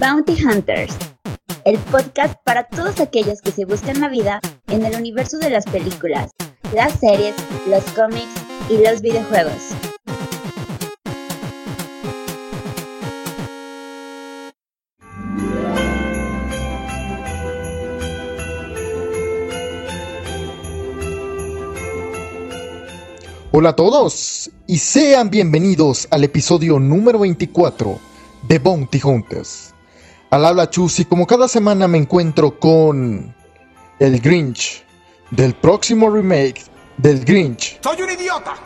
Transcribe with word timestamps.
Bounty 0.00 0.36
Hunters, 0.44 0.96
el 1.64 1.78
podcast 1.78 2.34
para 2.44 2.64
todos 2.64 3.00
aquellos 3.00 3.40
que 3.40 3.52
se 3.52 3.64
buscan 3.64 4.00
la 4.00 4.08
vida 4.08 4.40
en 4.66 4.84
el 4.84 4.96
universo 4.96 5.38
de 5.38 5.50
las 5.50 5.64
películas, 5.66 6.30
las 6.74 6.98
series, 6.98 7.36
los 7.68 7.84
cómics 7.92 8.26
y 8.68 8.78
los 8.78 9.00
videojuegos. 9.02 9.70
Hola 23.52 23.68
a 23.68 23.76
todos 23.76 24.50
y 24.66 24.78
sean 24.78 25.30
bienvenidos 25.30 26.08
al 26.10 26.24
episodio 26.24 26.80
número 26.80 27.20
24 27.20 28.00
de 28.48 28.58
Bounty 28.58 29.00
Hunters. 29.04 29.73
Al 30.34 30.44
habla 30.46 30.68
Chus 30.68 30.98
y 30.98 31.04
como 31.04 31.28
cada 31.28 31.46
semana 31.46 31.86
me 31.86 31.96
encuentro 31.96 32.58
con 32.58 33.32
el 34.00 34.20
Grinch 34.20 34.82
del 35.30 35.54
próximo 35.54 36.10
remake 36.10 36.60
del 36.96 37.24
Grinch. 37.24 37.78
¡Soy 37.80 38.02
un 38.02 38.10
idiota! 38.10 38.56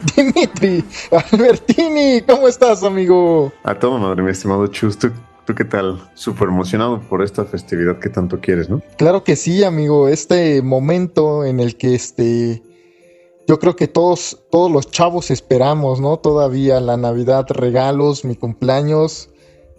Dimitri 0.16 0.82
Albertini, 1.10 2.22
¿cómo 2.22 2.48
estás 2.48 2.82
amigo? 2.82 3.52
A 3.64 3.78
todo 3.78 3.98
madre, 3.98 4.22
mi 4.22 4.30
estimado 4.30 4.66
Chus. 4.68 4.98
¿Tú, 4.98 5.10
tú 5.44 5.54
qué 5.54 5.66
tal? 5.66 6.08
Súper 6.14 6.48
emocionado 6.48 7.02
por 7.02 7.22
esta 7.22 7.44
festividad 7.44 7.98
que 7.98 8.08
tanto 8.08 8.40
quieres, 8.40 8.70
¿no? 8.70 8.80
Claro 8.96 9.24
que 9.24 9.36
sí 9.36 9.62
amigo, 9.62 10.08
este 10.08 10.62
momento 10.62 11.44
en 11.44 11.60
el 11.60 11.76
que 11.76 11.94
este... 11.94 12.62
Yo 13.46 13.58
creo 13.58 13.76
que 13.76 13.88
todos, 13.88 14.42
todos 14.50 14.70
los 14.70 14.90
chavos 14.90 15.30
esperamos, 15.30 16.00
¿no? 16.00 16.18
Todavía 16.18 16.80
la 16.80 16.96
Navidad, 16.96 17.46
regalos, 17.50 18.24
mi 18.24 18.36
cumpleaños 18.36 19.30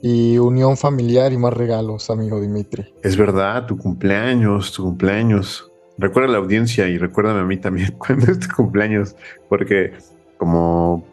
y 0.02 0.38
unión 0.38 0.78
familiar 0.78 1.34
y 1.34 1.38
más 1.38 1.54
regalos, 1.54 2.12
amigo 2.12 2.40
Dimitri. 2.40 2.94
Es 3.02 3.18
verdad, 3.18 3.66
tu 3.66 3.78
cumpleaños, 3.78 4.72
tu 4.72 4.84
cumpleaños. 4.84 5.72
Recuerda 5.98 6.30
a 6.30 6.32
la 6.34 6.38
audiencia 6.38 6.88
y 6.88 7.00
recuérdame 7.00 7.40
a 7.40 7.46
mí 7.46 7.58
también 7.58 7.92
cuando 7.98 8.32
es 8.32 8.40
tu 8.40 8.48
cumpleaños, 8.56 9.16
porque 9.50 9.94
como 10.38 11.04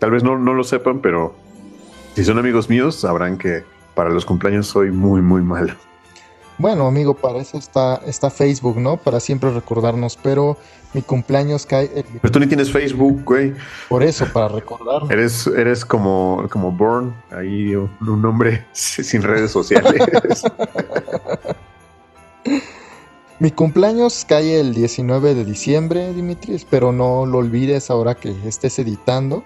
tal 0.00 0.10
vez 0.10 0.24
no, 0.24 0.36
no 0.36 0.52
lo 0.54 0.64
sepan, 0.64 1.00
pero 1.00 1.34
si 2.16 2.24
son 2.24 2.38
amigos 2.38 2.68
míos 2.68 2.96
sabrán 2.96 3.38
que 3.38 3.62
para 3.94 4.10
los 4.10 4.24
cumpleaños 4.24 4.66
soy 4.66 4.90
muy, 4.90 5.22
muy 5.22 5.42
malo. 5.42 5.74
Bueno, 6.58 6.86
amigo, 6.86 7.14
para 7.14 7.38
eso 7.38 7.56
está, 7.56 8.00
está 8.04 8.30
Facebook, 8.30 8.76
¿no? 8.78 8.98
Para 8.98 9.20
siempre 9.20 9.50
recordarnos, 9.50 10.18
pero 10.22 10.58
mi 10.92 11.02
cumpleaños 11.02 11.66
cae... 11.66 11.90
el- 11.94 12.04
Pero 12.20 12.32
tú 12.32 12.40
ni 12.40 12.46
tienes 12.46 12.70
Facebook, 12.72 13.22
güey. 13.24 13.54
Por 13.88 14.02
eso, 14.02 14.26
para 14.32 14.48
recordar. 14.48 15.02
Eres, 15.10 15.46
eres 15.46 15.84
como, 15.84 16.46
como 16.50 16.72
Born, 16.72 17.14
ahí 17.30 17.74
un 17.76 18.24
hombre 18.24 18.66
sin 18.72 19.22
redes 19.22 19.50
sociales. 19.52 20.42
Mi 23.38 23.50
cumpleaños 23.50 24.26
cae 24.28 24.60
el 24.60 24.74
19 24.74 25.34
de 25.34 25.44
diciembre, 25.46 26.12
Dimitri. 26.12 26.54
Espero 26.54 26.92
no 26.92 27.24
lo 27.24 27.38
olvides 27.38 27.90
ahora 27.90 28.14
que 28.14 28.34
estés 28.46 28.78
editando. 28.78 29.44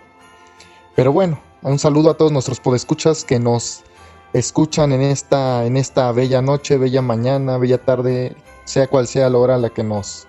Pero 0.96 1.12
bueno, 1.12 1.38
un 1.62 1.78
saludo 1.78 2.10
a 2.10 2.16
todos 2.16 2.32
nuestros 2.32 2.58
podescuchas 2.58 3.24
que 3.24 3.38
nos 3.38 3.84
escuchan 4.32 4.92
en 4.92 5.02
esta, 5.02 5.64
en 5.64 5.76
esta 5.76 6.10
bella 6.10 6.42
noche, 6.42 6.76
bella 6.76 7.02
mañana, 7.02 7.56
bella 7.56 7.78
tarde, 7.78 8.34
sea 8.64 8.88
cual 8.88 9.06
sea 9.06 9.30
la 9.30 9.38
hora 9.38 9.54
a 9.54 9.58
la 9.58 9.70
que 9.70 9.84
nos, 9.84 10.26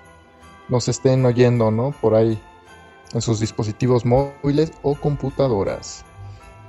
nos 0.70 0.88
estén 0.88 1.26
oyendo, 1.26 1.72
¿no? 1.72 1.92
Por 2.02 2.16
ahí, 2.16 2.40
en 3.14 3.22
sus 3.22 3.40
dispositivos 3.40 4.06
móviles 4.06 4.72
o 4.82 4.96
computadoras. 4.96 6.04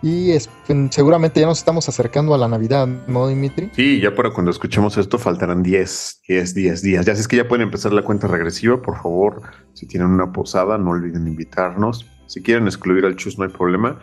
Y 0.03 0.33
es- 0.33 0.51
seguramente 0.91 1.41
ya 1.41 1.47
nos 1.47 1.59
estamos 1.59 1.89
acercando 1.89 2.35
a 2.35 2.39
la 2.39 2.47
Navidad, 2.49 2.87
¿no, 3.09 3.27
Dimitri? 3.29 3.71
Sí, 3.75 3.99
ya 4.01 4.15
para 4.15 4.31
cuando 4.31 4.51
escuchemos 4.51 4.97
esto 4.99 5.19
faltarán 5.19 5.63
10, 5.63 6.21
10, 6.29 6.55
10 6.55 6.83
días. 6.83 7.07
Ya 7.07 7.15
si 7.15 7.23
es 7.23 7.29
que 7.29 7.37
ya 7.37 7.49
pueden 7.49 7.63
empezar 7.65 7.93
la 7.93 8.03
cuenta 8.03 8.27
regresiva, 8.29 8.81
por 8.83 8.97
favor, 9.01 9.41
si 9.73 9.87
tienen 9.87 10.11
una 10.11 10.33
posada, 10.33 10.77
no 10.79 10.91
olviden 10.91 11.27
invitarnos. 11.27 12.07
Si 12.27 12.43
quieren 12.43 12.67
excluir 12.67 13.07
al 13.07 13.17
Chus, 13.17 13.39
no 13.39 13.45
hay 13.45 13.51
problema, 13.51 13.99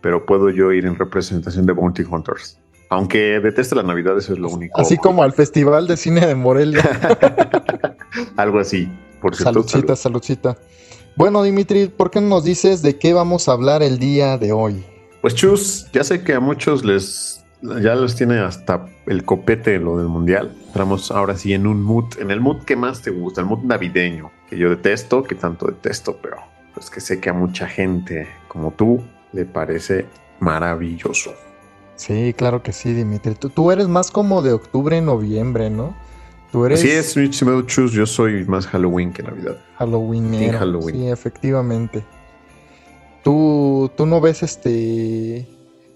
pero 0.00 0.26
puedo 0.26 0.50
yo 0.50 0.72
ir 0.72 0.84
en 0.84 0.96
representación 0.98 1.64
de 1.64 1.72
Bounty 1.72 2.02
Hunters. 2.02 2.58
Aunque 2.90 3.40
deteste 3.40 3.74
la 3.76 3.82
Navidad, 3.84 4.18
eso 4.18 4.32
es 4.32 4.38
lo 4.38 4.48
único. 4.48 4.80
Así 4.80 4.96
como 4.96 5.22
al 5.22 5.32
Festival 5.32 5.86
de 5.86 5.96
Cine 5.96 6.26
de 6.26 6.34
Morelia. 6.34 6.82
Algo 8.36 8.58
así, 8.60 8.88
por 9.20 9.34
cierto. 9.34 9.62
Saludcita, 9.62 9.96
saludcita. 9.96 10.58
Bueno, 11.16 11.42
Dimitri, 11.42 11.86
¿por 11.88 12.10
qué 12.10 12.20
no 12.20 12.28
nos 12.28 12.44
dices 12.44 12.82
de 12.82 12.98
qué 12.98 13.14
vamos 13.14 13.48
a 13.48 13.52
hablar 13.52 13.82
el 13.82 13.98
día 13.98 14.36
de 14.36 14.52
hoy? 14.52 14.84
Pues 15.22 15.34
Chus, 15.34 15.86
ya 15.92 16.04
sé 16.04 16.22
que 16.22 16.34
a 16.34 16.40
muchos 16.40 16.84
les 16.84 17.42
ya 17.62 17.94
les 17.94 18.14
tiene 18.14 18.38
hasta 18.38 18.86
el 19.06 19.24
copete 19.24 19.78
lo 19.78 19.96
del 19.98 20.08
mundial. 20.08 20.54
Entramos 20.66 21.10
ahora 21.10 21.36
sí 21.36 21.52
en 21.52 21.66
un 21.66 21.82
mood, 21.82 22.18
en 22.18 22.30
el 22.30 22.40
mood 22.40 22.64
que 22.64 22.76
más 22.76 23.02
te 23.02 23.10
gusta, 23.10 23.40
el 23.40 23.46
mood 23.46 23.64
navideño, 23.64 24.30
que 24.48 24.58
yo 24.58 24.70
detesto, 24.70 25.22
que 25.22 25.34
tanto 25.34 25.66
detesto, 25.66 26.18
pero 26.20 26.36
pues 26.74 26.90
que 26.90 27.00
sé 27.00 27.18
que 27.18 27.30
a 27.30 27.32
mucha 27.32 27.66
gente 27.66 28.28
como 28.48 28.72
tú 28.72 29.02
le 29.32 29.46
parece 29.46 30.06
maravilloso. 30.40 31.32
Sí, 31.96 32.34
claro 32.36 32.62
que 32.62 32.72
sí, 32.72 32.92
Dimitri. 32.92 33.34
Tú, 33.34 33.48
tú 33.48 33.70
eres 33.70 33.88
más 33.88 34.10
como 34.10 34.42
de 34.42 34.52
octubre, 34.52 35.00
noviembre, 35.00 35.70
¿no? 35.70 35.96
Tú 36.56 36.64
eres 36.64 36.80
Así 36.80 36.90
es, 36.90 37.14
mi 37.18 37.24
estimado 37.24 37.60
Chus, 37.60 37.92
yo 37.92 38.06
soy 38.06 38.42
más 38.46 38.66
Halloween 38.68 39.12
que 39.12 39.22
Navidad. 39.22 39.58
Halloween. 39.76 40.30
Sí, 40.90 41.06
efectivamente. 41.06 42.02
Tú, 43.22 43.90
tú 43.94 44.06
no 44.06 44.22
ves 44.22 44.42
este 44.42 45.46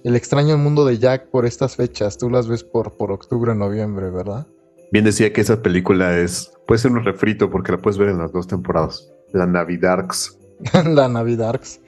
el 0.05 0.17
extraño 0.17 0.59
mundo 0.59 0.85
de 0.85 0.99
Jack 0.99 1.29
por 1.31 1.47
estas 1.47 1.77
fechas. 1.77 2.19
Tú 2.19 2.29
las 2.29 2.47
ves 2.47 2.63
por, 2.63 2.93
por 2.93 3.11
octubre, 3.11 3.55
noviembre, 3.55 4.11
¿verdad? 4.11 4.47
Bien 4.93 5.07
decía 5.07 5.33
que 5.33 5.41
esa 5.41 5.63
película 5.63 6.19
es, 6.19 6.53
puede 6.67 6.79
ser 6.79 6.91
un 6.91 7.07
refrito 7.07 7.49
porque 7.49 7.73
la 7.73 7.79
puedes 7.79 7.97
ver 7.97 8.11
en 8.11 8.19
las 8.19 8.31
dos 8.31 8.47
temporadas. 8.47 9.11
La 9.33 9.47
Navidarks. 9.47 10.39
la 10.85 11.09
Navidarks. 11.09 11.81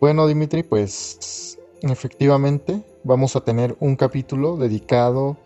Bueno, 0.00 0.28
Dimitri, 0.28 0.62
pues 0.62 1.58
efectivamente 1.80 2.80
vamos 3.02 3.34
a 3.34 3.40
tener 3.40 3.74
un 3.80 3.96
capítulo 3.96 4.56
dedicado 4.56 5.36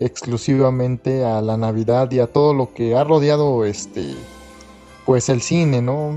exclusivamente 0.00 1.24
a 1.24 1.40
la 1.40 1.56
Navidad 1.56 2.10
y 2.10 2.20
a 2.20 2.26
todo 2.26 2.54
lo 2.54 2.72
que 2.74 2.96
ha 2.96 3.04
rodeado 3.04 3.64
este 3.64 4.14
pues 5.06 5.28
el 5.28 5.42
cine, 5.42 5.82
¿no? 5.82 6.16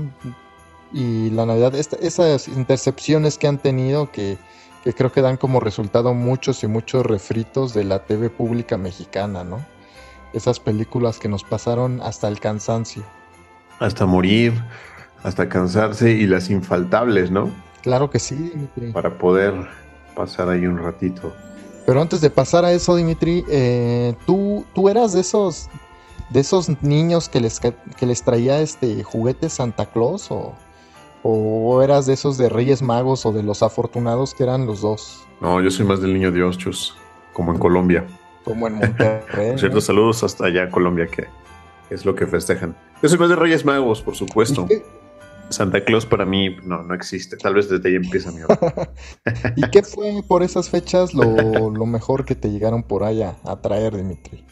Y 0.92 1.28
la 1.30 1.44
Navidad, 1.44 1.74
esta- 1.74 1.96
esas 2.00 2.48
intercepciones 2.48 3.36
que 3.36 3.46
han 3.46 3.58
tenido 3.58 4.10
que, 4.10 4.38
que 4.82 4.94
creo 4.94 5.12
que 5.12 5.20
dan 5.20 5.36
como 5.36 5.60
resultado 5.60 6.14
muchos 6.14 6.62
y 6.64 6.66
muchos 6.68 7.04
refritos 7.04 7.74
de 7.74 7.84
la 7.84 7.98
TV 8.06 8.30
pública 8.30 8.78
mexicana, 8.78 9.44
¿no? 9.44 9.60
Esas 10.32 10.58
películas 10.58 11.18
que 11.18 11.28
nos 11.28 11.44
pasaron 11.44 12.00
hasta 12.02 12.28
el 12.28 12.40
cansancio. 12.40 13.02
Hasta 13.78 14.06
morir, 14.06 14.54
hasta 15.22 15.48
cansarse 15.48 16.10
y 16.12 16.26
las 16.26 16.48
infaltables, 16.48 17.30
¿no? 17.30 17.50
Claro 17.82 18.08
que 18.10 18.18
sí, 18.18 18.34
Dimitri. 18.36 18.92
para 18.92 19.18
poder 19.18 19.54
pasar 20.16 20.48
ahí 20.48 20.66
un 20.66 20.78
ratito. 20.78 21.34
Pero 21.88 22.02
antes 22.02 22.20
de 22.20 22.28
pasar 22.28 22.66
a 22.66 22.72
eso, 22.72 22.96
Dimitri, 22.96 23.46
eh, 23.48 24.14
¿tú, 24.26 24.66
tú 24.74 24.90
eras 24.90 25.14
de 25.14 25.22
esos 25.22 25.70
de 26.28 26.40
esos 26.40 26.68
niños 26.82 27.30
que 27.30 27.40
les, 27.40 27.60
que 27.60 28.04
les 28.04 28.22
traía 28.22 28.60
este 28.60 29.02
juguetes 29.02 29.54
Santa 29.54 29.86
Claus 29.86 30.30
o, 30.30 30.54
o 31.22 31.80
eras 31.80 32.04
de 32.04 32.12
esos 32.12 32.36
de 32.36 32.50
Reyes 32.50 32.82
Magos 32.82 33.24
o 33.24 33.32
de 33.32 33.42
los 33.42 33.62
afortunados 33.62 34.34
que 34.34 34.42
eran 34.42 34.66
los 34.66 34.82
dos, 34.82 35.26
No, 35.40 35.62
yo 35.62 35.70
soy 35.70 35.86
más 35.86 36.02
del 36.02 36.12
niño 36.12 36.30
Dios, 36.30 36.58
chus, 36.58 36.94
como 37.32 37.52
en 37.54 37.58
Colombia. 37.58 38.06
como 38.44 38.66
en 38.66 38.74
Monterrey? 38.80 39.52
¿no? 39.52 39.58
cierto, 39.58 39.80
saludos 39.80 40.22
hasta 40.22 40.44
allá, 40.44 40.70
Colombia, 40.70 41.06
que 41.06 41.28
es 41.88 42.04
lo 42.04 42.14
que 42.14 42.26
festejan. 42.26 42.76
Yo 43.02 43.08
soy 43.08 43.18
más 43.18 43.30
de 43.30 43.36
Reyes 43.36 43.64
Magos, 43.64 44.02
por 44.02 44.14
supuesto. 44.14 44.66
¿Y 44.66 44.68
qué, 44.68 44.86
Santa 45.50 45.84
Claus 45.84 46.04
para 46.06 46.24
mí 46.24 46.56
no, 46.64 46.82
no 46.82 46.94
existe. 46.94 47.36
Tal 47.36 47.54
vez 47.54 47.68
desde 47.68 47.88
ahí 47.88 47.94
empieza 47.96 48.30
mi 48.32 48.40
y 49.56 49.62
qué 49.70 49.82
fue 49.82 50.22
por 50.26 50.42
esas 50.42 50.68
fechas 50.68 51.14
lo, 51.14 51.70
lo 51.70 51.86
mejor 51.86 52.24
que 52.24 52.34
te 52.34 52.50
llegaron 52.50 52.82
por 52.82 53.04
allá 53.04 53.36
a 53.44 53.60
traer, 53.60 53.96
Dimitri? 53.96 54.44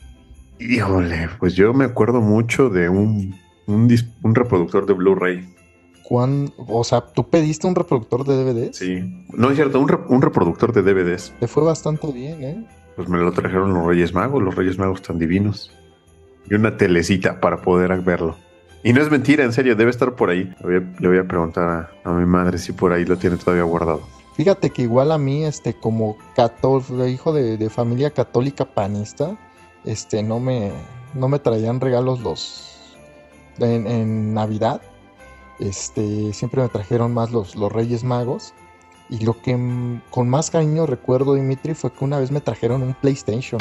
Híjole, 0.59 1.29
pues 1.38 1.55
yo 1.55 1.75
me 1.75 1.85
acuerdo 1.85 2.20
mucho 2.20 2.70
de 2.70 2.88
un, 2.88 3.35
un, 3.67 3.94
un 4.23 4.35
reproductor 4.35 4.87
de 4.87 4.94
Blu-ray. 4.94 5.55
¿Cuán, 6.03 6.53
o 6.56 6.85
sea, 6.85 7.00
¿tú 7.00 7.29
pediste 7.29 7.67
un 7.67 7.75
reproductor 7.75 8.25
de 8.25 8.37
DVDs? 8.43 8.76
Sí. 8.76 9.26
No 9.35 9.50
es 9.50 9.56
cierto, 9.56 9.81
un, 9.81 9.88
re- 9.88 9.99
un 10.09 10.23
reproductor 10.23 10.73
de 10.73 10.82
DVDs. 10.82 11.35
Te 11.41 11.49
fue 11.49 11.65
bastante 11.65 12.11
bien, 12.12 12.43
¿eh? 12.44 12.67
Pues 12.94 13.09
me 13.09 13.19
lo 13.19 13.32
trajeron 13.32 13.75
los 13.75 13.85
Reyes 13.85 14.15
Magos, 14.15 14.43
los 14.43 14.55
Reyes 14.55 14.79
Magos 14.79 15.03
tan 15.03 15.19
divinos. 15.19 15.73
Y 16.49 16.55
una 16.55 16.76
telecita 16.76 17.41
para 17.41 17.61
poder 17.61 18.00
verlo. 18.03 18.37
Y 18.82 18.93
no 18.93 19.02
es 19.02 19.11
mentira, 19.11 19.44
en 19.44 19.52
serio, 19.52 19.75
debe 19.75 19.90
estar 19.90 20.14
por 20.14 20.31
ahí. 20.31 20.52
Le 21.00 21.08
voy 21.08 21.19
a, 21.19 21.25
preguntar 21.25 21.90
a, 22.05 22.11
mi 22.11 22.26
madre 22.26 22.58
si 22.58 22.73
por 22.73 22.93
ahí 22.93 23.05
lo 23.05 23.17
tiene 23.17 23.37
todavía 23.37 23.64
guardado. 23.64 24.02
Fíjate 24.37 24.70
que 24.70 24.82
igual 24.82 25.12
a 25.12 25.19
mí, 25.19 25.44
este, 25.44 25.75
como 25.75 26.17
cató- 26.37 26.84
hijo 27.08 27.32
de, 27.32 27.70
familia 27.70 28.11
católica 28.11 28.64
panista, 28.64 29.37
este, 29.84 30.23
no 30.23 30.40
me, 30.40 30.73
no 31.14 31.28
me 31.28 31.38
traían 31.38 31.81
regalos 31.81 32.20
los 32.20 32.96
en, 33.58 34.34
Navidad. 34.34 34.82
Este, 35.58 36.32
siempre 36.32 36.62
me 36.62 36.69
trajeron 36.69 37.14
más 37.14 37.32
los, 37.32 37.56
los 37.56 37.72
Reyes 37.72 38.05
Magos. 38.05 38.52
Y 39.08 39.25
lo 39.25 39.40
que 39.40 39.56
con 40.11 40.29
más 40.29 40.50
cariño 40.50 40.84
recuerdo, 40.87 41.34
Dimitri, 41.34 41.75
fue 41.75 41.93
que 41.93 42.05
una 42.05 42.19
vez 42.19 42.31
me 42.31 42.40
trajeron 42.40 42.82
un 42.82 42.94
PlayStation. 42.94 43.61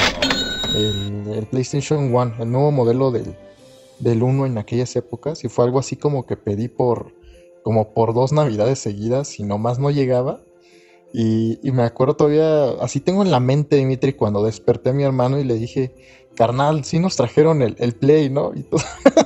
El, 0.75 1.47
PlayStation 1.50 2.13
One, 2.13 2.33
el 2.39 2.51
nuevo 2.51 2.71
modelo 2.71 3.11
del, 3.11 3.35
del 4.00 4.24
1 4.24 4.45
en 4.45 4.57
aquellas 4.57 4.95
épocas. 4.95 5.44
Y 5.44 5.50
fue 5.50 5.65
algo 5.65 5.80
así 5.80 5.95
como 5.95 6.25
que 6.25 6.38
pedí 6.38 6.68
por 6.68 7.13
como 7.65 7.95
por 7.95 8.13
dos 8.13 8.31
navidades 8.31 8.77
seguidas 8.77 9.39
y 9.39 9.44
nomás 9.44 9.80
no 9.80 9.89
llegaba. 9.89 10.42
Y, 11.12 11.57
me 11.63 11.81
acuerdo 11.81 12.15
todavía, 12.15 12.71
así 12.81 13.00
tengo 13.00 13.24
en 13.24 13.31
la 13.31 13.39
mente, 13.39 13.77
Dimitri, 13.77 14.13
cuando 14.13 14.44
desperté 14.44 14.89
a 14.89 14.94
mi 14.94 15.03
hermano 15.03 15.39
y 15.39 15.45
le 15.45 15.56
dije, 15.56 15.95
carnal, 16.36 16.83
sí 16.83 17.00
nos 17.00 17.15
trajeron 17.15 17.63
el, 17.63 17.75
el 17.80 17.95
Play, 17.95 18.30
¿no? 18.30 18.51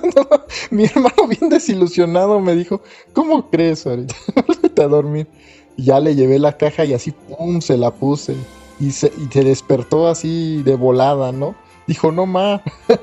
Mi 0.72 0.86
hermano 0.86 1.28
bien 1.28 1.50
desilusionado 1.50 2.40
me 2.40 2.56
dijo, 2.56 2.82
¿cómo 3.12 3.50
crees 3.50 3.86
ahorita? 3.86 4.16
A 4.80 4.88
dormir. 4.88 5.28
Ya 5.76 6.00
le 6.00 6.16
llevé 6.16 6.40
la 6.40 6.56
caja 6.56 6.86
y 6.86 6.94
así, 6.94 7.12
pum, 7.12 7.60
se 7.60 7.78
la 7.78 7.92
puse. 7.92 8.36
Y 8.80 8.92
se, 8.92 9.08
y 9.08 9.34
se 9.34 9.44
despertó 9.44 10.08
así 10.08 10.64
de 10.64 10.76
volada, 10.76 11.34
¿no? 11.34 11.56
Dijo, 11.90 12.12
no 12.12 12.28
ma. 12.28 12.62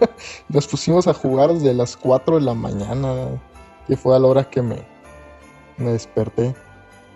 Nos 0.48 0.68
pusimos 0.68 1.08
a 1.08 1.12
jugar 1.12 1.52
desde 1.52 1.74
las 1.74 1.96
4 1.96 2.36
de 2.36 2.42
la 2.42 2.54
mañana, 2.54 3.30
que 3.88 3.96
fue 3.96 4.14
a 4.14 4.20
la 4.20 4.28
hora 4.28 4.48
que 4.48 4.62
me, 4.62 4.76
me 5.76 5.90
desperté. 5.90 6.54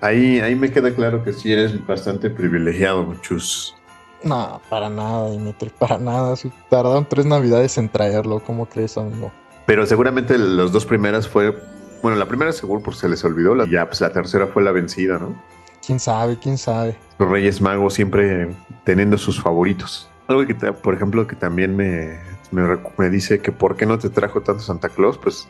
Ahí, 0.01 0.41
ahí 0.41 0.57
me 0.57 0.73
queda 0.73 0.93
claro 0.93 1.23
que 1.23 1.33
sí 1.33 1.53
eres 1.53 1.87
bastante 1.87 2.29
privilegiado, 2.29 3.05
muchos. 3.05 3.77
No, 4.25 4.61
para 4.69 4.91
nada, 4.91 5.31
Dimitri, 5.31 5.71
para 5.79 5.97
nada. 5.97 6.35
tardaron 6.69 7.09
tres 7.09 7.25
navidades 7.25 7.79
en 7.79 7.89
traerlo, 7.89 8.41
¿cómo 8.41 8.67
crees, 8.67 8.99
amigo? 8.99 9.31
Pero 9.65 9.87
seguramente 9.87 10.37
las 10.39 10.73
dos 10.73 10.85
primeras 10.85 11.29
fue. 11.29 11.57
Bueno, 12.03 12.19
la 12.19 12.27
primera 12.27 12.51
seguro 12.51 12.83
porque 12.83 12.99
se 12.99 13.09
les 13.09 13.25
olvidó, 13.25 13.55
la, 13.55 13.71
ya 13.71 13.87
pues 13.87 14.01
la 14.01 14.13
tercera 14.13 14.49
fue 14.49 14.65
la 14.65 14.73
vencida, 14.73 15.21
¿no? 15.21 15.41
Quién 15.87 16.01
sabe, 16.01 16.37
quién 16.37 16.59
sabe. 16.59 16.99
Los 17.21 17.31
Reyes 17.31 17.61
Magos 17.61 17.95
siempre 17.95 18.51
teniendo 18.83 19.17
sus 19.17 19.41
favoritos. 19.41 20.10
Algo 20.31 20.47
que, 20.47 20.55
por 20.55 20.95
ejemplo, 20.95 21.27
que 21.27 21.37
también 21.37 21.77
me, 21.77 22.19
me, 22.53 22.79
me 22.97 23.11
dice 23.11 23.41
que 23.41 23.53
por 23.53 23.77
qué 23.77 23.85
no 23.85 23.99
te 23.99 24.09
trajo 24.09 24.41
tanto 24.41 24.63
Santa 24.63 24.89
Claus, 24.89 25.19
pues 25.19 25.49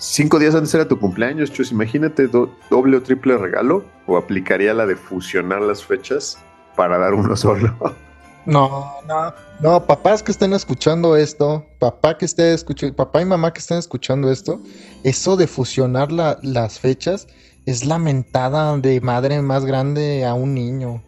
Cinco 0.00 0.38
días 0.38 0.54
antes 0.54 0.72
era 0.74 0.86
tu 0.86 1.00
cumpleaños, 1.00 1.52
Chus. 1.52 1.72
Imagínate 1.72 2.28
doble 2.28 2.96
o 2.96 3.02
triple 3.02 3.36
regalo. 3.36 3.84
O 4.06 4.16
aplicaría 4.16 4.72
la 4.72 4.86
de 4.86 4.94
fusionar 4.94 5.60
las 5.60 5.84
fechas 5.84 6.38
para 6.76 6.98
dar 6.98 7.14
uno 7.14 7.36
solo. 7.36 7.74
No, 8.46 8.94
no, 9.06 9.34
no, 9.60 9.84
papás 9.84 10.22
que 10.22 10.32
estén 10.32 10.54
escuchando 10.54 11.16
esto, 11.16 11.66
papá 11.78 12.16
que 12.16 12.24
esté 12.24 12.54
escuchando, 12.54 12.96
papá 12.96 13.20
y 13.20 13.26
mamá 13.26 13.52
que 13.52 13.58
estén 13.58 13.76
escuchando 13.76 14.30
esto, 14.32 14.62
eso 15.04 15.36
de 15.36 15.46
fusionar 15.46 16.10
las 16.10 16.78
fechas 16.78 17.26
es 17.66 17.84
la 17.84 17.98
mentada 17.98 18.74
de 18.78 19.02
madre 19.02 19.42
más 19.42 19.66
grande 19.66 20.24
a 20.24 20.32
un 20.32 20.54
niño. 20.54 21.02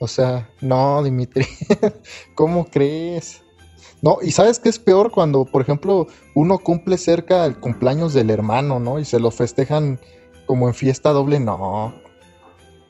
O 0.00 0.08
sea, 0.08 0.48
no, 0.62 1.02
Dimitri, 1.02 1.46
¿cómo 2.34 2.64
crees? 2.64 3.42
No, 4.00 4.16
y 4.22 4.30
sabes 4.30 4.58
qué 4.58 4.70
es 4.70 4.78
peor 4.78 5.10
cuando, 5.10 5.44
por 5.44 5.60
ejemplo, 5.60 6.06
uno 6.34 6.58
cumple 6.58 6.96
cerca 6.96 7.44
el 7.44 7.60
cumpleaños 7.60 8.14
del 8.14 8.30
hermano, 8.30 8.80
¿no? 8.80 8.98
Y 8.98 9.04
se 9.04 9.20
lo 9.20 9.30
festejan 9.30 10.00
como 10.46 10.68
en 10.68 10.74
fiesta 10.74 11.10
doble. 11.10 11.38
No, 11.38 11.94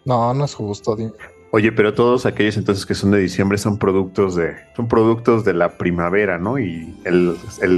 no, 0.05 0.35
no 0.35 0.45
es 0.45 0.55
justo. 0.55 0.97
Oye, 1.51 1.73
pero 1.73 1.95
todos 1.95 2.27
aquellos 2.27 2.57
entonces 2.57 2.87
que 2.87 2.95
son 2.95 3.11
de 3.11 3.19
diciembre 3.19 3.59
son 3.59 3.77
productos 3.77 4.37
de, 4.37 4.55
son 4.77 4.87
productos 4.87 5.45
de 5.45 5.55
la 5.55 5.79
primavera, 5.79 6.39
¿no? 6.39 6.61
Y 6.61 6.97
el, 7.05 7.37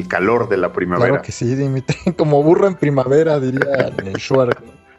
calor 0.08 0.50
de 0.50 0.58
la 0.58 0.75
primavera. 0.75 1.08
Claro 1.08 1.23
que 1.25 1.32
sí, 1.32 1.55
Dimitri. 1.55 1.96
Como 2.19 2.43
burro 2.43 2.67
en 2.69 2.75
primavera, 2.75 3.40
diría 3.40 3.62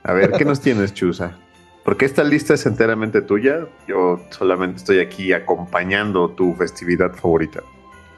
A 0.02 0.14
ver, 0.14 0.32
¿qué 0.32 0.44
nos 0.44 0.60
tienes, 0.60 0.92
Chusa? 0.92 1.38
Porque 1.84 2.06
esta 2.06 2.24
lista 2.24 2.54
es 2.54 2.66
enteramente 2.66 3.22
tuya. 3.22 3.68
Yo 3.88 4.20
solamente 4.30 4.78
estoy 4.78 5.00
aquí 5.00 5.34
acompañando 5.34 6.30
tu 6.30 6.54
festividad 6.54 7.14
favorita. 7.14 7.62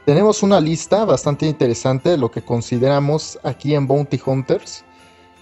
Tenemos 0.06 0.44
una 0.44 0.62
lista 0.62 1.04
bastante 1.04 1.48
interesante 1.48 2.10
de 2.10 2.18
lo 2.18 2.30
que 2.30 2.44
consideramos 2.44 3.40
aquí 3.44 3.74
en 3.74 3.88
Bounty 3.88 4.22
Hunters 4.24 4.86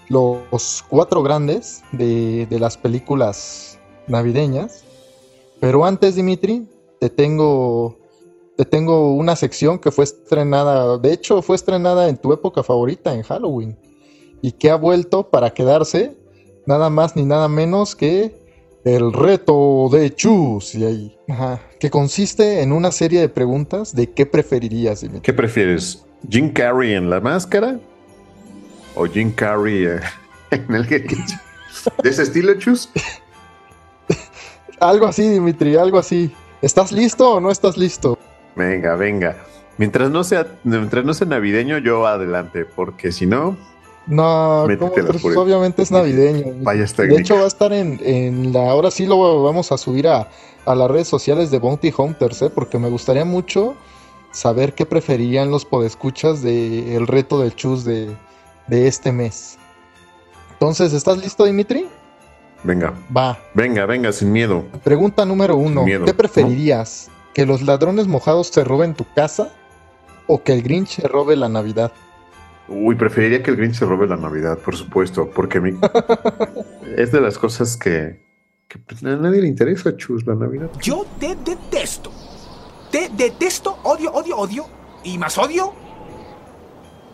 los 0.08 0.84
cuatro 0.88 1.22
grandes 1.22 1.82
de, 1.92 2.46
las 2.50 2.76
películas 2.76 3.78
navideñas. 4.06 4.84
Pero 5.60 5.84
antes, 5.84 6.16
Dimitri, 6.16 6.68
te 7.00 7.10
tengo, 7.10 7.98
te 8.56 8.64
tengo 8.64 9.14
una 9.14 9.36
sección 9.36 9.78
que 9.78 9.90
fue 9.90 10.04
estrenada, 10.04 10.98
de 10.98 11.12
hecho 11.12 11.42
fue 11.42 11.56
estrenada 11.56 12.08
en 12.08 12.16
tu 12.18 12.32
época 12.32 12.62
favorita, 12.62 13.14
en 13.14 13.22
Halloween, 13.22 13.78
y 14.42 14.52
que 14.52 14.70
ha 14.70 14.76
vuelto 14.76 15.30
para 15.30 15.50
quedarse 15.50 16.16
nada 16.66 16.90
más 16.90 17.16
ni 17.16 17.24
nada 17.24 17.48
menos 17.48 17.94
que 17.96 18.34
el 18.84 19.12
reto 19.12 19.88
de 19.90 20.14
Chus, 20.14 20.74
y 20.74 20.84
ahí, 20.84 21.18
que 21.80 21.90
consiste 21.90 22.62
en 22.62 22.72
una 22.72 22.92
serie 22.92 23.20
de 23.20 23.28
preguntas 23.28 23.94
de 23.94 24.10
qué 24.10 24.26
preferirías. 24.26 25.04
¿Qué 25.22 25.32
prefieres? 25.32 26.04
¿Jim 26.28 26.52
Carrey 26.52 26.94
en 26.94 27.08
la 27.08 27.20
máscara? 27.20 27.78
¿O 28.94 29.06
Jim 29.06 29.32
Carrey 29.32 29.86
eh, 29.86 30.00
en 30.50 30.74
el 30.74 30.86
que... 30.86 30.98
¿De 32.02 32.10
ese 32.10 32.22
estilo, 32.22 32.54
Chus? 32.58 32.90
algo 34.80 35.06
así, 35.06 35.28
Dimitri, 35.28 35.76
algo 35.76 35.98
así. 35.98 36.30
¿Estás 36.62 36.92
listo 36.92 37.34
o 37.34 37.40
no 37.40 37.50
estás 37.50 37.76
listo? 37.76 38.18
Venga, 38.54 38.94
venga. 38.96 39.36
Mientras 39.76 40.10
no 40.10 40.24
sea, 40.24 40.46
mientras 40.62 41.04
no 41.04 41.14
sea 41.14 41.26
navideño, 41.26 41.78
yo 41.78 42.06
adelante, 42.06 42.64
porque 42.64 43.12
si 43.12 43.26
no, 43.26 43.56
no, 44.06 44.64
obviamente 44.64 45.82
es 45.82 45.90
navideño. 45.90 46.54
de 46.62 47.16
hecho, 47.16 47.36
va 47.36 47.44
a 47.44 47.46
estar 47.46 47.72
en, 47.72 48.52
la. 48.52 48.70
Ahora 48.70 48.90
sí 48.90 49.06
lo 49.06 49.42
vamos 49.42 49.72
a 49.72 49.78
subir 49.78 50.08
a, 50.08 50.28
las 50.66 50.90
redes 50.90 51.08
sociales 51.08 51.50
de 51.50 51.58
Bounty 51.58 51.92
Hunters, 51.96 52.42
¿eh? 52.42 52.50
porque 52.50 52.78
me 52.78 52.88
gustaría 52.88 53.24
mucho 53.24 53.74
saber 54.30 54.74
qué 54.74 54.84
preferían 54.86 55.50
los 55.50 55.64
podescuchas 55.64 56.42
del 56.42 57.06
reto 57.06 57.40
del 57.40 57.54
chus 57.54 57.84
de, 57.84 58.14
este 58.68 59.12
mes. 59.12 59.58
Entonces, 60.52 60.92
¿estás 60.92 61.18
listo, 61.18 61.44
Dimitri? 61.44 61.86
Venga. 62.62 62.94
Va. 63.14 63.38
Venga, 63.52 63.84
venga, 63.84 64.12
sin 64.12 64.32
miedo. 64.32 64.64
Pregunta 64.82 65.24
número 65.24 65.56
uno: 65.56 65.84
¿Qué 65.84 66.14
preferirías? 66.14 67.10
¿Que 67.32 67.46
los 67.46 67.62
ladrones 67.62 68.06
mojados 68.06 68.50
te 68.50 68.62
roben 68.64 68.94
tu 68.94 69.04
casa 69.14 69.52
o 70.26 70.42
que 70.42 70.52
el 70.52 70.62
Grinch 70.62 71.00
robe 71.00 71.36
la 71.36 71.48
Navidad? 71.48 71.92
Uy, 72.68 72.94
preferiría 72.94 73.42
que 73.42 73.50
el 73.50 73.56
Grinch 73.56 73.74
se 73.74 73.84
robe 73.84 74.06
la 74.06 74.16
Navidad, 74.16 74.58
por 74.58 74.74
supuesto, 74.76 75.30
porque 75.30 75.58
a 75.58 75.60
mí 75.60 75.78
es 76.96 77.12
de 77.12 77.20
las 77.20 77.38
cosas 77.38 77.76
que, 77.76 78.20
pues, 78.86 79.04
a 79.04 79.16
nadie 79.16 79.42
le 79.42 79.48
interesa, 79.48 79.96
Chus, 79.96 80.26
la 80.26 80.34
Navidad. 80.34 80.70
Yo 80.80 81.04
te 81.20 81.36
detesto. 81.36 82.10
Te 82.90 83.10
detesto, 83.10 83.78
odio, 83.82 84.12
odio, 84.12 84.36
odio. 84.36 84.66
Y 85.02 85.18
más 85.18 85.36
odio. 85.36 85.72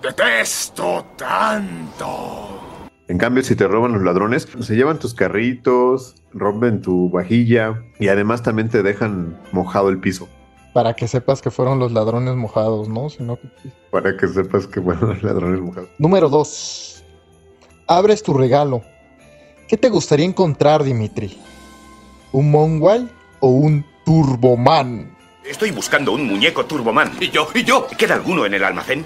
Detesto 0.02 1.04
tanto. 1.16 2.60
En 3.08 3.18
cambio, 3.18 3.42
si 3.42 3.56
te 3.56 3.66
roban 3.66 3.92
los 3.92 4.02
ladrones, 4.02 4.46
se 4.60 4.76
llevan 4.76 5.00
tus 5.00 5.14
carritos, 5.14 6.22
rompen 6.32 6.80
tu 6.80 7.10
vajilla 7.10 7.82
y 7.98 8.06
además 8.06 8.44
también 8.44 8.68
te 8.68 8.84
dejan 8.84 9.36
mojado 9.50 9.88
el 9.88 9.98
piso 9.98 10.28
para 10.72 10.94
que 10.94 11.08
sepas 11.08 11.42
que 11.42 11.50
fueron 11.50 11.78
los 11.78 11.92
ladrones 11.92 12.34
mojados, 12.36 12.88
¿no? 12.88 13.10
Sino 13.10 13.36
que... 13.36 13.48
Para 13.90 14.16
que 14.16 14.28
sepas 14.28 14.66
que 14.66 14.80
fueron 14.80 15.10
los 15.10 15.22
ladrones 15.22 15.60
mojados. 15.60 15.88
Número 15.98 16.28
dos. 16.28 17.04
Abres 17.86 18.22
tu 18.22 18.34
regalo. 18.34 18.82
¿Qué 19.68 19.76
te 19.76 19.88
gustaría 19.88 20.26
encontrar, 20.26 20.82
Dimitri? 20.82 21.40
¿Un 22.32 22.50
Monguay 22.50 23.08
o 23.40 23.48
un 23.48 23.84
Turboman? 24.04 25.16
Estoy 25.44 25.70
buscando 25.72 26.12
un 26.12 26.26
muñeco 26.26 26.64
Turboman. 26.64 27.12
¿Y 27.20 27.30
yo? 27.30 27.48
¿Y 27.54 27.64
yo? 27.64 27.86
¿Queda 27.98 28.14
alguno 28.14 28.46
en 28.46 28.54
el 28.54 28.64
almacén? 28.64 29.04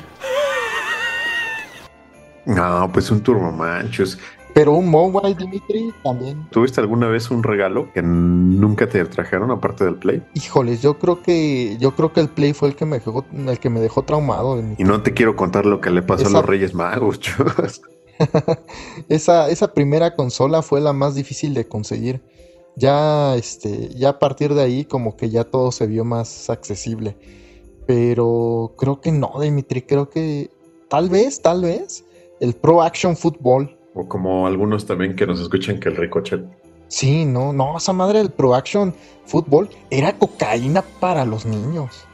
No, 2.47 2.91
pues 2.93 3.11
un 3.11 3.23
Turboman, 3.23 3.91
chus. 3.91 4.19
Pero 4.55 4.73
un 4.73 4.89
Mobile, 4.89 5.35
Dimitri, 5.35 5.93
también. 6.05 6.49
¿Tuviste 6.51 6.81
alguna 6.81 7.09
vez 7.09 7.29
un 7.33 7.43
regalo 7.43 7.93
que 7.93 8.03
nunca 8.03 8.89
te 8.89 9.05
trajeron 9.05 9.51
aparte 9.51 9.85
del 9.85 9.97
Play? 9.97 10.23
Híjoles, 10.35 10.81
yo 10.81 10.97
creo 10.97 11.23
que 11.23 11.77
yo 11.81 11.97
creo 11.97 12.13
que 12.13 12.21
el 12.21 12.29
Play 12.29 12.53
fue 12.53 12.69
el 12.69 12.77
que 12.77 12.87
me 12.87 13.01
dejó, 13.01 13.25
el 13.33 13.59
que 13.59 13.69
me 13.69 13.81
dejó 13.81 14.03
traumado. 14.03 14.63
Y 14.79 14.85
no 14.85 15.03
te 15.03 15.13
quiero 15.13 15.35
contar 15.35 15.67
lo 15.67 15.81
que 15.81 15.91
le 15.91 16.03
pasó 16.03 16.29
a 16.29 16.31
los 16.31 16.47
Reyes 16.47 16.73
Magos, 16.73 17.21
esa, 19.09 19.51
esa 19.51 19.75
primera 19.75 20.15
consola 20.15 20.63
fue 20.63 20.81
la 20.81 20.93
más 20.93 21.17
difícil 21.17 21.53
de 21.53 21.67
conseguir. 21.67 22.23
Ya, 22.77 23.35
este, 23.35 23.89
ya 23.91 24.11
a 24.11 24.19
partir 24.21 24.55
de 24.55 24.63
ahí, 24.63 24.85
como 24.85 25.17
que 25.17 25.31
ya 25.31 25.43
todo 25.43 25.73
se 25.73 25.89
vio 25.89 26.05
más 26.05 26.49
accesible. 26.49 27.17
Pero 27.87 28.75
creo 28.79 29.01
que 29.01 29.11
no, 29.11 29.33
Dimitri. 29.41 29.83
Creo 29.83 30.09
que 30.11 30.51
tal 30.89 31.09
vez, 31.09 31.43
tal 31.43 31.63
vez, 31.63 32.05
el 32.41 32.55
Pro 32.55 32.83
Action 32.83 33.17
Football 33.17 33.77
o 33.95 34.09
como 34.09 34.47
algunos 34.47 34.87
también 34.87 35.17
que 35.17 35.27
nos 35.27 35.41
escuchan 35.41 35.81
que 35.81 35.89
el 35.89 35.97
Ricochet. 35.97 36.45
Sí, 36.89 37.25
no, 37.25 37.53
no, 37.53 37.79
esa 37.79 37.93
madre 37.93 38.19
del 38.19 38.31
Pro 38.31 38.55
Action 38.55 38.95
Fútbol 39.25 39.71
era 39.91 40.13
cocaína 40.17 40.83
para 41.01 41.25
los 41.25 41.47
niños. 41.47 42.05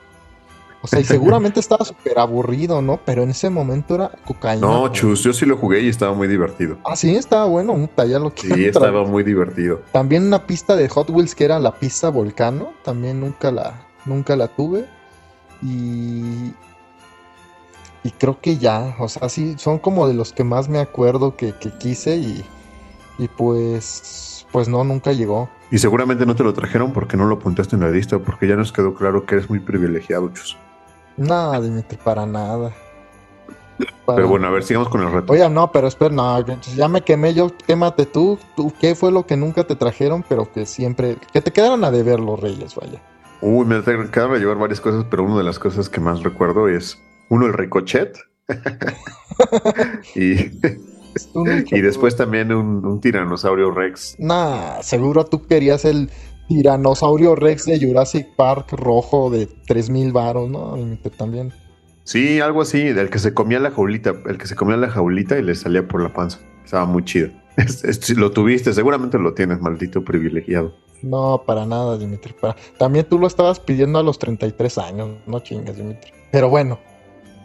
O 0.82 0.86
sea, 0.86 1.00
y 1.00 1.04
seguramente 1.04 1.60
estaba 1.60 1.84
súper 1.84 2.18
aburrido, 2.18 2.80
¿no? 2.80 3.00
Pero 3.04 3.22
en 3.22 3.30
ese 3.30 3.50
momento 3.50 3.96
era 3.96 4.10
cocaína. 4.26 4.66
No, 4.66 4.88
chus, 4.88 5.22
yo 5.22 5.32
sí 5.32 5.44
lo 5.44 5.56
jugué 5.56 5.80
y 5.80 5.88
estaba 5.88 6.14
muy 6.14 6.28
divertido. 6.28 6.78
Ah, 6.84 6.96
sí, 6.96 7.14
estaba 7.14 7.44
bueno. 7.46 7.74
puta, 7.74 8.06
ya 8.06 8.18
lo 8.18 8.32
Sí, 8.34 8.48
quiero 8.54 8.70
estaba 8.70 9.04
muy 9.04 9.22
divertido. 9.22 9.82
También 9.92 10.24
una 10.24 10.46
pista 10.46 10.76
de 10.76 10.88
Hot 10.88 11.10
Wheels 11.10 11.34
que 11.34 11.44
era 11.44 11.58
la 11.58 11.72
pista 11.72 12.08
Volcano. 12.08 12.72
También 12.84 13.20
nunca 13.20 13.50
la, 13.50 13.86
nunca 14.06 14.36
la 14.36 14.48
tuve. 14.48 14.86
Y. 15.62 16.52
Y 18.02 18.10
creo 18.12 18.40
que 18.40 18.56
ya. 18.58 18.96
O 18.98 19.08
sea, 19.08 19.28
sí, 19.28 19.54
son 19.58 19.78
como 19.78 20.08
de 20.08 20.14
los 20.14 20.32
que 20.32 20.44
más 20.44 20.68
me 20.68 20.78
acuerdo 20.78 21.36
que, 21.36 21.52
que 21.52 21.70
quise. 21.78 22.16
Y, 22.16 22.44
y 23.18 23.28
pues. 23.28 24.46
Pues 24.52 24.68
no, 24.68 24.82
nunca 24.82 25.12
llegó. 25.12 25.48
Y 25.70 25.78
seguramente 25.78 26.26
no 26.26 26.34
te 26.34 26.42
lo 26.42 26.52
trajeron 26.52 26.92
porque 26.92 27.16
no 27.16 27.26
lo 27.26 27.36
apuntaste 27.36 27.76
en 27.76 27.82
la 27.82 27.90
lista, 27.90 28.18
porque 28.18 28.48
ya 28.48 28.56
nos 28.56 28.72
quedó 28.72 28.94
claro 28.94 29.24
que 29.26 29.36
eres 29.36 29.48
muy 29.48 29.60
privilegiado, 29.60 30.28
chus. 30.30 30.56
Nada, 31.16 31.60
Dimitri, 31.60 31.96
para 32.02 32.26
nada. 32.26 32.72
Para- 34.04 34.16
Pero 34.16 34.28
bueno, 34.28 34.48
a 34.48 34.50
ver, 34.50 34.64
sigamos 34.64 34.88
con 34.88 35.02
el 35.02 35.12
reto. 35.12 35.32
Oye, 35.32 35.48
no, 35.48 35.70
pero 35.70 35.86
espera, 35.86 36.12
no, 36.12 36.44
ya 36.74 36.88
me 36.88 37.02
quemé 37.02 37.32
yo, 37.32 37.50
quémate 37.66 38.06
tú, 38.06 38.38
tú, 38.56 38.72
¿qué 38.80 38.94
fue 38.96 39.12
lo 39.12 39.24
que 39.24 39.36
nunca 39.36 39.62
te 39.64 39.76
trajeron, 39.76 40.24
pero 40.28 40.50
que 40.50 40.66
siempre, 40.66 41.16
que 41.32 41.40
te 41.40 41.52
quedaron 41.52 41.84
a 41.84 41.90
deber 41.92 42.18
los 42.18 42.40
reyes, 42.40 42.74
vaya? 42.74 43.00
Uy, 43.40 43.64
me 43.64 43.76
acaban 43.76 44.32
de 44.32 44.40
llevar 44.40 44.58
varias 44.58 44.80
cosas, 44.80 45.06
pero 45.08 45.22
una 45.22 45.38
de 45.38 45.44
las 45.44 45.58
cosas 45.60 45.88
que 45.88 46.00
más 46.00 46.22
recuerdo 46.24 46.68
es, 46.68 47.00
uno, 47.30 47.46
el 47.46 47.54
ricochet. 47.54 48.18
y, 50.14 50.34
y 51.74 51.80
después 51.80 52.16
también 52.16 52.52
un, 52.52 52.84
un 52.84 53.00
tiranosaurio 53.00 53.70
rex. 53.70 54.16
Nah, 54.18 54.82
seguro 54.82 55.24
tú 55.24 55.46
querías 55.46 55.84
el 55.84 56.10
tiranosaurio 56.50 57.36
Rex 57.36 57.64
de 57.66 57.78
Jurassic 57.78 58.34
Park 58.34 58.72
rojo 58.72 59.30
de 59.30 59.46
3000 59.68 60.12
varos, 60.12 60.50
¿no? 60.50 60.74
Dimitri, 60.74 61.12
también. 61.16 61.52
Sí, 62.02 62.40
algo 62.40 62.62
así, 62.62 62.92
del 62.92 63.08
que 63.08 63.20
se 63.20 63.32
comía 63.32 63.60
la 63.60 63.70
jaulita, 63.70 64.14
el 64.26 64.36
que 64.36 64.48
se 64.48 64.56
comía 64.56 64.76
la 64.76 64.90
jaulita 64.90 65.38
y 65.38 65.42
le 65.42 65.54
salía 65.54 65.86
por 65.86 66.02
la 66.02 66.12
panza. 66.12 66.40
Estaba 66.64 66.86
muy 66.86 67.04
chido. 67.04 67.30
Lo 68.16 68.32
tuviste, 68.32 68.72
seguramente 68.72 69.16
lo 69.18 69.32
tienes, 69.32 69.60
maldito 69.60 70.02
privilegiado. 70.02 70.74
No, 71.02 71.42
para 71.46 71.66
nada, 71.66 71.96
Dimitri. 71.96 72.32
Para... 72.32 72.56
También 72.78 73.06
tú 73.08 73.18
lo 73.18 73.26
estabas 73.26 73.60
pidiendo 73.60 74.00
a 74.00 74.02
los 74.02 74.18
33 74.18 74.78
años, 74.78 75.10
no 75.26 75.40
chingas, 75.40 75.76
Dimitri. 75.76 76.10
Pero 76.32 76.48
bueno, 76.48 76.80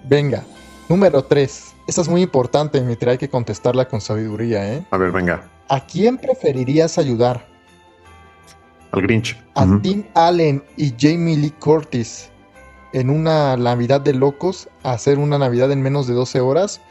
venga. 0.07 0.43
Número 0.89 1.23
3. 1.23 1.73
Esa 1.87 2.01
es 2.01 2.09
muy 2.09 2.21
importante, 2.21 2.79
Dimitri. 2.79 3.11
Hay 3.11 3.17
que 3.17 3.29
contestarla 3.29 3.87
con 3.87 4.01
sabiduría, 4.01 4.73
¿eh? 4.73 4.85
A 4.91 4.97
ver, 4.97 5.11
venga, 5.11 5.43
¿A 5.67 5.79
quién 5.85 6.17
preferirías 6.17 6.97
ayudar? 6.97 7.47
al 8.91 9.01
Grinch. 9.01 9.35
¿A. 9.55 9.65
Tim 9.81 10.05
Allen 10.13 10.63
y 10.77 10.93
Jamie 10.97 11.35
Lee 11.35 11.53
Curtis 11.59 12.29
en 12.93 13.09
una 13.09 13.57
Navidad 13.57 13.99
de 14.01 14.13
locos 14.13 14.69
a 14.83 14.93
hacer 14.93 15.17
una 15.17 15.37
Navidad 15.37 15.71
en 15.71 15.81
menos 15.81 16.07
de 16.07 16.13
12 16.13 16.39
horas? 16.39 16.81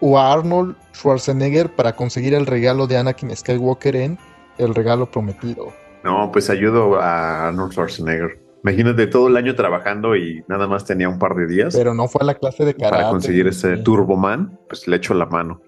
¿O 0.00 0.18
a 0.18 0.32
Arnold 0.32 0.76
Schwarzenegger 0.94 1.74
para 1.74 1.96
conseguir 1.96 2.34
el 2.34 2.46
regalo 2.46 2.86
de 2.86 2.96
Anakin 2.98 3.34
Skywalker 3.34 3.96
en 3.96 4.18
El 4.58 4.74
regalo 4.74 5.10
prometido? 5.10 5.72
No, 6.04 6.30
pues 6.30 6.48
ayudo 6.50 7.00
a 7.00 7.48
Arnold 7.48 7.72
Schwarzenegger. 7.72 8.38
Imagínate 8.64 9.06
todo 9.06 9.28
el 9.28 9.36
año 9.36 9.54
trabajando 9.54 10.16
y 10.16 10.42
nada 10.48 10.66
más 10.66 10.84
tenía 10.84 11.08
un 11.08 11.18
par 11.18 11.34
de 11.36 11.46
días 11.46 11.74
Pero 11.76 11.94
no 11.94 12.08
fue 12.08 12.22
a 12.22 12.24
la 12.24 12.34
clase 12.34 12.64
de 12.64 12.74
karate. 12.74 12.96
para 12.96 13.08
conseguir 13.10 13.46
ese 13.46 13.76
Sí. 13.76 13.82
Turboman, 13.84 14.58
pues 14.68 14.88
le 14.88 14.96
echo 14.96 15.14
la 15.14 15.26
mano. 15.26 15.60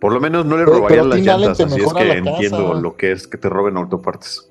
Por 0.00 0.12
lo 0.12 0.20
menos 0.20 0.44
no 0.46 0.56
le 0.56 0.64
Pero- 0.64 0.76
robarían 0.78 1.08
pero 1.08 1.16
las 1.16 1.20
llantas, 1.20 1.60
así 1.60 1.80
es 1.80 1.92
que 1.92 2.08
casa. 2.08 2.12
entiendo 2.18 2.74
lo 2.74 2.96
que 2.96 3.12
es 3.12 3.26
que 3.26 3.38
te 3.38 3.48
roben 3.48 3.76
autopartes. 3.76 4.50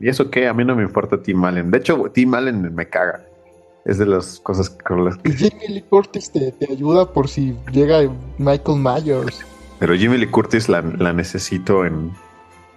¿Y 0.00 0.08
eso 0.08 0.30
qué? 0.30 0.48
A 0.48 0.54
mí 0.54 0.64
no 0.64 0.74
me 0.76 0.82
importa 0.82 1.20
Tim 1.22 1.44
Allen. 1.44 1.70
De 1.70 1.78
hecho, 1.78 2.04
Tim 2.12 2.34
Allen 2.34 2.74
me 2.74 2.88
caga. 2.88 3.24
Es 3.84 3.98
de 3.98 4.06
las 4.06 4.40
cosas 4.40 4.70
con 4.70 5.04
las 5.04 5.18
que... 5.18 5.30
Y 5.30 5.32
Jamie 5.34 5.68
Lee 5.68 5.82
Curtis 5.82 6.32
te, 6.32 6.52
te 6.52 6.72
ayuda 6.72 7.12
por 7.12 7.28
si 7.28 7.54
llega 7.72 8.00
Michael 8.38 8.78
Myers. 8.80 9.40
Pero 9.78 9.94
Jimmy 9.94 10.16
Lee 10.16 10.26
Curtis 10.28 10.68
la, 10.70 10.80
la 10.80 11.12
necesito 11.12 11.84
en 11.84 12.12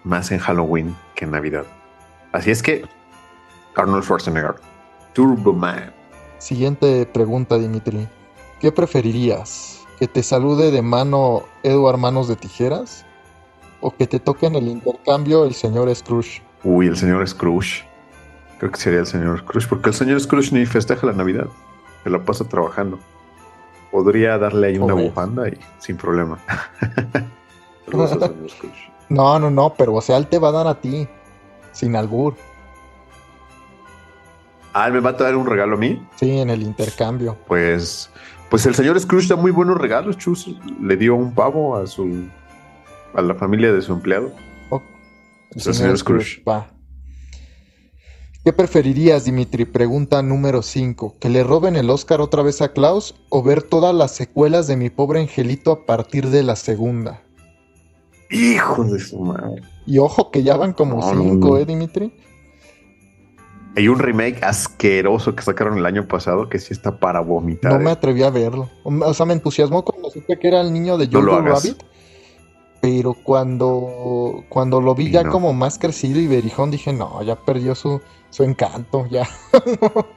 más 0.03 0.31
en 0.31 0.39
Halloween 0.39 0.95
que 1.15 1.23
en 1.25 1.31
Navidad. 1.31 1.63
Así 2.33 2.51
es 2.51 2.61
que 2.61 2.83
Arnold 3.77 4.03
Schwarzenegger. 4.03 4.55
Turboman. 5.13 5.93
Siguiente 6.39 7.05
pregunta, 7.05 7.57
Dimitri. 7.57 8.07
¿Qué 8.59 8.71
preferirías? 8.71 9.85
¿Que 9.99 10.07
te 10.07 10.23
salude 10.23 10.71
de 10.71 10.81
mano 10.81 11.43
Edward 11.63 11.97
Manos 11.97 12.27
de 12.27 12.35
Tijeras? 12.35 13.05
¿O 13.81 13.91
que 13.91 14.07
te 14.07 14.19
toque 14.19 14.47
en 14.47 14.55
el 14.55 14.67
intercambio 14.67 15.45
el 15.45 15.53
señor 15.53 15.93
Scrooge? 15.95 16.41
Uy, 16.63 16.87
el 16.87 16.97
señor 16.97 17.27
Scrooge. 17.27 17.85
Creo 18.57 18.71
que 18.71 18.79
sería 18.79 18.99
el 18.99 19.05
señor 19.05 19.39
Scrooge, 19.39 19.67
porque 19.67 19.89
el 19.89 19.95
señor 19.95 20.19
Scrooge 20.19 20.51
ni 20.51 20.65
festeja 20.65 21.05
la 21.05 21.13
Navidad. 21.13 21.47
Se 22.03 22.09
la 22.09 22.23
pasa 22.23 22.47
trabajando. 22.47 22.99
Podría 23.91 24.37
darle 24.37 24.67
ahí 24.67 24.77
una 24.77 24.95
bufanda 24.95 25.47
y 25.47 25.57
sin 25.79 25.97
problema. 25.97 26.39
Saludos 27.85 28.11
al 28.11 28.19
señor 28.19 28.49
Scrooge. 28.49 28.91
No, 29.09 29.39
no, 29.39 29.49
no, 29.49 29.73
pero 29.75 29.93
o 29.93 30.01
sea, 30.01 30.17
él 30.17 30.27
te 30.27 30.39
va 30.39 30.49
a 30.49 30.51
dar 30.51 30.67
a 30.67 30.81
ti. 30.81 31.07
Sin 31.71 31.95
albur. 31.95 32.35
Ah, 34.79 34.89
¿me 34.91 34.99
va 34.99 35.11
a 35.11 35.17
traer 35.17 35.35
un 35.35 35.45
regalo 35.47 35.75
a 35.75 35.79
mí? 35.79 35.99
Sí, 36.17 36.37
en 36.37 36.49
el 36.49 36.61
intercambio. 36.61 37.35
Pues, 37.47 38.09
pues 38.49 38.65
el 38.65 38.75
señor 38.75 38.99
Scrooge 38.99 39.27
da 39.27 39.35
muy 39.35 39.51
buenos 39.51 39.77
regalos, 39.77 40.17
Chus. 40.17 40.55
Le 40.81 40.95
dio 40.97 41.15
un 41.15 41.33
pavo 41.33 41.75
a 41.77 41.87
su 41.87 42.25
a 43.13 43.21
la 43.21 43.33
familia 43.33 43.73
de 43.73 43.81
su 43.81 43.93
empleado. 43.93 44.31
El 45.55 45.61
Sí, 45.61 45.73
señor 45.73 45.97
Scrooge. 45.97 46.43
Va. 46.47 46.69
¿Qué 48.43 48.53
preferirías, 48.53 49.25
Dimitri? 49.25 49.65
Pregunta 49.65 50.21
número 50.21 50.61
5. 50.61 51.15
¿Que 51.19 51.29
le 51.29 51.43
roben 51.43 51.75
el 51.75 51.89
Oscar 51.89 52.21
otra 52.21 52.43
vez 52.43 52.61
a 52.61 52.71
Klaus 52.73 53.15
o 53.29 53.41
ver 53.43 53.63
todas 53.63 53.95
las 53.95 54.11
secuelas 54.11 54.67
de 54.67 54.77
mi 54.77 54.89
pobre 54.89 55.19
angelito 55.21 55.71
a 55.71 55.85
partir 55.85 56.27
de 56.29 56.43
la 56.43 56.55
segunda? 56.55 57.23
Hijo 58.29 58.83
de 58.83 58.99
su 58.99 59.19
madre. 59.19 59.63
Y 59.85 59.97
ojo 59.97 60.31
que 60.31 60.43
ya 60.43 60.55
van 60.55 60.73
como 60.73 60.99
No, 60.99 61.13
no, 61.13 61.23
cinco, 61.23 61.47
no. 61.49 61.57
¿eh, 61.57 61.65
Dimitri? 61.65 62.13
Hay 63.77 63.87
un 63.89 63.99
remake 63.99 64.43
asqueroso 64.43 65.35
que 65.35 65.43
sacaron 65.43 65.77
el 65.77 65.85
año 65.85 66.07
pasado 66.07 66.49
que 66.49 66.57
sí 66.57 66.73
está 66.73 66.97
para 66.97 67.19
vomitar. 67.19 67.73
No 67.73 67.77
me 67.77 67.91
eh. 67.91 67.93
atreví 67.93 68.23
a 68.23 68.31
verlo. 68.31 68.67
O 68.83 69.13
sea, 69.13 69.27
me 69.27 69.33
entusiasmó 69.33 69.83
cuando 69.85 70.09
supe 70.09 70.39
que 70.39 70.47
era 70.47 70.61
el 70.61 70.73
niño 70.73 70.97
de 70.97 71.07
No 71.07 71.21
lo 71.21 71.33
Jojo 71.33 71.43
hagas. 71.45 71.63
Rabbit. 71.63 71.83
Pero 72.81 73.13
cuando, 73.13 74.43
cuando 74.49 74.81
lo 74.81 74.95
vi 74.95 75.05
Sí, 75.05 75.11
ya 75.11 75.21
no. 75.21 75.31
como 75.31 75.53
más 75.53 75.77
crecido 75.77 76.19
y 76.19 76.25
berijón, 76.25 76.71
dije, 76.71 76.91
no, 76.91 77.21
ya 77.21 77.35
perdió 77.35 77.75
su, 77.75 78.01
su 78.31 78.43
encanto, 78.43 79.05
ya. 79.11 79.27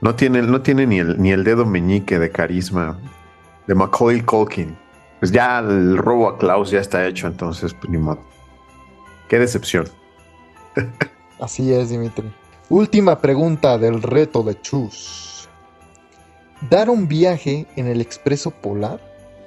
No 0.00 0.14
tiene, 0.14 0.40
no 0.40 0.62
tiene 0.62 0.86
ni, 0.86 0.98
el, 0.98 1.20
ni 1.20 1.30
el 1.30 1.44
dedo 1.44 1.66
meñique 1.66 2.18
de 2.18 2.30
carisma 2.30 2.98
de 3.66 3.74
Macaulay 3.74 4.22
Culkin. 4.22 4.74
Pues 5.18 5.30
ya 5.30 5.58
el 5.58 5.98
robo 5.98 6.26
a 6.26 6.38
Klaus 6.38 6.70
ya 6.70 6.80
está 6.80 7.06
hecho, 7.06 7.26
entonces 7.26 7.74
pues, 7.74 7.90
ni 7.90 7.98
modo. 7.98 8.20
Qué 9.28 9.38
decepción. 9.38 9.86
Así 11.38 11.70
es, 11.70 11.90
Dimitri. 11.90 12.32
Última 12.70 13.20
pregunta 13.20 13.76
del 13.76 14.00
reto 14.00 14.42
de 14.42 14.58
Chus. 14.62 15.48
¿Dar 16.70 16.88
un 16.88 17.06
viaje 17.06 17.66
en 17.76 17.86
el 17.86 18.00
expreso 18.00 18.50
polar 18.50 19.00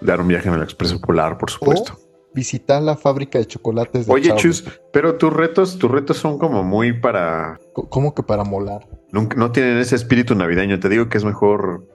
Dar 0.03 0.19
un 0.19 0.27
viaje 0.27 0.49
en 0.49 0.55
el 0.55 0.63
Expreso 0.63 0.99
Polar, 0.99 1.37
por 1.37 1.49
supuesto. 1.49 1.93
o 1.93 2.33
visitar 2.33 2.81
la 2.81 2.97
fábrica 2.97 3.39
de 3.39 3.45
chocolates 3.45 4.05
de 4.05 4.13
Oye? 4.13 4.35
Chus, 4.35 4.65
pero 4.91 5.15
tus 5.15 5.31
retos, 5.31 5.77
tus 5.77 5.89
retos 5.89 6.17
son 6.17 6.37
como 6.37 6.63
muy 6.63 6.99
para. 6.99 7.59
¿Cómo 7.73 8.13
que 8.13 8.23
para 8.23 8.43
molar? 8.43 8.87
No 9.11 9.51
tienen 9.51 9.77
ese 9.77 9.95
espíritu 9.95 10.35
navideño. 10.35 10.79
Te 10.79 10.89
digo 10.89 11.07
que 11.07 11.17
es 11.17 11.23
mejor 11.23 11.87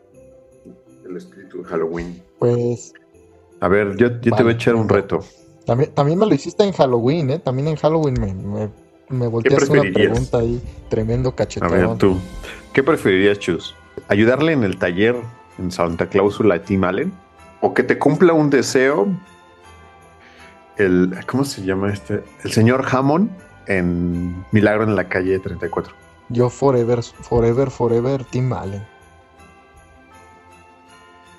el 1.06 1.16
espíritu 1.16 1.58
de 1.58 1.64
Halloween. 1.64 2.22
Pues 2.38 2.94
A 3.60 3.68
ver, 3.68 3.96
yo, 3.96 4.08
yo 4.20 4.34
te 4.34 4.42
voy 4.42 4.52
a 4.52 4.54
echar 4.54 4.74
un 4.74 4.88
reto. 4.88 5.20
también, 5.66 5.92
también 5.92 6.18
me 6.18 6.26
lo 6.26 6.34
hiciste 6.34 6.64
en 6.64 6.72
Halloween, 6.72 7.30
¿eh? 7.30 7.38
También 7.40 7.68
en 7.68 7.76
Halloween 7.76 8.14
me, 8.18 8.32
me, 8.32 8.70
me 9.08 9.26
volteaste 9.26 9.70
una 9.70 9.82
pregunta 9.92 10.38
ahí, 10.38 10.62
tremendo 10.88 11.30
A 11.30 11.36
cachetón. 11.36 11.70
ver, 11.70 11.98
tú. 11.98 12.18
¿Qué 12.72 12.82
preferirías, 12.82 13.38
Chus? 13.38 13.74
¿Ayudarle 14.08 14.52
en 14.52 14.64
el 14.64 14.78
taller 14.78 15.16
en 15.58 15.70
Santa 15.70 16.08
Cláusula 16.08 16.56
a 16.56 16.62
Tim 16.62 16.84
Allen? 16.84 17.12
¿O 17.60 17.74
que 17.74 17.82
te 17.82 17.98
cumpla 17.98 18.32
un 18.32 18.50
deseo 18.50 19.08
el. 20.76 21.14
¿Cómo 21.26 21.44
se 21.44 21.62
llama 21.62 21.92
este? 21.92 22.22
El 22.44 22.52
señor 22.52 22.86
Hammond 22.90 23.30
en 23.66 24.44
Milagro 24.52 24.84
en 24.84 24.94
la 24.96 25.08
calle 25.08 25.38
34. 25.38 25.94
Yo 26.30 26.50
forever, 26.50 27.02
forever, 27.02 27.70
forever, 27.70 28.24
Tim 28.24 28.52
Allen. 28.52 28.86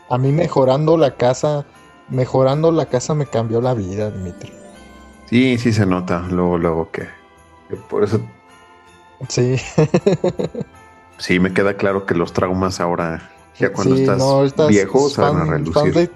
A 0.09 0.17
mí 0.17 0.31
mejorando 0.31 0.97
la 0.97 1.15
casa, 1.15 1.65
mejorando 2.09 2.71
la 2.71 2.87
casa 2.87 3.13
me 3.13 3.27
cambió 3.27 3.61
la 3.61 3.73
vida, 3.73 4.09
Dimitri. 4.11 4.51
Sí, 5.27 5.57
sí 5.57 5.71
se 5.71 5.85
nota. 5.85 6.25
Luego, 6.29 6.57
luego 6.57 6.91
que. 6.91 7.18
Por 7.89 8.03
eso 8.03 8.19
Sí. 9.27 9.57
sí 11.17 11.39
me 11.39 11.53
queda 11.53 11.75
claro 11.75 12.05
que 12.05 12.15
los 12.15 12.31
traumas 12.33 12.79
ahora, 12.79 13.29
ya 13.59 13.71
cuando 13.73 13.95
Sí, 13.95 14.03
estás 14.03 14.17
no, 14.17 14.43
es 14.45 14.53
viejo, 14.67 15.09
se 15.09 15.21
van 15.21 15.37
a 15.37 15.45
relucir. 15.45 15.93
de- 15.93 16.09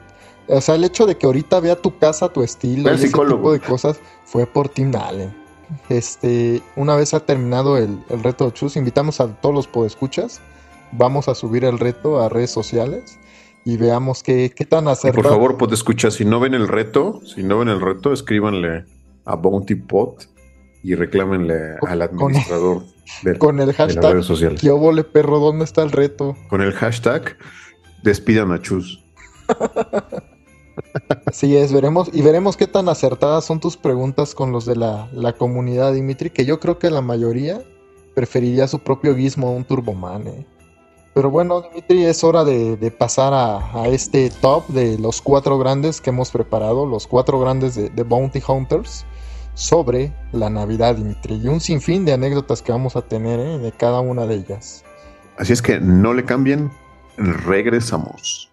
o 0.48 0.60
sea, 0.62 0.76
el 0.76 0.84
hecho 0.84 1.06
de 1.06 1.18
que 1.18 1.26
ahorita 1.26 1.60
vea 1.62 1.76
tu 1.76 1.98
casa, 1.98 2.28
tu 2.30 2.44
estilo, 2.44 2.84
Ve 2.84 2.90
al 2.92 2.96
y 3.02 3.06
ese 3.06 3.18
tipo 3.18 3.52
de 3.54 3.60
cosas, 3.62 4.00
fue 4.26 4.46
por 4.46 4.68
Tim 4.70 4.94
Allen. 4.96 5.34
Este, 5.90 6.62
una 6.76 6.96
vez 6.96 7.14
ha 7.14 7.22
terminado 7.22 7.78
el, 7.78 7.98
el 8.10 8.24
reto 8.24 8.46
de 8.46 8.54
Chus, 8.54 8.76
invitamos 8.76 9.20
a 9.22 9.28
todos 9.28 9.56
los 9.56 9.68
podescuchas 9.68 10.42
vamos 10.96 11.28
a 11.28 11.34
subir 11.36 11.66
el 11.66 11.80
reto 11.80 12.22
a 12.22 12.30
redes 12.30 12.52
sociales 12.52 13.18
y 13.66 13.78
veamos 13.78 14.22
qué, 14.22 14.52
qué 14.56 14.64
tan 14.66 14.86
Y 14.86 14.90
acertado. 14.90 15.24
por 15.24 15.32
favor, 15.58 15.74
escucha, 15.74 16.12
si 16.12 16.24
no 16.26 16.40
ven 16.40 16.54
el 16.54 16.68
reto, 16.68 17.22
si 17.26 17.42
no 17.44 17.58
ven 17.60 17.70
el 17.70 17.82
reto, 17.82 18.14
escríbanle 18.14 18.86
a 19.26 19.36
Bounty 19.36 19.76
Pot 19.76 20.28
y 20.84 20.96
reclámenle 20.96 21.78
Con- 21.80 21.90
al 21.90 22.02
administrador 22.02 22.84
de, 23.24 23.38
con 23.38 23.60
el 23.60 23.68
de 23.68 23.74
las 23.74 23.78
redes 23.78 23.96
hashtag, 23.96 24.24
sociales. 24.24 24.62
¿qué 24.62 24.70
óvole, 24.70 25.04
perro? 25.04 25.40
¿Dónde 25.40 25.64
está 25.66 25.82
el 25.84 25.92
reto? 25.92 26.36
Con 26.50 26.62
el 26.62 26.74
hashtag 26.74 27.38
despidan 28.04 28.52
a 28.52 28.62
Chus. 28.62 29.02
Así 31.26 31.56
es, 31.56 31.72
veremos 31.72 32.10
y 32.12 32.22
veremos 32.22 32.58
qué 32.58 32.68
tan 32.68 32.90
acertadas 32.90 33.46
son 33.46 33.60
tus 33.60 33.78
preguntas 33.78 34.34
con 34.36 34.52
los 34.52 34.66
de 34.66 34.76
la, 34.76 35.08
la 35.14 35.34
comunidad, 35.34 35.94
Dimitri, 35.94 36.30
que 36.30 36.46
yo 36.46 36.60
creo 36.60 36.80
que 36.80 36.90
la 36.90 37.02
mayoría 37.02 37.62
preferiría 38.16 38.68
su 38.68 38.80
propio 38.80 39.16
gizmo 39.16 39.48
a 39.48 39.52
un 39.52 39.64
Turboman. 39.66 40.28
eh. 40.28 40.46
Pero 41.14 41.30
bueno, 41.30 41.62
Dimitri, 41.62 42.06
es 42.06 42.24
hora 42.24 42.44
de, 42.44 42.76
de 42.76 42.90
pasar 42.92 43.34
a, 43.34 43.82
a 43.84 43.88
este 43.88 44.32
top 44.42 44.68
de 44.70 44.98
los 44.98 45.22
cuatro 45.22 45.60
grandes 45.60 46.02
que 46.02 46.10
hemos 46.10 46.32
preparado, 46.32 46.86
los 46.88 47.06
cuatro 47.08 47.40
grandes 47.40 47.76
de, 47.76 47.90
de 47.90 48.04
Bounty 48.04 48.42
Hunters, 48.48 49.06
sobre 49.54 50.14
la 50.32 50.50
Navidad, 50.50 50.96
Dimitri, 50.96 51.36
y 51.36 51.48
un 51.48 51.60
sinfín 51.60 52.06
de 52.06 52.14
anécdotas 52.14 52.62
que 52.62 52.72
vamos 52.72 52.96
a 52.96 53.02
tener 53.02 53.40
eh, 53.40 53.58
de 53.60 53.72
cada 53.72 54.00
una 54.00 54.26
de 54.26 54.36
ellas. 54.36 54.84
Así 55.38 55.54
es 55.54 55.62
que 55.62 55.80
no 55.80 56.14
le 56.14 56.26
cambien, 56.26 56.72
regresamos. 57.18 58.50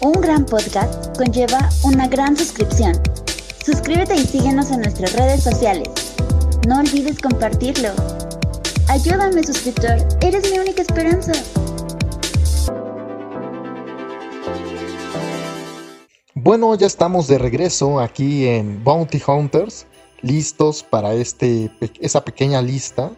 Un 0.00 0.20
gran 0.20 0.46
podcast 0.46 1.16
conlleva 1.16 1.68
una 1.84 2.08
gran 2.08 2.36
suscripción. 2.36 2.94
Suscríbete 3.64 4.14
y 4.14 4.24
síguenos 4.24 4.70
en 4.70 4.80
nuestras 4.80 5.12
redes 5.12 5.42
sociales. 5.42 5.88
No 6.66 6.78
olvides 6.78 7.18
compartirlo. 7.18 7.90
Ayúdame, 8.88 9.44
suscriptor. 9.44 9.98
Eres 10.22 10.50
mi 10.50 10.58
única 10.58 10.82
esperanza. 10.82 11.32
Bueno, 16.42 16.74
ya 16.74 16.86
estamos 16.86 17.28
de 17.28 17.36
regreso 17.36 18.00
aquí 18.00 18.46
en 18.46 18.82
Bounty 18.82 19.20
Hunters, 19.26 19.86
listos 20.22 20.82
para 20.82 21.12
este, 21.12 21.70
esa 22.00 22.24
pequeña 22.24 22.62
lista 22.62 23.10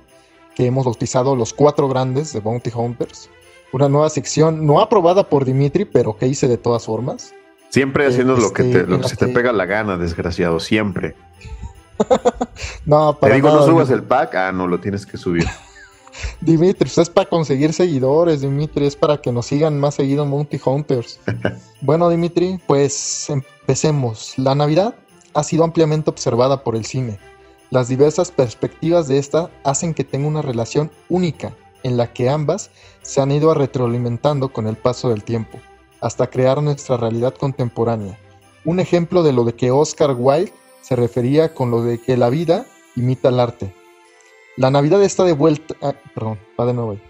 que 0.57 0.67
hemos 0.67 0.85
bautizado 0.87 1.37
los 1.37 1.52
cuatro 1.52 1.88
grandes 1.88 2.33
de 2.33 2.41
Bounty 2.41 2.73
Hunters. 2.75 3.31
Una 3.73 3.88
nueva 3.88 4.11
sección 4.11 4.67
no 4.67 4.81
aprobada 4.81 5.29
por 5.29 5.45
Dimitri, 5.45 5.85
pero 5.85 6.17
que 6.17 6.26
hice 6.26 6.49
de 6.49 6.59
todas 6.59 6.85
formas. 6.85 7.33
Siempre 7.69 8.07
haciendo 8.07 8.37
lo 8.37 8.52
que, 8.52 8.62
Este, 8.62 8.81
te, 8.81 8.87
lo 8.88 8.97
en 8.97 9.00
que 9.00 9.02
la 9.05 9.09
se 9.09 9.17
te 9.17 9.29
pega 9.29 9.52
la 9.52 9.67
gana, 9.67 9.97
desgraciado, 9.97 10.59
siempre. 10.59 11.14
No, 12.85 13.14
Te 13.14 13.21
para 13.21 13.35
digo, 13.37 13.49
nada, 13.49 13.61
no 13.61 13.67
subas 13.67 13.91
el 13.91 14.02
pack, 14.02 14.35
ah, 14.35 14.52
no, 14.52 14.67
lo 14.67 14.81
tienes 14.81 15.07
que 15.07 15.17
subir. 15.17 15.47
Dimitri, 16.40 16.85
pues 16.85 16.99
es 16.99 17.11
para 17.11 17.28
conseguir 17.28 17.73
seguidores, 17.73 18.40
Dimitri, 18.40 18.87
es 18.87 18.97
para 18.97 19.21
que 19.21 19.33
nos 19.33 19.47
sigan 19.47 19.78
más 19.78 19.95
seguido 19.95 20.25
en 20.25 20.31
Bounty 20.31 20.61
Hunters. 20.64 21.21
bueno, 21.81 22.09
Dimitri, 22.09 22.59
pues 22.66 23.31
empecemos. 23.31 24.38
La 24.38 24.54
Navidad 24.54 24.95
ha 25.35 25.42
sido 25.42 25.64
ampliamente 25.64 26.11
observada 26.11 26.62
por 26.62 26.76
el 26.76 26.85
cine. 26.85 27.19
Las 27.71 27.88
diversas 27.88 28.31
perspectivas 28.31 29.09
de 29.09 29.19
esta 29.19 29.50
hacen 29.64 29.95
que 29.95 30.04
tenga 30.04 30.28
una 30.28 30.42
relación 30.42 30.90
única, 31.09 31.54
en 31.83 31.97
la 31.97 32.12
que 32.12 32.28
ambas 32.28 32.71
se 33.00 33.21
han 33.21 33.33
ido 33.33 33.54
retroalimentando 33.54 34.52
con 34.52 34.66
el 34.66 34.76
paso 34.76 35.09
del 35.09 35.25
tiempo, 35.25 35.59
hasta 36.00 36.28
crear 36.28 36.62
nuestra 36.62 36.97
realidad 36.97 37.35
contemporánea. 37.35 38.19
Un 38.64 38.78
ejemplo 38.78 39.23
de 39.23 39.33
lo 39.33 39.45
de 39.45 39.54
que 39.54 39.71
Oscar 39.71 40.14
Wilde 40.16 40.52
se 40.83 40.97
refería 40.97 41.54
con 41.54 41.71
lo 41.71 41.83
de 41.83 41.99
que 41.99 42.16
la 42.16 42.28
vida 42.28 42.66
imita 42.95 43.31
el 43.31 43.40
arte. 43.40 43.75
La 44.56 44.71
Navidad 44.71 45.02
está 45.02 45.25
de 45.25 45.32
vuelta. 45.32 45.75
ah, 45.82 45.94
perdón, 46.14 46.38
va 46.59 46.66
de 46.66 46.75
nuevo. 46.75 46.92
ahí. 46.92 47.02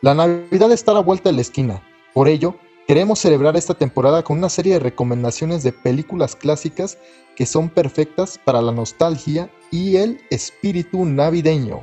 La 0.00 0.14
Navidad 0.14 0.72
está 0.72 0.92
a 0.92 0.94
la 0.94 1.00
vuelta 1.00 1.28
de 1.28 1.34
la 1.34 1.42
esquina. 1.42 1.82
Por 2.14 2.28
ello, 2.28 2.56
queremos 2.86 3.18
celebrar 3.18 3.56
esta 3.56 3.74
temporada 3.74 4.22
con 4.22 4.38
una 4.38 4.48
serie 4.48 4.74
de 4.74 4.78
recomendaciones 4.80 5.62
de 5.62 5.72
películas 5.72 6.36
clásicas 6.36 6.98
que 7.34 7.44
son 7.44 7.68
perfectas 7.68 8.38
para 8.42 8.62
la 8.62 8.72
nostalgia 8.72 9.50
y 9.70 9.96
el 9.96 10.20
espíritu 10.30 11.04
navideño. 11.04 11.80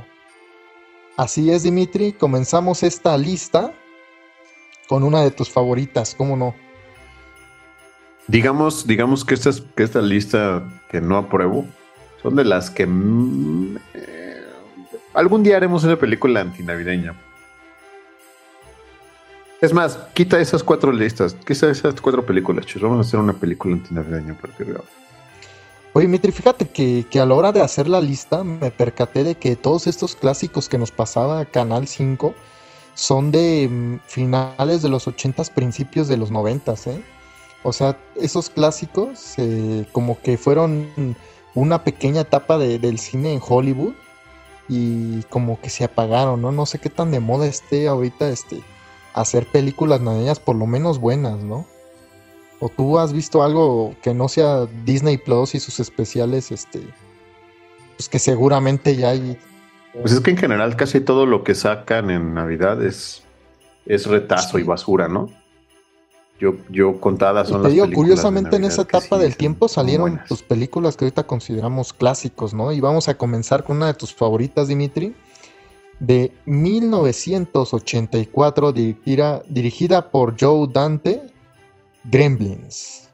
Así 1.15 1.52
es, 1.52 1.62
Dimitri, 1.63 2.13
comenzamos 2.13 2.82
esta 2.82 3.15
lista 3.17 3.71
con 4.88 5.04
una 5.04 5.21
de 5.21 5.32
tus 5.32 5.49
favoritas, 5.49 6.15
¿cómo 6.15 6.36
no? 6.36 6.56
Digamos, 8.28 8.88
digamos 8.88 9.23
que, 9.23 9.36
estas, 9.36 9.62
que 9.76 9.84
esta 9.84 10.02
lista 10.02 10.63
que 10.89 11.02
no 11.02 11.17
apruebo 11.17 11.65
son 12.21 12.36
de 12.36 12.45
las 12.45 12.69
que 12.69 12.88
algún 15.13 15.43
día 15.43 15.58
haremos 15.58 15.84
una 15.84 15.95
película 15.97 16.41
antinavideña. 16.41 17.15
Es 19.62 19.71
más, 19.73 19.97
quita 20.13 20.39
esas 20.39 20.62
cuatro 20.63 20.91
listas, 20.91 21.36
quita 21.36 21.69
esas 21.69 21.99
cuatro 22.02 22.26
películas, 22.26 22.65
chicos. 22.65 22.84
Vamos 22.84 23.06
a 23.06 23.08
hacer 23.08 23.19
una 23.19 23.34
película 23.34 23.76
antinavideña 23.76 24.34
a 24.34 24.38
partir 24.38 24.67
de. 24.67 24.80
Oye, 25.93 26.08
Dimitri, 26.08 26.32
fíjate 26.32 26.67
que, 26.67 27.06
que 27.10 27.19
a 27.19 27.26
la 27.26 27.36
hora 27.36 27.52
de 27.52 27.62
hacer 27.62 27.88
la 27.88 28.02
lista 28.02 28.43
me 28.43 28.71
percaté 28.71 29.23
de 29.23 29.36
que 29.36 29.56
todos 29.56 29.88
estos 29.88 30.15
clásicos 30.15 30.67
que 30.67 30.78
nos 30.78 30.91
pasaba 30.91 31.45
Canal 31.45 31.88
5 31.88 32.34
son 32.95 33.32
de 33.32 33.69
mm, 33.71 33.99
finales 34.08 34.82
de 34.82 34.89
los 34.89 35.08
80s, 35.08 35.52
principios 35.52 36.08
de 36.08 36.17
los 36.17 36.32
90s, 36.32 36.88
¿eh? 36.88 37.02
O 37.63 37.71
sea, 37.71 37.97
esos 38.15 38.49
clásicos 38.49 39.36
eh, 39.38 39.86
como 39.93 40.19
que 40.19 40.38
fueron 40.38 41.15
una 41.54 41.84
pequeña 41.86 42.21
etapa 42.21 42.58
de- 42.58 42.80
del 42.80 42.99
cine 42.99 43.32
en 43.34 43.39
Hollywood 43.47 43.93
y 44.67 45.23
como 45.23 45.60
que 45.60 45.69
se 45.69 45.84
apagaron, 45.84 46.41
¿no? 46.41 46.52
No 46.52 46.65
sé 46.65 46.80
qué 46.80 46.89
tan 46.89 47.12
de 47.12 47.19
moda 47.19 47.45
esté 47.45 47.88
ahorita 47.88 48.30
este 48.30 48.63
hacer 49.13 49.45
películas 49.45 50.02
navideñas 50.02 50.39
por 50.39 50.56
lo 50.56 50.65
menos 50.65 50.99
buenas, 50.99 51.39
¿no? 51.43 51.65
¿O 52.60 52.69
tú 52.69 52.97
has 52.97 53.13
visto 53.13 53.43
algo 53.43 53.93
que 54.02 54.13
no 54.13 54.28
sea 54.30 54.65
Disney 54.86 55.17
Plus 55.17 55.54
y 55.56 55.60
sus 55.60 55.80
especiales, 55.80 56.52
este, 56.52 56.82
pues 57.97 58.10
que 58.10 58.19
seguramente 58.19 58.95
ya 58.95 59.10
hay... 59.10 59.38
Pues 59.93 60.13
es 60.13 60.21
que 60.21 60.32
en 60.32 60.38
general 60.38 60.76
casi 60.76 60.99
todo 60.99 61.26
lo 61.26 61.43
que 61.43 61.56
sacan 61.56 62.10
en 62.10 62.34
Navidad 62.34 62.84
es, 62.84 63.23
es 63.86 64.08
retazo 64.08 64.58
y 64.58 64.63
basura, 64.63 65.08
¿no? 65.08 65.30
Yo, 66.39 66.56
yo 66.69 67.00
contadas 67.00 67.48
son 67.48 67.62
te 67.62 67.63
las 67.63 67.74
digo, 67.74 67.86
películas 67.86 67.89
de 67.89 67.96
curiosamente 67.96 68.56
en 68.58 68.65
esa 68.65 68.82
etapa 68.82 69.17
sí 69.17 69.22
del 69.22 69.38
tiempo 69.38 69.67
salieron 69.67 70.19
tus 70.28 70.41
películas 70.41 70.98
que 70.98 71.06
ahorita 71.06 71.24
consideramos 71.24 71.93
clásicos, 71.93 72.54
¿no? 72.54 72.72
Y 72.72 72.82
vamos 72.82 73.08
a 73.08 73.17
comenzar 73.17 73.63
con 73.63 73.78
una 73.78 73.88
de 73.88 73.93
tus 73.93 74.13
favoritas, 74.13 74.67
Dimitri, 74.67 75.15
de 76.00 76.34
1984, 76.46 78.74
dirigida, 78.74 79.41
dirigida 79.48 80.12
por 80.12 80.36
Joe 80.39 80.67
Dante, 80.72 81.22
Gremlins. 82.04 83.10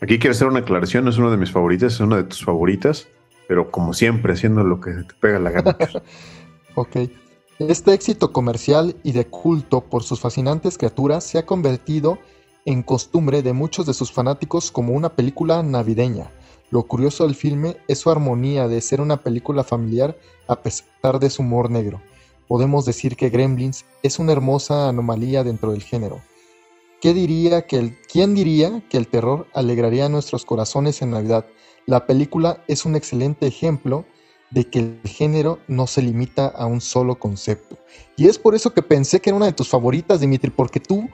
Aquí 0.00 0.18
quiero 0.18 0.32
hacer 0.32 0.48
una 0.48 0.60
aclaración, 0.60 1.04
no 1.04 1.10
es 1.10 1.18
una 1.18 1.30
de 1.30 1.36
mis 1.36 1.50
favoritas, 1.50 1.92
es 1.94 2.00
una 2.00 2.16
de 2.16 2.24
tus 2.24 2.42
favoritas, 2.42 3.06
pero 3.46 3.70
como 3.70 3.92
siempre, 3.92 4.32
haciendo 4.32 4.64
lo 4.64 4.80
que 4.80 4.92
te 4.92 5.12
pega 5.20 5.38
la 5.38 5.50
gana. 5.50 5.76
Ok. 6.76 6.96
Este 7.58 7.92
éxito 7.92 8.32
comercial 8.32 8.96
y 9.02 9.12
de 9.12 9.26
culto 9.26 9.82
por 9.82 10.04
sus 10.04 10.20
fascinantes 10.20 10.78
criaturas 10.78 11.24
se 11.24 11.36
ha 11.36 11.44
convertido 11.44 12.12
en 12.12 12.39
costumbre 12.82 13.42
de 13.42 13.52
muchos 13.52 13.86
de 13.86 13.94
sus 13.94 14.12
fanáticos 14.12 14.70
como 14.70 14.92
una 14.92 15.10
película 15.10 15.62
navideña. 15.62 16.30
Lo 16.70 16.84
curioso 16.84 17.24
del 17.24 17.34
filme 17.34 17.76
es 17.88 17.98
su 17.98 18.10
armonía 18.10 18.68
de 18.68 18.80
ser 18.80 19.00
una 19.00 19.22
película 19.22 19.64
familiar 19.64 20.16
a 20.46 20.62
pesar 20.62 21.18
de 21.18 21.30
su 21.30 21.42
humor 21.42 21.70
negro. 21.70 22.00
Podemos 22.46 22.84
decir 22.84 23.16
que 23.16 23.30
Gremlins 23.30 23.84
es 24.02 24.18
una 24.18 24.32
hermosa 24.32 24.88
anomalía 24.88 25.44
dentro 25.44 25.72
del 25.72 25.82
género. 25.82 26.20
¿Qué 27.00 27.14
diría 27.14 27.62
que 27.66 27.76
el, 27.76 27.98
¿Quién 28.02 28.34
diría 28.34 28.82
que 28.88 28.98
el 28.98 29.08
terror 29.08 29.46
alegraría 29.54 30.08
nuestros 30.08 30.44
corazones 30.44 31.00
en 31.02 31.12
Navidad? 31.12 31.46
La 31.86 32.06
película 32.06 32.62
es 32.68 32.84
un 32.84 32.94
excelente 32.94 33.46
ejemplo 33.46 34.04
de 34.50 34.68
que 34.68 34.80
el 34.80 35.00
género 35.04 35.60
no 35.66 35.86
se 35.86 36.02
limita 36.02 36.46
a 36.46 36.66
un 36.66 36.80
solo 36.80 37.18
concepto. 37.18 37.78
Y 38.16 38.26
es 38.28 38.38
por 38.38 38.54
eso 38.54 38.74
que 38.74 38.82
pensé 38.82 39.20
que 39.20 39.30
era 39.30 39.36
una 39.36 39.46
de 39.46 39.52
tus 39.52 39.68
favoritas, 39.68 40.20
Dimitri, 40.20 40.50
porque 40.50 40.80
tú 40.80 41.08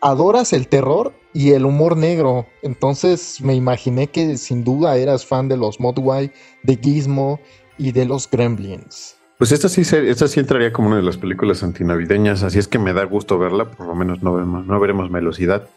adoras 0.00 0.52
el 0.52 0.68
terror 0.68 1.12
y 1.32 1.50
el 1.52 1.64
humor 1.64 1.96
negro. 1.96 2.46
Entonces 2.62 3.40
me 3.40 3.54
imaginé 3.54 4.06
que 4.08 4.36
sin 4.36 4.64
duda 4.64 4.96
eras 4.96 5.24
fan 5.26 5.48
de 5.48 5.56
los 5.56 5.80
Mogwai, 5.80 6.30
de 6.62 6.76
Gizmo 6.76 7.40
y 7.78 7.92
de 7.92 8.04
los 8.04 8.30
Gremlins. 8.30 9.16
Pues 9.38 9.50
esta 9.50 9.68
sí, 9.68 9.80
esta 9.82 10.28
sí 10.28 10.38
entraría 10.40 10.72
como 10.72 10.88
una 10.88 10.96
de 10.98 11.02
las 11.02 11.16
películas 11.16 11.62
antinavideñas, 11.64 12.42
así 12.44 12.58
es 12.58 12.68
que 12.68 12.78
me 12.78 12.92
da 12.92 13.04
gusto 13.04 13.36
verla, 13.38 13.68
por 13.70 13.86
lo 13.86 13.94
menos 13.94 14.22
no, 14.22 14.32
vemos- 14.34 14.64
no 14.66 14.78
veremos 14.78 15.10
velocidad. 15.10 15.68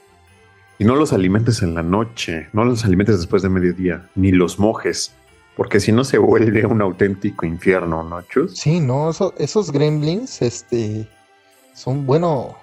Y 0.79 0.85
no 0.85 0.95
los 0.95 1.11
alimentes 1.11 1.63
en 1.63 1.73
la 1.73 1.81
noche, 1.81 2.49
no 2.53 2.63
los 2.63 2.85
alimentes 2.85 3.17
después 3.17 3.41
de 3.41 3.49
mediodía, 3.49 4.07
ni 4.13 4.31
los 4.31 4.59
mojes, 4.59 5.11
porque 5.55 5.79
si 5.79 5.91
no 5.91 6.03
se 6.03 6.19
vuelve 6.19 6.67
un 6.67 6.83
auténtico 6.83 7.47
infierno, 7.47 8.03
¿no, 8.03 8.21
Chus? 8.21 8.55
Sí, 8.59 8.79
no, 8.79 9.09
Eso- 9.09 9.33
esos 9.39 9.71
Gremlins, 9.71 10.43
este, 10.43 11.07
son, 11.73 12.05
bueno, 12.05 12.55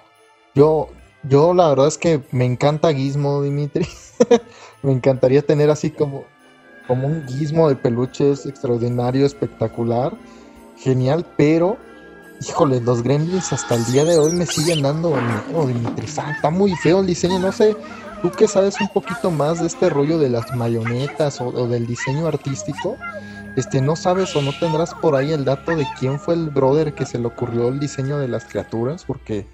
yo, 0.55 0.87
yo 1.27 1.53
la 1.53 1.69
verdad 1.69 1.87
es 1.87 1.97
que 1.97 2.21
me 2.31 2.45
encanta 2.45 2.93
Gizmo, 2.93 3.41
Dimitri. 3.41 3.87
me 4.83 4.91
encantaría 4.91 5.41
tener 5.41 5.69
así 5.69 5.89
como, 5.89 6.25
como 6.87 7.07
un 7.07 7.25
guismo 7.25 7.67
de 7.69 7.75
peluches 7.75 8.45
extraordinario, 8.45 9.25
espectacular, 9.25 10.13
genial, 10.77 11.25
pero 11.37 11.77
híjole, 12.41 12.81
los 12.81 13.01
gremlins 13.01 13.51
hasta 13.53 13.75
el 13.75 13.85
día 13.85 14.03
de 14.03 14.17
hoy 14.17 14.31
me 14.33 14.45
siguen 14.45 14.81
dando 14.81 15.09
miedo, 15.09 15.67
Dimitri. 15.67 16.05
Está 16.05 16.49
muy 16.49 16.75
feo 16.75 16.99
el 16.99 17.07
diseño, 17.07 17.39
no 17.39 17.51
sé, 17.51 17.75
tú 18.21 18.31
que 18.31 18.47
sabes 18.47 18.79
un 18.79 18.89
poquito 18.89 19.31
más 19.31 19.59
de 19.59 19.67
este 19.67 19.89
rollo 19.89 20.19
de 20.19 20.29
las 20.29 20.53
marionetas 20.55 21.41
o, 21.41 21.47
o 21.47 21.67
del 21.67 21.87
diseño 21.87 22.27
artístico, 22.27 22.97
este, 23.55 23.81
no 23.81 23.95
sabes 23.95 24.35
o 24.35 24.41
no 24.41 24.51
tendrás 24.59 24.93
por 24.93 25.15
ahí 25.15 25.31
el 25.31 25.45
dato 25.45 25.75
de 25.75 25.87
quién 25.97 26.19
fue 26.19 26.33
el 26.33 26.49
brother 26.49 26.93
que 26.93 27.05
se 27.05 27.17
le 27.17 27.27
ocurrió 27.27 27.69
el 27.69 27.79
diseño 27.79 28.19
de 28.19 28.27
las 28.27 28.45
criaturas, 28.45 29.05
porque 29.05 29.47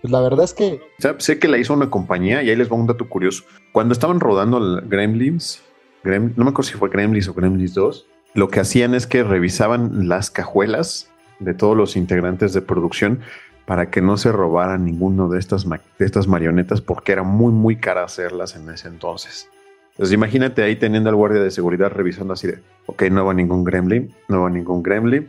pues, 0.00 0.12
la 0.12 0.20
verdad 0.20 0.44
es 0.44 0.54
que... 0.54 0.80
sé 1.18 1.38
que 1.38 1.48
la 1.48 1.58
hizo 1.58 1.74
una 1.74 1.90
compañía 1.90 2.42
y 2.42 2.50
ahí 2.50 2.56
les 2.56 2.70
va 2.70 2.76
un 2.76 2.86
dato 2.86 3.08
curioso. 3.08 3.44
Cuando 3.72 3.92
estaban 3.92 4.20
rodando 4.20 4.80
Gremlins, 4.82 5.62
no 6.04 6.44
me 6.44 6.50
acuerdo 6.50 6.62
si 6.64 6.74
fue 6.74 6.88
Gremlins 6.88 7.28
o 7.28 7.34
Gremlins 7.34 7.74
2, 7.74 8.06
lo 8.34 8.48
que 8.48 8.60
hacían 8.60 8.94
es 8.94 9.06
que 9.06 9.24
revisaban 9.24 10.08
las 10.08 10.30
cajuelas 10.30 11.10
de 11.38 11.54
todos 11.54 11.76
los 11.76 11.96
integrantes 11.96 12.52
de 12.52 12.62
producción 12.62 13.20
para 13.64 13.90
que 13.90 14.00
no 14.00 14.16
se 14.16 14.30
robaran 14.30 14.84
ninguno 14.84 15.28
de 15.28 15.38
estas, 15.38 15.68
de 15.68 15.78
estas 15.98 16.28
marionetas 16.28 16.80
porque 16.80 17.12
era 17.12 17.24
muy, 17.24 17.52
muy 17.52 17.76
cara 17.76 18.04
hacerlas 18.04 18.54
en 18.56 18.70
ese 18.70 18.88
entonces. 18.88 19.50
Entonces 19.92 20.14
imagínate 20.14 20.62
ahí 20.62 20.76
teniendo 20.76 21.08
al 21.08 21.16
guardia 21.16 21.42
de 21.42 21.50
seguridad 21.50 21.90
revisando 21.90 22.34
así 22.34 22.46
de, 22.46 22.58
ok, 22.84 23.04
no 23.04 23.24
va 23.24 23.34
ningún 23.34 23.64
gremlin, 23.64 24.14
no 24.28 24.42
va 24.42 24.50
ningún 24.50 24.82
gremlin. 24.82 25.28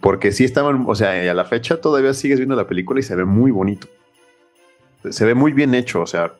Porque 0.00 0.32
sí 0.32 0.44
estaban, 0.44 0.84
o 0.86 0.94
sea, 0.94 1.30
a 1.30 1.34
la 1.34 1.44
fecha 1.44 1.80
todavía 1.80 2.14
sigues 2.14 2.38
viendo 2.38 2.56
la 2.56 2.66
película 2.66 3.00
y 3.00 3.02
se 3.02 3.14
ve 3.14 3.24
muy 3.24 3.50
bonito. 3.50 3.88
Se 5.10 5.24
ve 5.24 5.34
muy 5.34 5.52
bien 5.52 5.74
hecho, 5.74 6.00
o 6.00 6.06
sea, 6.06 6.34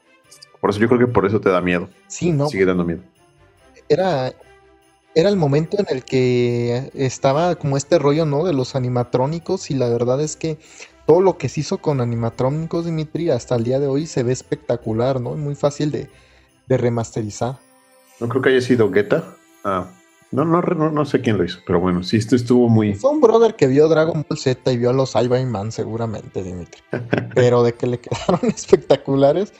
por 0.60 0.70
eso 0.70 0.78
yo 0.78 0.88
creo 0.88 1.00
que 1.00 1.06
por 1.06 1.26
eso 1.26 1.40
te 1.40 1.50
da 1.50 1.60
miedo. 1.60 1.88
Sí, 2.06 2.30
¿no? 2.32 2.48
Sigue 2.48 2.64
dando 2.64 2.84
miedo. 2.84 3.02
Era, 3.88 4.32
era 5.14 5.28
el 5.28 5.36
momento 5.36 5.76
en 5.80 5.86
el 5.88 6.04
que 6.04 6.90
estaba 6.94 7.56
como 7.56 7.76
este 7.76 7.98
rollo, 7.98 8.24
¿no? 8.26 8.44
De 8.44 8.52
los 8.52 8.76
animatrónicos 8.76 9.70
y 9.70 9.74
la 9.74 9.88
verdad 9.88 10.20
es 10.20 10.36
que 10.36 10.58
todo 11.06 11.20
lo 11.20 11.36
que 11.36 11.48
se 11.48 11.60
hizo 11.60 11.78
con 11.78 12.00
animatrónicos, 12.00 12.84
Dimitri, 12.84 13.30
hasta 13.30 13.56
el 13.56 13.64
día 13.64 13.80
de 13.80 13.88
hoy 13.88 14.06
se 14.06 14.22
ve 14.22 14.32
espectacular, 14.32 15.20
¿no? 15.20 15.34
Muy 15.34 15.56
fácil 15.56 15.90
de, 15.90 16.08
de 16.68 16.76
remasterizar. 16.76 17.58
No 18.20 18.28
creo 18.28 18.42
que 18.42 18.50
haya 18.50 18.60
sido 18.60 18.90
Guetta. 18.90 19.34
Ah, 19.64 19.90
no, 20.32 20.44
no, 20.46 20.90
no, 20.90 21.04
sé 21.04 21.20
quién 21.20 21.36
lo 21.36 21.44
hizo, 21.44 21.60
pero 21.66 21.78
bueno, 21.78 22.02
sí, 22.02 22.16
esto 22.16 22.34
estuvo 22.34 22.68
muy. 22.68 22.94
Fue 22.94 23.10
un 23.10 23.20
brother 23.20 23.54
que 23.54 23.66
vio 23.66 23.86
Dragon 23.88 24.24
Ball 24.26 24.38
Z 24.38 24.72
y 24.72 24.78
vio 24.78 24.90
a 24.90 24.92
los 24.94 25.14
Iron 25.14 25.50
Man, 25.50 25.70
seguramente, 25.70 26.42
Dimitri. 26.42 26.80
pero 27.34 27.62
de 27.62 27.74
que 27.74 27.86
le 27.86 28.00
quedaron 28.00 28.40
espectaculares. 28.48 29.52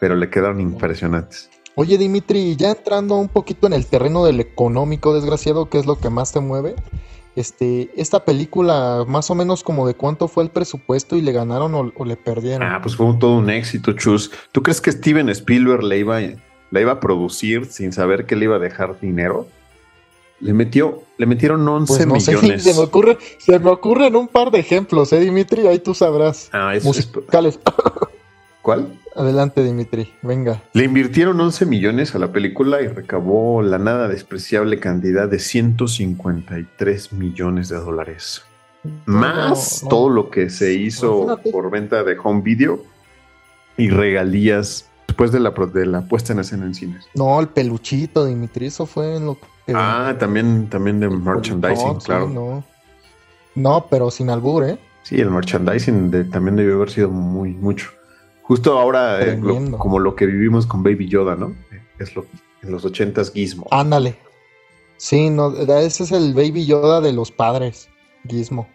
Pero 0.00 0.16
le 0.16 0.28
quedaron 0.30 0.60
impresionantes. 0.60 1.48
Oye, 1.76 1.96
Dimitri, 1.96 2.56
ya 2.56 2.70
entrando 2.70 3.14
un 3.14 3.28
poquito 3.28 3.68
en 3.68 3.72
el 3.72 3.86
terreno 3.86 4.24
del 4.24 4.40
económico, 4.40 5.14
desgraciado, 5.14 5.70
¿qué 5.70 5.78
es 5.78 5.86
lo 5.86 5.96
que 5.96 6.10
más 6.10 6.32
te 6.32 6.40
mueve? 6.40 6.74
Este, 7.36 7.88
esta 7.94 8.24
película, 8.24 9.04
más 9.06 9.30
o 9.30 9.36
menos 9.36 9.62
como 9.62 9.86
de 9.86 9.94
cuánto 9.94 10.26
fue 10.26 10.42
el 10.42 10.50
presupuesto 10.50 11.14
y 11.14 11.22
le 11.22 11.30
ganaron 11.30 11.92
o, 11.96 12.04
le 12.04 12.16
perdieron. 12.16 12.66
Ah, 12.66 12.80
pues 12.82 12.96
fue 12.96 13.06
todo 13.20 13.38
un 13.38 13.48
éxito, 13.48 13.92
Chus. 13.92 14.32
¿Tú 14.50 14.60
crees 14.60 14.80
que 14.80 14.90
Steven 14.90 15.28
Spielberg 15.28 15.84
le 15.84 15.98
iba, 15.98 16.18
la 16.72 16.80
iba 16.80 16.90
a 16.90 16.98
producir 16.98 17.66
sin 17.66 17.92
saber 17.92 18.26
que 18.26 18.34
le 18.34 18.46
iba 18.46 18.56
a 18.56 18.58
dejar 18.58 18.98
dinero? 18.98 19.46
Le 20.40 20.52
metió, 20.52 21.02
le 21.16 21.26
metieron 21.26 21.66
11 21.66 22.06
pues 22.06 22.26
millones. 22.28 22.62
se 22.62 22.74
me 22.74 22.80
ocurre, 22.80 23.18
se 23.38 23.58
me 23.58 23.70
ocurren 23.70 24.14
un 24.14 24.28
par 24.28 24.50
de 24.50 24.60
ejemplos, 24.60 25.12
eh, 25.12 25.18
Dimitri, 25.18 25.66
ahí 25.66 25.80
tú 25.80 25.94
sabrás. 25.94 26.48
Ah, 26.52 26.74
eso 26.76 26.86
musicales. 26.86 27.58
¿Cuál? 28.62 28.98
Adelante, 29.16 29.64
Dimitri, 29.64 30.12
venga. 30.22 30.62
Le 30.74 30.84
invirtieron 30.84 31.40
11 31.40 31.66
millones 31.66 32.14
a 32.14 32.20
la 32.20 32.30
película 32.30 32.80
y 32.82 32.86
recabó 32.86 33.62
la 33.62 33.78
nada 33.78 34.06
despreciable 34.06 34.78
cantidad 34.78 35.28
de 35.28 35.40
153 35.40 37.12
millones 37.14 37.68
de 37.68 37.76
dólares. 37.76 38.42
Más 39.06 39.84
todo 39.90 40.08
lo 40.08 40.30
que 40.30 40.50
se 40.50 40.74
hizo 40.74 41.40
por 41.50 41.68
venta 41.70 42.04
de 42.04 42.16
home 42.22 42.42
video 42.42 42.84
y 43.76 43.90
regalías 43.90 44.88
después 45.08 45.32
de 45.32 45.40
la, 45.40 45.50
de 45.50 45.86
la 45.86 46.02
puesta 46.02 46.32
en 46.32 46.38
escena 46.38 46.66
en 46.66 46.74
cines. 46.74 47.06
No, 47.14 47.40
el 47.40 47.48
peluchito, 47.48 48.24
Dimitri, 48.24 48.66
eso 48.66 48.86
fue 48.86 49.16
en 49.16 49.26
lo 49.26 49.34
que... 49.34 49.46
Ah, 49.74 50.14
también, 50.18 50.68
también 50.68 51.00
de 51.00 51.08
merchandising, 51.08 51.96
claro. 52.00 52.28
no. 52.28 52.64
no, 53.54 53.86
pero 53.90 54.10
sin 54.10 54.30
albur, 54.30 54.64
¿eh? 54.64 54.78
Sí, 55.02 55.20
el 55.20 55.30
merchandising 55.30 56.30
también 56.30 56.56
debió 56.56 56.76
haber 56.76 56.90
sido 56.90 57.10
muy 57.10 57.54
mucho. 57.54 57.90
Justo 58.42 58.78
ahora, 58.78 59.22
eh, 59.22 59.40
como 59.76 59.98
lo 59.98 60.14
que 60.14 60.26
vivimos 60.26 60.66
con 60.66 60.82
Baby 60.82 61.08
Yoda, 61.08 61.36
¿no? 61.36 61.54
Es 61.98 62.16
lo 62.16 62.24
en 62.62 62.72
los 62.72 62.84
ochentas 62.84 63.32
Gizmo. 63.32 63.66
Ándale. 63.70 64.16
Sí, 64.96 65.30
no, 65.30 65.54
ese 65.56 66.02
es 66.02 66.12
el 66.12 66.34
Baby 66.34 66.66
Yoda 66.66 67.00
de 67.00 67.12
los 67.12 67.30
padres, 67.30 67.88
Gizmo. 68.26 68.68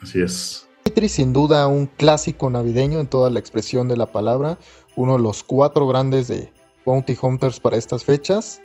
Así 0.00 0.20
es. 0.20 0.66
sin 1.08 1.32
duda 1.32 1.68
un 1.68 1.86
clásico 1.86 2.50
navideño 2.50 2.98
en 2.98 3.06
toda 3.06 3.30
la 3.30 3.38
expresión 3.38 3.86
de 3.86 3.96
la 3.96 4.06
palabra, 4.06 4.58
uno 4.96 5.16
de 5.16 5.22
los 5.22 5.44
cuatro 5.44 5.86
grandes 5.86 6.26
de 6.26 6.52
Bounty 6.84 7.16
Hunters 7.20 7.60
para 7.60 7.76
estas 7.76 8.04
fechas. 8.04 8.60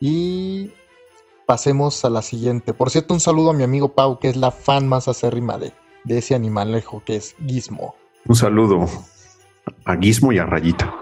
Y 0.00 0.70
pasemos 1.46 2.04
a 2.04 2.10
la 2.10 2.22
siguiente. 2.22 2.74
Por 2.74 2.90
cierto, 2.90 3.14
un 3.14 3.20
saludo 3.20 3.50
a 3.50 3.54
mi 3.54 3.64
amigo 3.64 3.94
Pau, 3.94 4.18
que 4.18 4.28
es 4.28 4.36
la 4.36 4.50
fan 4.50 4.86
más 4.86 5.08
acérrima 5.08 5.58
de, 5.58 5.72
de 6.04 6.18
ese 6.18 6.34
animalejo 6.34 7.02
que 7.04 7.16
es 7.16 7.34
Gizmo. 7.46 7.94
Un 8.26 8.36
saludo 8.36 8.86
a 9.84 9.96
Gizmo 9.96 10.32
y 10.32 10.38
a 10.38 10.46
Rayita. 10.46 10.94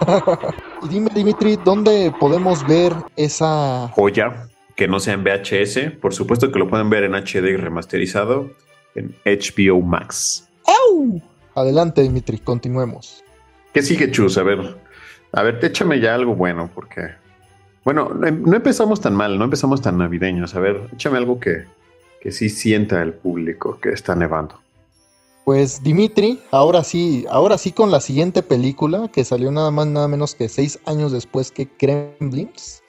y 0.82 0.88
dime, 0.88 1.10
Dimitri, 1.14 1.58
¿dónde 1.62 2.12
podemos 2.18 2.66
ver 2.66 2.94
esa 3.16 3.88
joya 3.94 4.48
que 4.76 4.88
no 4.88 4.98
sea 5.00 5.14
en 5.14 5.24
VHS? 5.24 5.98
Por 6.00 6.14
supuesto 6.14 6.50
que 6.50 6.58
lo 6.58 6.68
pueden 6.68 6.88
ver 6.88 7.04
en 7.04 7.14
HD 7.14 7.56
remasterizado 7.58 8.50
en 8.94 9.14
HBO 9.24 9.80
Max. 9.82 10.46
Adelante, 11.54 12.02
Dimitri, 12.02 12.38
continuemos. 12.38 13.24
¿Qué 13.74 13.82
sigue, 13.82 14.10
Chus? 14.10 14.38
A 14.38 14.42
ver, 14.42 14.78
a 15.32 15.42
ver, 15.42 15.58
échame 15.62 16.00
ya 16.00 16.14
algo 16.14 16.34
bueno, 16.34 16.70
porque. 16.74 17.10
Bueno, 17.84 18.10
no 18.10 18.56
empezamos 18.56 19.00
tan 19.00 19.14
mal, 19.14 19.38
no 19.38 19.44
empezamos 19.44 19.80
tan 19.80 19.98
navideños. 19.98 20.54
A 20.54 20.60
ver, 20.60 20.90
échame 20.92 21.18
algo 21.18 21.40
que, 21.40 21.64
que 22.20 22.30
sí 22.30 22.48
sienta 22.48 23.02
el 23.02 23.14
público 23.14 23.78
que 23.80 23.90
está 23.90 24.14
nevando. 24.14 24.60
Pues 25.44 25.82
Dimitri, 25.82 26.38
ahora 26.50 26.84
sí, 26.84 27.26
ahora 27.30 27.56
sí 27.58 27.72
con 27.72 27.90
la 27.90 28.00
siguiente 28.00 28.42
película 28.42 29.08
que 29.12 29.24
salió 29.24 29.50
nada 29.50 29.70
más 29.70 29.86
nada 29.86 30.06
menos 30.06 30.34
que 30.34 30.48
seis 30.48 30.78
años 30.84 31.12
después 31.12 31.50
que 31.50 31.66
Kremlins. 31.66 32.82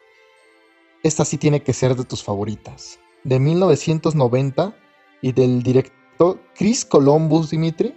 Esta 1.03 1.25
sí 1.25 1.37
tiene 1.37 1.63
que 1.63 1.73
ser 1.73 1.95
de 1.95 2.03
tus 2.03 2.23
favoritas. 2.23 2.99
De 3.23 3.39
1990 3.39 4.75
y 5.21 5.31
del 5.31 5.63
director 5.63 6.39
Chris 6.55 6.85
Columbus, 6.85 7.49
Dimitri. 7.49 7.95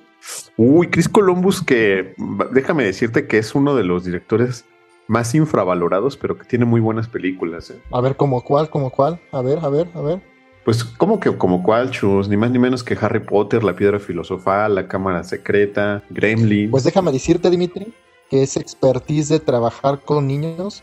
Uy, 0.56 0.88
Chris 0.88 1.08
Columbus 1.08 1.62
que 1.62 2.14
déjame 2.52 2.84
decirte 2.84 3.26
que 3.26 3.38
es 3.38 3.54
uno 3.54 3.74
de 3.74 3.84
los 3.84 4.04
directores 4.04 4.64
más 5.06 5.34
infravalorados, 5.34 6.16
pero 6.16 6.36
que 6.38 6.44
tiene 6.44 6.64
muy 6.64 6.80
buenas 6.80 7.08
películas. 7.08 7.70
¿eh? 7.70 7.80
A 7.92 8.00
ver, 8.00 8.16
¿como 8.16 8.42
cuál? 8.42 8.70
¿Como 8.70 8.90
cuál? 8.90 9.20
A 9.32 9.42
ver, 9.42 9.58
a 9.62 9.68
ver, 9.68 9.88
a 9.94 10.00
ver. 10.00 10.22
Pues, 10.64 10.82
como 10.82 11.20
que 11.20 11.36
como 11.36 11.62
cuál, 11.62 11.90
Chus? 11.90 12.28
Ni 12.28 12.36
más 12.38 12.50
ni 12.50 12.58
menos 12.58 12.82
que 12.82 12.96
Harry 12.98 13.20
Potter, 13.20 13.62
La 13.62 13.76
Piedra 13.76 13.98
Filosofal, 13.98 14.74
La 14.74 14.88
Cámara 14.88 15.22
Secreta, 15.22 16.02
Gremlin. 16.08 16.70
Pues 16.70 16.84
déjame 16.84 17.12
decirte, 17.12 17.50
Dimitri, 17.50 17.92
que 18.30 18.42
esa 18.42 18.60
expertise 18.60 19.28
de 19.28 19.40
trabajar 19.40 20.00
con 20.00 20.26
niños 20.26 20.82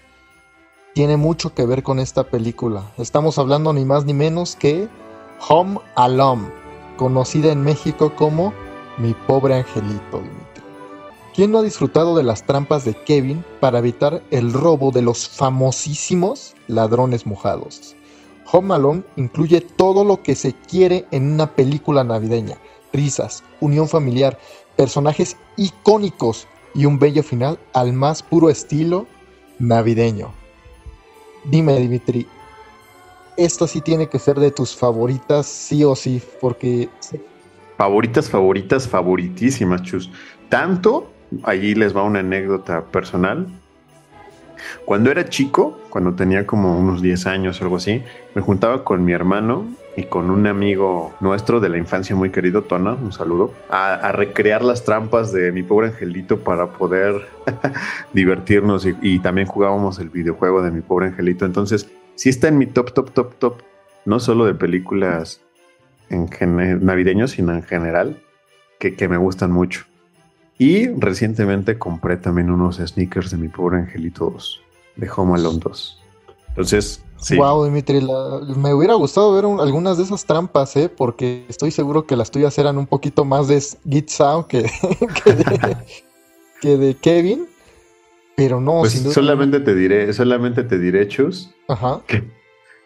tiene 0.94 1.18
mucho 1.18 1.56
que 1.56 1.66
ver 1.66 1.82
con 1.82 2.00
esta 2.00 2.24
película. 2.24 2.92
Estamos 2.98 3.40
hablando 3.40 3.74
ni 3.74 3.86
más 3.86 4.06
ni 4.06 4.14
menos 4.14 4.56
que 4.56 4.88
Home 5.50 5.80
Alone, 5.96 6.48
conocida 6.98 7.52
en 7.52 7.64
México 7.64 8.14
como 8.16 8.54
Mi 9.00 9.16
Pobre 9.26 9.56
Angelito, 9.56 10.20
Dimitri. 10.20 10.41
¿Quién 11.34 11.52
no 11.52 11.60
ha 11.60 11.64
disfrutado 11.64 12.18
de 12.18 12.24
las 12.24 12.46
trampas 12.46 12.84
de 12.84 12.94
Kevin 12.94 13.46
para 13.62 13.80
evitar 13.80 14.22
el 14.32 14.52
robo 14.52 14.92
de 14.92 15.02
los 15.02 15.30
famosísimos 15.30 16.56
ladrones 16.68 17.26
mojados? 17.26 17.96
Home 18.52 18.76
Alone 18.76 19.04
incluye 19.16 19.62
todo 19.62 20.04
lo 20.04 20.24
que 20.24 20.36
se 20.36 20.54
quiere 20.54 21.06
en 21.12 21.32
una 21.32 21.56
película 21.56 22.04
navideña. 22.04 22.58
Risas, 22.92 23.46
unión 23.62 23.88
familiar, 23.88 24.38
personajes 24.76 25.38
icónicos 25.56 26.48
y 26.76 26.84
un 26.86 27.00
bello 27.00 27.24
final 27.24 27.58
al 27.72 27.94
más 27.94 28.24
puro 28.24 28.50
estilo 28.50 29.08
navideño. 29.58 30.34
Dime, 31.46 31.80
Dimitri, 31.80 32.28
esto 33.38 33.68
sí 33.68 33.80
tiene 33.80 34.10
que 34.10 34.20
ser 34.20 34.38
de 34.38 34.52
tus 34.52 34.76
favoritas, 34.76 35.46
sí 35.46 35.86
o 35.86 35.96
sí, 35.96 36.22
porque... 36.42 36.90
Favoritas, 37.78 38.30
favoritas, 38.30 38.86
favoritísimas, 38.86 39.82
Chus. 39.82 40.12
Tanto, 40.50 41.10
allí 41.44 41.76
les 41.76 41.96
va 41.96 42.04
una 42.04 42.20
anécdota 42.20 42.86
personal, 42.86 43.48
cuando 44.86 45.12
era 45.12 45.28
chico, 45.30 45.80
cuando 45.90 46.14
tenía 46.14 46.46
como 46.46 46.78
unos 46.78 47.02
10 47.02 47.28
años 47.28 47.60
o 47.60 47.64
algo 47.64 47.78
así, 47.78 48.04
me 48.36 48.42
juntaba 48.42 48.84
con 48.84 49.04
mi 49.04 49.14
hermano 49.14 49.68
y 49.98 50.04
con 50.04 50.30
un 50.30 50.48
amigo 50.48 51.14
nuestro 51.20 51.60
de 51.60 51.70
la 51.70 51.78
infancia 51.78 52.16
muy 52.16 52.30
querido, 52.30 52.64
Tona, 52.64 52.94
un 52.94 53.12
saludo, 53.12 53.54
a, 53.70 54.12
recrear 54.12 54.64
las 54.64 54.84
trampas 54.84 55.34
de 55.34 55.52
mi 55.52 55.64
pobre 55.64 55.88
angelito 55.88 56.40
para 56.40 56.72
poder 56.72 57.28
divertirnos 58.14 58.88
y, 59.02 59.20
también 59.20 59.48
jugábamos 59.48 60.00
el 60.00 60.10
videojuego 60.10 60.62
de 60.62 60.72
mi 60.72 60.82
pobre 60.82 61.08
angelito. 61.08 61.46
Entonces, 61.46 61.90
sí 62.16 62.30
está 62.30 62.48
en 62.48 62.58
mi 62.58 62.68
top, 62.68 62.94
top, 62.94 63.12
top, 63.12 63.36
top, 63.36 63.62
no 64.06 64.20
solo 64.20 64.46
de 64.46 64.54
películas 64.54 65.42
en 66.10 66.30
navideños, 66.86 67.32
sino 67.32 67.54
en 67.54 67.64
general, 67.64 68.22
que, 68.80 68.96
que 68.96 69.08
me 69.08 69.18
gustan 69.18 69.52
mucho. 69.52 69.86
Y 70.62 70.90
recientemente 70.90 71.80
compré 71.80 72.18
también 72.18 72.52
unos 72.52 72.78
sneakers 72.78 73.32
de 73.32 73.38
mi 73.38 73.48
pobre 73.48 73.80
angelito 73.80 74.30
2, 74.30 74.62
de 74.96 75.10
Home 75.10 75.34
Alone 75.34 75.58
2. 75.58 76.04
Entonces, 76.50 77.04
Wow, 77.36 77.66
Dimitri, 77.66 78.00
me 78.56 78.72
hubiera 78.72 78.94
gustado 78.94 79.34
ver 79.34 79.46
algunas 79.60 79.98
de 79.98 80.04
esas 80.04 80.24
trampas, 80.24 80.76
¿eh? 80.76 80.88
Porque 80.88 81.48
estoy 81.50 81.72
seguro 81.72 82.06
que 82.06 82.16
las 82.16 82.30
tuyas 82.30 82.56
eran 82.60 82.78
un 82.78 82.86
poquito 82.86 83.26
más 83.26 83.48
de 83.48 83.60
Git 83.90 84.12
que, 84.48 84.70
que, 86.62 86.78
de, 86.78 86.94
Kevin. 86.94 87.48
Pero 88.36 88.62
no, 88.62 88.82
pues 88.82 89.02
solamente 89.12 89.62
te 89.62 89.74
diré, 89.74 90.14
solamente 90.14 90.64
te 90.64 90.78
diré, 90.78 91.08
Chus, 91.08 91.50
Ajá. 91.70 92.02
Que, 92.06 92.24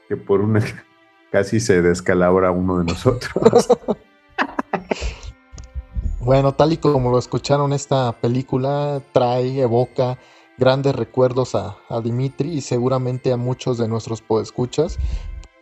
que 0.07 0.15
por 0.15 0.39
una 0.39 0.61
casi 1.29 1.59
se 1.59 1.81
descalabra 1.81 2.51
uno 2.51 2.77
de 2.77 2.85
nosotros. 2.85 3.67
bueno, 6.25 6.55
tal 6.55 6.73
y 6.73 6.77
como 6.77 7.11
lo 7.11 7.19
escucharon, 7.19 7.71
esta 7.71 8.11
película 8.19 8.99
trae, 9.11 9.61
evoca 9.61 10.17
grandes 10.57 10.95
recuerdos 10.95 11.53
a, 11.53 11.77
Dimitri 12.03 12.49
y 12.49 12.61
seguramente 12.61 13.31
a 13.31 13.38
muchos 13.38 13.77
de 13.77 13.88
nuestros 13.88 14.23
podescuchas, 14.23 14.97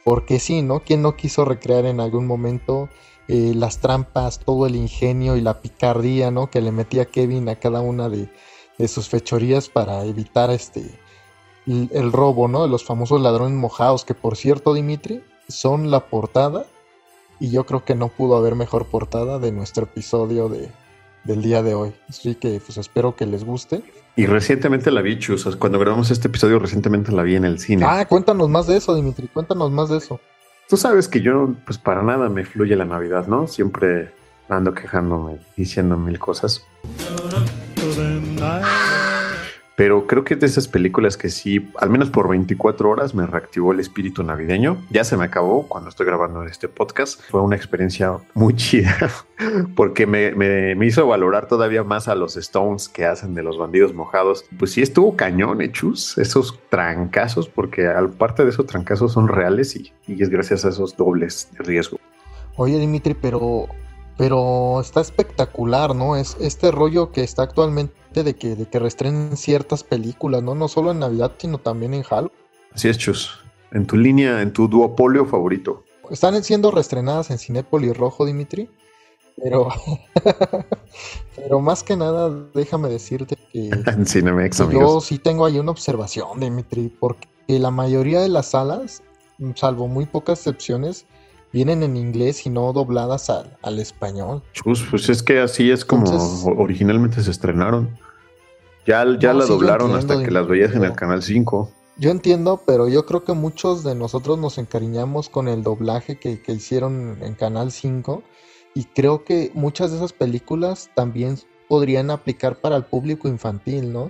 porque 0.06 0.40
sí, 0.40 0.62
¿no? 0.62 0.80
¿Quién 0.80 1.02
no 1.02 1.18
quiso 1.18 1.44
recrear 1.44 1.86
en 1.86 2.00
algún 2.00 2.26
momento 2.26 2.88
eh, 3.28 3.52
las 3.54 3.80
trampas, 3.80 4.40
todo 4.40 4.66
el 4.66 4.78
ingenio 4.78 5.36
y 5.36 5.42
la 5.42 5.60
picardía, 5.62 6.32
¿no? 6.32 6.50
Que 6.50 6.62
le 6.62 6.72
metía 6.72 7.08
Kevin 7.08 7.50
a 7.50 7.58
cada 7.58 7.82
una 7.82 8.08
de, 8.08 8.30
sus 8.88 9.10
fechorías 9.10 9.68
para 9.68 10.06
evitar 10.06 10.50
este 10.50 10.98
el, 11.68 12.14
robo, 12.14 12.48
¿no? 12.48 12.64
De 12.64 12.70
los 12.70 12.86
famosos 12.86 13.20
ladrones 13.20 13.58
mojados, 13.58 14.06
que 14.06 14.14
por 14.14 14.38
cierto, 14.38 14.74
Dimitri, 14.74 15.26
son 15.50 15.92
la 15.92 16.08
portada 16.08 16.66
y 17.40 17.52
yo 17.52 17.66
creo 17.66 17.84
que 17.84 17.96
no 17.96 18.10
pudo 18.10 18.38
haber 18.38 18.56
mejor 18.56 18.86
portada 18.86 19.40
de 19.40 19.52
nuestro 19.52 19.84
episodio 19.84 20.50
de, 20.50 20.70
del 21.24 21.42
día 21.42 21.62
de 21.64 21.74
hoy. 21.74 21.94
Así 22.10 22.36
que 22.36 22.62
pues 22.64 22.78
espero 22.78 23.16
que 23.16 23.26
les 23.26 23.44
guste. 23.44 23.84
Y 24.16 24.26
recientemente 24.26 24.92
la 24.92 25.02
vi, 25.02 25.18
Chus. 25.18 25.56
Cuando 25.56 25.80
grabamos 25.80 26.12
este 26.12 26.28
episodio, 26.28 26.60
recientemente 26.60 27.12
la 27.12 27.24
vi 27.24 27.36
en 27.36 27.46
el 27.46 27.60
cine. 27.60 27.86
Ah, 27.88 28.06
cuéntanos 28.08 28.48
más 28.50 28.68
de 28.68 28.78
eso, 28.78 28.96
Dimitri. 28.96 29.28
Cuéntanos 29.28 29.72
más 29.72 29.90
de 29.90 29.98
eso. 29.98 30.20
Tú 30.70 30.78
sabes 30.78 31.08
que 31.08 31.22
yo, 31.22 31.54
pues 31.66 31.78
para 31.78 32.04
nada 32.04 32.30
me 32.30 32.46
fluye 32.46 32.76
la 32.76 32.86
Navidad, 32.86 33.28
¿no? 33.28 33.48
Siempre 33.48 34.14
ando 34.50 34.74
quejándome, 34.74 35.40
diciendo 35.58 35.98
mil 35.98 36.20
cosas. 36.20 36.66
Pero 39.76 40.06
creo 40.06 40.24
que 40.24 40.36
es 40.36 40.40
de 40.40 40.46
esas 40.46 40.68
películas 40.68 41.18
que 41.18 41.30
sí, 41.30 41.72
al 41.78 41.90
menos 41.90 42.12
por 42.12 42.30
24 42.30 42.90
horas, 42.90 43.16
me 43.16 43.26
reactivó 43.26 43.72
el 43.72 43.80
espíritu 43.80 44.24
navideño. 44.24 44.78
Ya 44.92 45.04
se 45.04 45.18
me 45.18 45.26
acabó 45.26 45.68
cuando 45.68 45.90
estoy 45.90 46.06
grabando 46.06 46.44
este 46.44 46.68
podcast. 46.68 47.22
Fue 47.30 47.42
una 47.42 47.56
experiencia 47.56 48.18
muy 48.36 48.56
chida 48.56 48.96
porque 49.76 50.06
me, 50.06 50.86
hizo 50.86 51.08
valorar 51.08 51.48
todavía 51.48 51.84
más 51.84 52.08
a 52.08 52.16
los 52.16 52.38
Stones 52.38 52.88
que 52.88 53.06
hacen 53.06 53.34
de 53.34 53.42
los 53.42 53.58
bandidos 53.58 53.94
mojados. 53.94 54.46
Pues 54.60 54.74
sí, 54.74 54.82
estuvo 54.82 55.16
cañón, 55.16 55.62
hechos 55.62 56.18
esos 56.20 56.60
trancazos, 56.70 57.50
porque 57.50 57.88
aparte 57.88 58.44
de 58.44 58.50
esos 58.50 58.68
trancazos 58.68 59.14
son 59.14 59.28
reales 59.28 59.76
y, 59.76 59.92
y 60.08 60.22
es 60.22 60.30
gracias 60.30 60.66
a 60.66 60.70
esos 60.70 60.96
dobles 60.96 61.50
de 61.58 61.64
riesgo. 61.64 61.98
Oye, 62.58 62.78
Dimitri, 62.78 63.16
pero 63.16 63.68
pero 64.18 64.80
está 64.80 65.02
espectacular, 65.02 65.96
¿no? 65.96 66.16
Es 66.16 66.38
este 66.40 66.72
rollo 66.72 67.12
que 67.12 67.24
está 67.24 67.44
actualmente 67.44 67.94
de 68.22 68.36
que, 68.36 68.56
de 68.56 68.68
que 68.68 68.78
restrenen 68.78 69.36
ciertas 69.38 69.84
películas, 69.84 70.44
¿no? 70.44 70.54
No 70.54 70.68
solo 70.68 70.92
en 70.92 71.00
Navidad, 71.00 71.32
sino 71.38 71.58
también 71.58 71.96
en 71.96 72.04
Halloween. 72.04 72.38
Así 72.74 72.90
es, 72.90 72.98
Chus. 73.00 73.40
En 73.72 73.88
tu 73.88 73.98
línea, 73.98 74.42
en 74.42 74.54
tu 74.54 74.68
duopolio 74.68 75.26
favorito. 75.26 75.84
Están 76.12 76.44
siendo 76.44 76.70
restrenadas 76.70 77.32
en 77.32 77.40
Cinépolis 77.40 77.98
Rojo, 77.98 78.26
Dimitri. 78.26 78.70
Pero, 79.42 79.70
pero 81.36 81.60
más 81.60 81.82
que 81.84 81.98
nada, 81.98 82.30
déjame 82.54 82.90
decirte 82.90 83.36
que, 83.52 83.70
en 83.88 84.06
Cinemex, 84.06 84.70
yo 84.70 85.02
sí 85.02 85.18
tengo 85.18 85.46
ahí 85.46 85.58
una 85.58 85.72
observación, 85.72 86.40
Dimitri, 86.40 86.90
porque 87.00 87.28
la 87.48 87.72
mayoría 87.72 88.22
de 88.22 88.30
las 88.30 88.52
salas, 88.52 89.02
salvo 89.56 89.88
muy 89.88 90.06
pocas 90.06 90.40
excepciones, 90.40 91.06
vienen 91.54 91.84
en 91.84 91.96
inglés 91.96 92.46
y 92.46 92.50
no 92.50 92.74
dobladas 92.74 93.30
al, 93.30 93.80
español. 93.80 94.42
pues 94.64 95.10
es 95.10 95.24
que 95.24 95.40
así 95.40 95.72
es 95.72 95.86
como 95.86 96.12
originalmente 96.58 97.22
se 97.22 97.32
estrenaron. 97.32 97.98
Ya, 98.86 99.06
ya 99.18 99.34
la 99.34 99.46
doblaron 99.46 99.96
hasta 99.96 100.22
que 100.22 100.32
las 100.32 100.46
veías 100.46 100.74
en 100.74 100.84
el 100.84 100.94
canal 100.94 101.24
5. 101.24 101.72
Yo 101.96 102.10
entiendo, 102.10 102.62
pero 102.66 102.90
yo 102.90 103.06
creo 103.06 103.24
que 103.24 103.34
muchos 103.34 103.84
de 103.84 103.96
nosotros 103.96 104.38
nos 104.40 104.58
encariñamos 104.58 105.30
con 105.30 105.48
el 105.48 105.64
doblaje 105.64 106.18
que, 106.18 106.42
que 106.42 106.52
hicieron 106.52 107.20
en 107.22 107.36
Canal 107.36 107.72
5 107.72 108.24
y 108.74 108.86
creo 108.86 109.24
que 109.24 109.52
muchas 109.54 109.92
de 109.92 109.98
esas 109.98 110.12
películas 110.12 110.90
también 110.96 111.38
podrían 111.70 112.10
aplicar 112.10 112.56
para 112.56 112.76
el 112.76 112.84
público 112.84 113.28
infantil, 113.28 113.94
¿no? 113.94 114.10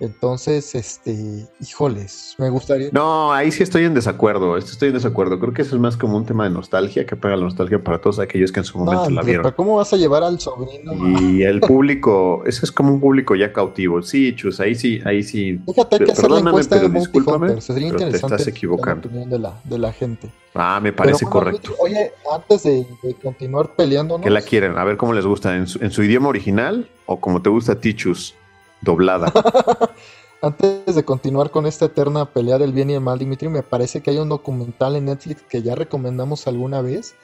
Entonces, 0.00 0.76
este, 0.76 1.48
híjoles, 1.60 2.36
me 2.38 2.50
gustaría. 2.50 2.90
No, 2.92 3.32
ahí 3.32 3.50
sí 3.50 3.64
estoy 3.64 3.84
en 3.84 3.94
desacuerdo. 3.94 4.56
Estoy 4.56 4.88
en 4.88 4.94
desacuerdo. 4.94 5.40
Creo 5.40 5.52
que 5.52 5.62
eso 5.62 5.74
es 5.74 5.80
más 5.80 5.96
como 5.96 6.16
un 6.16 6.24
tema 6.24 6.44
de 6.44 6.50
nostalgia 6.50 7.04
que 7.04 7.16
pega 7.16 7.34
la 7.36 7.42
nostalgia 7.42 7.82
para 7.82 8.00
todos 8.00 8.20
aquellos 8.20 8.52
que 8.52 8.60
en 8.60 8.64
su 8.64 8.78
momento 8.78 9.10
la 9.10 9.22
vieron. 9.22 9.42
Pero 9.42 9.56
¿cómo 9.56 9.76
vas 9.76 9.92
a 9.92 9.96
llevar 9.96 10.22
al 10.22 10.38
sobrino? 10.38 10.92
Y 11.20 11.42
el 11.42 11.60
público, 11.60 12.44
ese 12.46 12.64
es 12.64 12.70
como 12.70 12.94
un 12.94 13.00
público 13.00 13.34
ya 13.34 13.52
cautivo. 13.52 14.00
Sí, 14.02 14.36
Chus, 14.36 14.60
ahí 14.60 14.76
sí, 14.76 15.00
ahí 15.04 15.24
sí. 15.24 15.58
Fíjate 15.66 15.98
que 16.04 16.12
hacer 16.12 16.30
la 16.30 16.38
encuesta 16.38 16.78
de 16.78 16.88
discúlpame, 16.88 17.60
Sería 17.60 17.88
interesante. 17.88 18.36
Te 18.36 18.42
estás 18.42 18.46
equivocando. 18.46 19.10
La 19.12 19.26
de 19.26 19.38
la, 19.38 19.60
de 19.64 19.78
la 19.78 19.92
gente. 19.92 20.30
Ah, 20.54 20.78
me 20.80 20.92
parece 20.92 21.24
correcto. 21.24 21.74
Oye, 21.80 22.12
antes 22.32 22.62
de, 22.62 22.86
continuar 23.22 23.74
peleando, 23.74 24.20
¿Qué 24.20 24.30
la 24.30 24.42
quieren? 24.42 24.78
A 24.78 24.84
ver 24.84 24.96
cómo 24.96 25.12
les 25.12 25.26
gusta. 25.26 25.56
¿En 25.56 25.66
su, 25.66 25.82
en 25.82 25.90
su 25.90 26.04
idioma 26.04 26.28
original 26.28 26.88
o 27.06 27.18
como 27.20 27.42
te 27.42 27.50
gusta 27.50 27.72
a 27.72 27.80
ti, 27.80 27.94
Chus? 27.94 28.34
Doblada. 28.80 29.32
Antes 30.40 30.94
de 30.94 31.04
continuar 31.04 31.50
con 31.50 31.66
esta 31.66 31.86
eterna 31.86 32.26
pelea 32.26 32.58
del 32.58 32.72
bien 32.72 32.90
y 32.90 32.94
el 32.94 33.00
mal, 33.00 33.18
Dimitri, 33.18 33.48
me 33.48 33.64
parece 33.64 34.02
que 34.02 34.10
hay 34.10 34.18
un 34.18 34.28
documental 34.28 34.94
en 34.94 35.06
Netflix 35.06 35.42
que 35.42 35.62
ya 35.62 35.74
recomendamos 35.74 36.46
alguna 36.46 36.80
vez, 36.80 37.16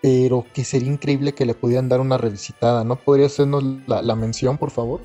pero 0.00 0.46
que 0.54 0.62
sería 0.62 0.92
increíble 0.92 1.32
que 1.32 1.44
le 1.44 1.54
pudieran 1.54 1.88
dar 1.88 2.00
una 2.00 2.18
revisitada. 2.18 2.84
¿No 2.84 2.94
podría 2.96 3.26
hacernos 3.26 3.64
la, 3.86 4.14
mención, 4.14 4.58
por 4.58 4.70
favor? 4.70 5.00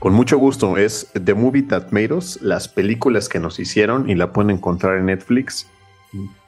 Con 0.00 0.12
mucho 0.12 0.38
gusto. 0.38 0.76
Es 0.76 1.08
The 1.12 1.34
Movie 1.34 1.62
That 1.62 1.92
Made 1.92 2.14
Us, 2.14 2.42
las 2.42 2.66
películas 2.66 3.28
que 3.28 3.38
nos 3.38 3.60
hicieron 3.60 4.10
y 4.10 4.16
la 4.16 4.32
pueden 4.32 4.50
encontrar 4.50 4.98
en 4.98 5.06
Netflix. 5.06 5.68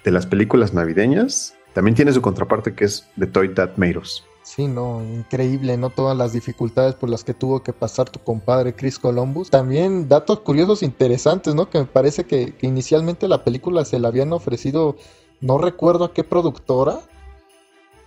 De 0.03 0.11
las 0.11 0.27
películas 0.27 0.75
navideñas. 0.75 1.55
También 1.75 1.95
tiene 1.95 2.13
su 2.13 2.23
contraparte 2.23 2.75
que 2.75 2.87
es 2.87 3.07
The 3.17 3.27
Toy 3.29 3.55
That 3.55 3.77
Made 3.77 3.99
Us. 3.99 4.25
Sí, 4.53 4.67
no, 4.67 5.01
increíble, 5.05 5.77
¿no? 5.77 5.91
Todas 5.91 6.17
las 6.17 6.33
dificultades 6.33 6.97
por 6.97 7.09
las 7.09 7.23
que 7.23 7.35
tuvo 7.35 7.63
que 7.63 7.73
pasar 7.73 8.11
tu 8.11 8.19
compadre 8.19 8.75
Chris 8.75 8.99
Columbus. 8.99 9.49
También 9.49 10.09
datos 10.09 10.41
curiosos 10.41 10.83
interesantes, 10.83 11.55
¿no? 11.55 11.71
Que 11.71 11.79
me 11.79 11.85
parece 11.85 12.25
que, 12.25 12.55
inicialmente 12.63 13.29
la 13.29 13.45
película 13.45 13.85
se 13.85 14.01
la 14.01 14.09
habían 14.09 14.33
ofrecido, 14.33 14.97
no 15.41 15.57
recuerdo 15.59 16.07
a 16.07 16.13
qué 16.13 16.25
productora, 16.25 16.99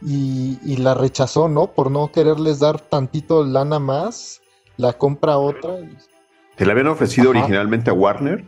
y, 0.01 0.75
la 0.75 0.95
rechazó, 0.95 1.47
¿no? 1.47 1.67
Por 1.67 1.89
no 1.89 2.11
quererles 2.11 2.59
dar 2.59 2.81
tantito 2.81 3.45
lana 3.45 3.79
más, 3.79 4.41
la 4.75 4.91
compra 4.91 5.37
otra. 5.37 5.77
Se 6.57 6.65
la 6.65 6.73
habían 6.73 6.87
ofrecido 6.87 7.29
originalmente 7.29 7.89
a 7.89 7.93
Warner 7.93 8.45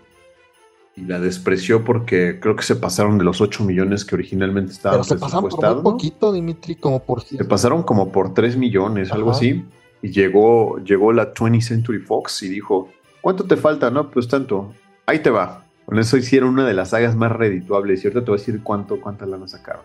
y 0.97 1.01
la 1.01 1.19
despreció 1.19 1.83
porque 1.83 2.39
creo 2.39 2.55
que 2.55 2.63
se 2.63 2.75
pasaron 2.75 3.17
de 3.17 3.25
los 3.25 3.41
8 3.41 3.63
millones 3.65 4.05
que 4.05 4.15
originalmente 4.15 4.71
estaban 4.71 4.99
Pero 4.99 5.03
se 5.03 5.17
pasaron 5.17 5.49
por 5.49 5.65
un 5.65 5.83
poquito, 5.83 6.31
Dimitri, 6.31 6.75
como 6.75 7.03
por... 7.03 7.21
Se 7.21 7.43
pasaron 7.43 7.83
como 7.83 8.11
por 8.11 8.33
3 8.33 8.55
millones, 8.55 9.11
algo 9.11 9.31
así. 9.31 9.65
Y 10.01 10.11
llegó, 10.11 10.77
llegó 10.79 11.11
la 11.11 11.33
20th 11.33 11.61
Century 11.61 11.99
Fox 11.99 12.43
y 12.43 12.49
dijo, 12.49 12.89
¿cuánto 13.21 13.43
te 13.43 13.57
falta? 13.57 13.91
No, 13.91 14.09
pues 14.09 14.27
tanto. 14.27 14.73
Ahí 15.05 15.19
te 15.19 15.29
va. 15.29 15.65
Con 15.85 15.99
eso 15.99 16.15
hicieron 16.15 16.49
una 16.49 16.65
de 16.65 16.73
las 16.73 16.89
sagas 16.89 17.15
más 17.15 17.31
redituables. 17.31 18.03
Y 18.03 18.07
ahorita 18.07 18.21
te 18.21 18.31
voy 18.31 18.37
a 18.37 18.39
decir 18.39 18.63
cuánto, 18.63 19.01
cuántas 19.01 19.27
lanas 19.27 19.51
sacaron. 19.51 19.83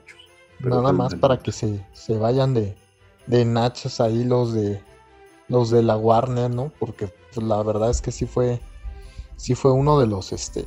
Nada 0.61 0.83
pues, 0.83 0.95
más 0.95 1.15
para 1.17 1.39
que 1.39 1.51
se, 1.51 1.85
se 1.93 2.19
vayan 2.19 2.55
de, 2.55 2.77
de 3.27 3.45
nachos 3.45 4.01
ahí 4.01 4.25
los 4.25 4.53
de 4.53 4.81
los 5.49 5.71
de 5.71 5.83
la 5.83 5.97
Warner, 5.97 6.51
¿no? 6.51 6.71
Porque 6.79 7.09
pues, 7.35 7.45
la 7.45 7.63
verdad 7.63 7.91
es 7.91 8.01
que 8.01 8.13
sí 8.13 8.27
fue 8.27 8.61
sí 9.37 9.55
fue 9.55 9.73
uno 9.73 9.99
de 9.99 10.07
los 10.07 10.33
este 10.33 10.65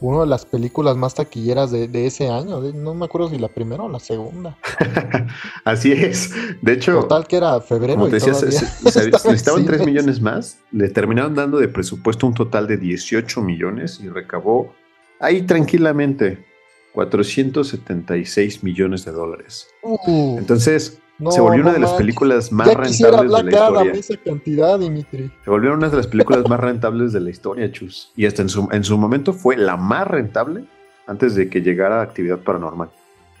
una 0.00 0.20
de 0.20 0.26
las 0.26 0.46
películas 0.46 0.96
más 0.96 1.14
taquilleras 1.14 1.70
de, 1.70 2.06
ese 2.06 2.28
año. 2.28 2.60
no 2.60 2.94
me 2.94 3.04
acuerdo 3.04 3.28
si 3.28 3.38
la 3.38 3.48
primera 3.48 3.82
o 3.82 3.88
la 3.88 3.98
segunda. 3.98 4.56
Así 5.64 5.92
es. 5.92 6.32
De 6.62 6.72
hecho, 6.72 7.00
total 7.00 7.26
que 7.26 7.36
era 7.36 7.60
febrero. 7.60 7.94
Como 7.94 8.08
te 8.08 8.14
decías, 8.14 8.42
necesitaban 8.82 9.64
3 9.64 9.84
millones 9.84 10.20
más. 10.20 10.58
Le 10.72 10.88
terminaron 10.88 11.34
dando 11.34 11.58
de 11.58 11.68
presupuesto 11.68 12.26
un 12.26 12.34
total 12.34 12.66
de 12.66 12.78
18 12.78 13.42
millones 13.42 14.00
y 14.02 14.08
recabó 14.08 14.72
ahí 15.18 15.42
tranquilamente 15.42 16.44
476 16.92 18.64
millones 18.64 19.04
de 19.04 19.12
dólares. 19.12 19.68
Uh, 19.82 20.38
Entonces, 20.38 20.98
no, 21.20 21.30
se 21.30 21.40
volvió 21.40 21.58
no 21.58 21.64
una 21.64 21.72
de 21.74 21.80
las 21.80 21.90
manches. 21.90 21.98
películas 21.98 22.52
más 22.52 22.66
ya 22.66 22.74
rentables 22.74 23.30
de 23.44 23.50
la 23.50 23.66
Adam 23.66 23.84
historia. 23.84 24.00
esa 24.00 24.16
cantidad, 24.16 24.78
Dimitri. 24.78 25.30
Se 25.44 25.50
volvió 25.50 25.74
una 25.74 25.88
de 25.88 25.96
las 25.96 26.06
películas 26.06 26.48
más 26.48 26.60
rentables 26.60 27.12
de 27.12 27.20
la 27.20 27.30
historia, 27.30 27.70
Chus. 27.70 28.12
Y 28.16 28.26
hasta 28.26 28.42
en 28.42 28.48
su, 28.48 28.68
en 28.72 28.82
su 28.82 28.96
momento 28.96 29.32
fue 29.32 29.56
la 29.56 29.76
más 29.76 30.06
rentable 30.06 30.64
antes 31.06 31.34
de 31.34 31.50
que 31.50 31.60
llegara 31.60 32.00
Actividad 32.00 32.38
Paranormal. 32.38 32.90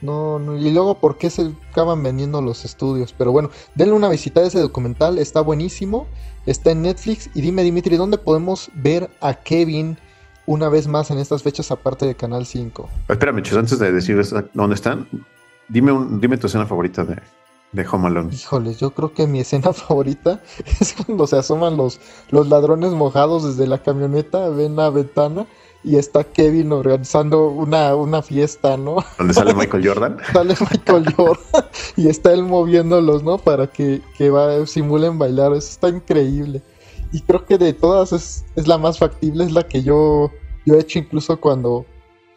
No, 0.02 0.38
no, 0.38 0.56
y 0.56 0.70
luego, 0.70 0.94
¿por 0.98 1.18
qué 1.18 1.28
se 1.30 1.52
acaban 1.70 2.02
vendiendo 2.02 2.40
los 2.40 2.64
estudios? 2.64 3.14
Pero 3.16 3.32
bueno, 3.32 3.50
denle 3.74 3.94
una 3.94 4.08
visita 4.08 4.40
a 4.40 4.44
ese 4.44 4.58
documental, 4.58 5.18
está 5.18 5.40
buenísimo, 5.40 6.06
está 6.46 6.70
en 6.70 6.82
Netflix. 6.82 7.30
Y 7.34 7.42
dime, 7.42 7.62
Dimitri, 7.62 7.96
¿dónde 7.96 8.18
podemos 8.18 8.70
ver 8.74 9.10
a 9.20 9.34
Kevin 9.34 9.98
una 10.46 10.68
vez 10.68 10.86
más 10.86 11.10
en 11.10 11.18
estas 11.18 11.42
fechas 11.42 11.70
aparte 11.70 12.06
de 12.06 12.14
Canal 12.14 12.46
5? 12.46 12.88
Espérame, 13.08 13.42
Chus, 13.42 13.58
antes 13.58 13.78
de 13.78 13.92
decir 13.92 14.20
dónde 14.54 14.74
están, 14.74 15.06
dime, 15.68 15.92
un, 15.92 16.20
dime 16.20 16.38
tu 16.38 16.46
escena 16.46 16.66
favorita 16.66 17.04
de, 17.04 17.16
de 17.72 17.86
Home 17.86 18.08
Alone. 18.08 18.34
Híjoles, 18.34 18.78
yo 18.78 18.90
creo 18.92 19.12
que 19.12 19.26
mi 19.26 19.40
escena 19.40 19.72
favorita 19.74 20.42
es 20.80 20.94
cuando 20.94 21.26
se 21.26 21.36
asoman 21.36 21.76
los, 21.76 22.00
los 22.30 22.48
ladrones 22.48 22.92
mojados 22.92 23.44
desde 23.44 23.68
la 23.68 23.82
camioneta, 23.82 24.48
ven 24.48 24.76
la 24.76 24.90
ventana 24.90 25.46
y 25.82 25.96
está 25.96 26.24
Kevin 26.24 26.72
organizando 26.72 27.48
una, 27.48 27.94
una 27.94 28.22
fiesta, 28.22 28.76
¿no? 28.76 28.96
Donde 29.18 29.34
sale 29.34 29.54
Michael 29.56 29.86
Jordan. 29.86 30.18
Sale 30.32 30.54
Michael 30.60 31.14
Jordan 31.14 31.64
y 31.96 32.08
está 32.08 32.32
él 32.32 32.42
moviéndolos, 32.42 33.22
¿no? 33.22 33.38
Para 33.38 33.66
que, 33.66 34.02
que 34.18 34.30
va, 34.30 34.66
simulen 34.66 35.18
bailar. 35.18 35.52
Eso 35.52 35.70
está 35.70 35.88
increíble. 35.88 36.62
Y 37.12 37.22
creo 37.22 37.46
que 37.46 37.58
de 37.58 37.72
todas 37.72 38.12
es, 38.12 38.44
es 38.56 38.68
la 38.68 38.78
más 38.78 38.98
factible, 38.98 39.44
es 39.44 39.52
la 39.52 39.66
que 39.66 39.82
yo, 39.82 40.30
yo 40.66 40.74
he 40.74 40.80
hecho 40.80 40.98
incluso 40.98 41.40
cuando, 41.40 41.86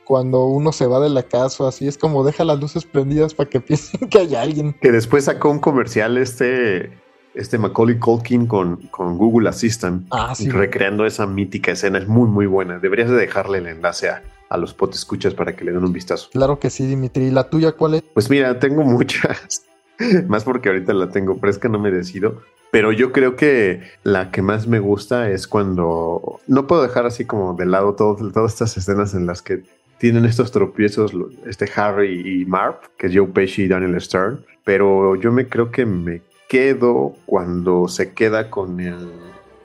cuando 0.04 0.46
uno 0.46 0.72
se 0.72 0.88
va 0.88 1.00
de 1.00 1.10
la 1.10 1.24
casa 1.24 1.68
así. 1.68 1.88
Es 1.88 1.98
como 1.98 2.24
deja 2.24 2.44
las 2.44 2.60
luces 2.60 2.86
prendidas 2.86 3.34
para 3.34 3.50
que 3.50 3.60
piensen 3.62 4.10
que 4.10 4.20
hay 4.20 4.36
alguien. 4.36 4.74
Que 4.82 4.92
después 4.92 5.26
sacó 5.26 5.50
un 5.50 5.60
comercial 5.60 6.18
este, 6.18 6.92
este 7.36 7.58
Macaulay 7.58 8.00
Culkin 8.00 8.46
con, 8.48 8.78
con 8.88 9.18
Google 9.18 9.50
Assistant. 9.50 10.08
Ah, 10.12 10.34
sí. 10.36 10.50
recreando 10.50 11.06
esa 11.06 11.26
mítica 11.26 11.72
escena. 11.72 11.98
Es 12.00 12.08
muy, 12.08 12.28
muy 12.28 12.46
buena. 12.46 12.80
Deberías 12.80 13.10
de 13.10 13.16
dejarle 13.18 13.60
el 13.60 13.68
enlace 13.68 14.10
a, 14.10 14.24
a 14.50 14.58
los 14.58 14.74
pot 14.74 14.94
escuchas 14.94 15.34
para 15.34 15.56
que 15.56 15.66
le 15.66 15.72
den 15.72 15.84
un 15.84 15.94
vistazo. 15.94 16.30
Claro 16.32 16.60
que 16.60 16.70
sí, 16.70 16.86
Dimitri. 16.86 17.26
¿Y 17.26 17.32
la 17.32 17.50
tuya 17.50 17.72
cuál 17.74 17.96
es? 17.96 18.04
Pues 18.14 18.30
mira, 18.30 18.60
tengo 18.60 18.84
muchas. 18.84 19.64
más 20.28 20.44
porque 20.44 20.70
ahorita 20.70 20.94
la 20.94 21.10
tengo 21.10 21.36
fresca, 21.36 21.70
no 21.70 21.80
me 21.80 21.92
decido. 21.92 22.42
Pero 22.72 22.92
yo 22.92 23.12
creo 23.12 23.36
que 23.36 23.84
la 24.02 24.32
que 24.32 24.42
más 24.42 24.66
me 24.66 24.80
gusta 24.80 25.30
es 25.30 25.48
cuando 25.48 26.40
no 26.48 26.66
puedo 26.66 26.82
dejar 26.82 27.06
así 27.06 27.24
como 27.24 27.54
de 27.54 27.68
lado 27.68 27.94
todo- 27.94 28.32
todas 28.32 28.54
estas 28.54 28.76
escenas 28.78 29.14
en 29.14 29.28
las 29.28 29.44
que 29.44 29.62
tienen 30.04 30.26
estos 30.26 30.52
tropiezos, 30.52 31.14
este 31.46 31.66
Harry 31.78 32.42
y 32.42 32.46
Marv, 32.46 32.76
que 32.98 33.08
es 33.08 33.14
Joe 33.16 33.26
Pesci 33.28 33.62
y 33.62 33.68
Daniel 33.70 34.02
Stern. 34.02 34.46
Pero 34.66 35.16
yo 35.16 35.32
me 35.32 35.48
creo 35.48 35.72
que 35.72 35.86
me 35.86 36.22
quedo 36.50 37.16
cuando 37.26 37.88
se 37.88 38.12
queda 38.12 38.50
con 38.50 38.82
el, 38.82 39.14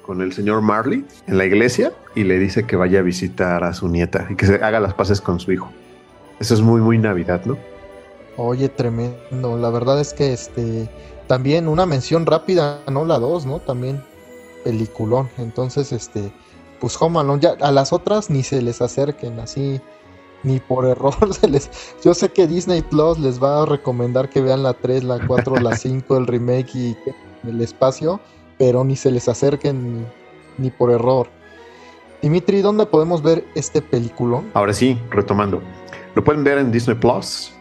con 0.07 0.23
el 0.23 0.33
señor 0.33 0.63
Marley 0.63 1.05
en 1.27 1.39
la 1.39 1.45
iglesia 1.45 1.93
y 2.15 2.23
le 2.23 2.39
dice 2.39 2.69
que 2.69 2.77
vaya 2.77 3.01
a 3.01 3.03
visitar 3.03 3.65
a 3.65 3.75
su 3.75 3.89
nieta 3.89 4.29
y 4.31 4.37
que 4.37 4.47
se 4.47 4.55
haga 4.63 4.79
las 4.79 4.95
paces 4.95 5.21
con 5.21 5.41
su 5.41 5.51
hijo. 5.51 5.73
Eso 6.39 6.55
es 6.55 6.61
muy, 6.61 6.81
muy 6.81 6.99
Navidad, 6.99 7.45
¿no? 7.45 7.59
Oye, 8.37 8.69
tremendo. 8.69 9.59
La 9.59 9.71
verdad 9.71 10.01
es 10.01 10.15
que 10.15 10.33
este 10.33 10.89
también 11.27 11.67
una 11.67 11.85
mención 11.85 12.27
rápida, 12.27 12.79
no 12.89 13.05
la 13.05 13.19
dos, 13.19 13.45
¿no? 13.45 13.59
También 13.59 14.05
peliculón. 14.63 15.29
Entonces, 15.37 15.91
este, 15.91 16.31
pues 16.79 16.97
Home 17.01 17.19
Alone, 17.19 17.43
ya 17.43 17.57
a 17.61 17.73
las 17.73 17.93
otras 17.93 18.31
ni 18.31 18.45
se 18.45 18.63
les 18.63 18.81
acerquen 18.81 19.41
así, 19.41 19.81
ni 20.43 20.61
por 20.61 20.87
error 20.87 21.35
se 21.35 21.49
les. 21.49 21.71
Yo 22.05 22.15
sé 22.15 22.29
que 22.31 22.47
Disney 22.47 22.83
Plus 22.83 23.19
les 23.19 23.43
va 23.43 23.63
a 23.63 23.67
recomendar 23.67 24.29
que 24.29 24.41
vean 24.41 24.63
la 24.63 24.75
3, 24.75 25.05
la 25.05 25.27
4, 25.27 25.57
la 25.57 25.77
5, 25.77 26.17
el 26.17 26.27
remake 26.27 26.75
y 26.75 26.97
el 27.45 27.61
espacio, 27.61 28.21
pero 28.59 28.85
ni 28.85 28.97
se 28.97 29.11
les 29.11 29.29
acerquen 29.29 29.99
ni, 29.99 30.05
ni 30.59 30.71
por 30.71 30.91
error. 30.91 31.29
Dimitri, 32.23 32.63
¿dónde 32.63 32.85
podemos 32.87 33.23
ver 33.23 33.45
este 33.55 33.81
peliculón? 33.81 34.51
Ahora 34.55 34.73
sí, 34.73 34.99
retomando. 35.11 35.63
Lo 36.17 36.25
pueden 36.25 36.43
ver 36.43 36.59
en 36.59 36.73
Disney 36.73 36.97
Plus, 36.97 37.53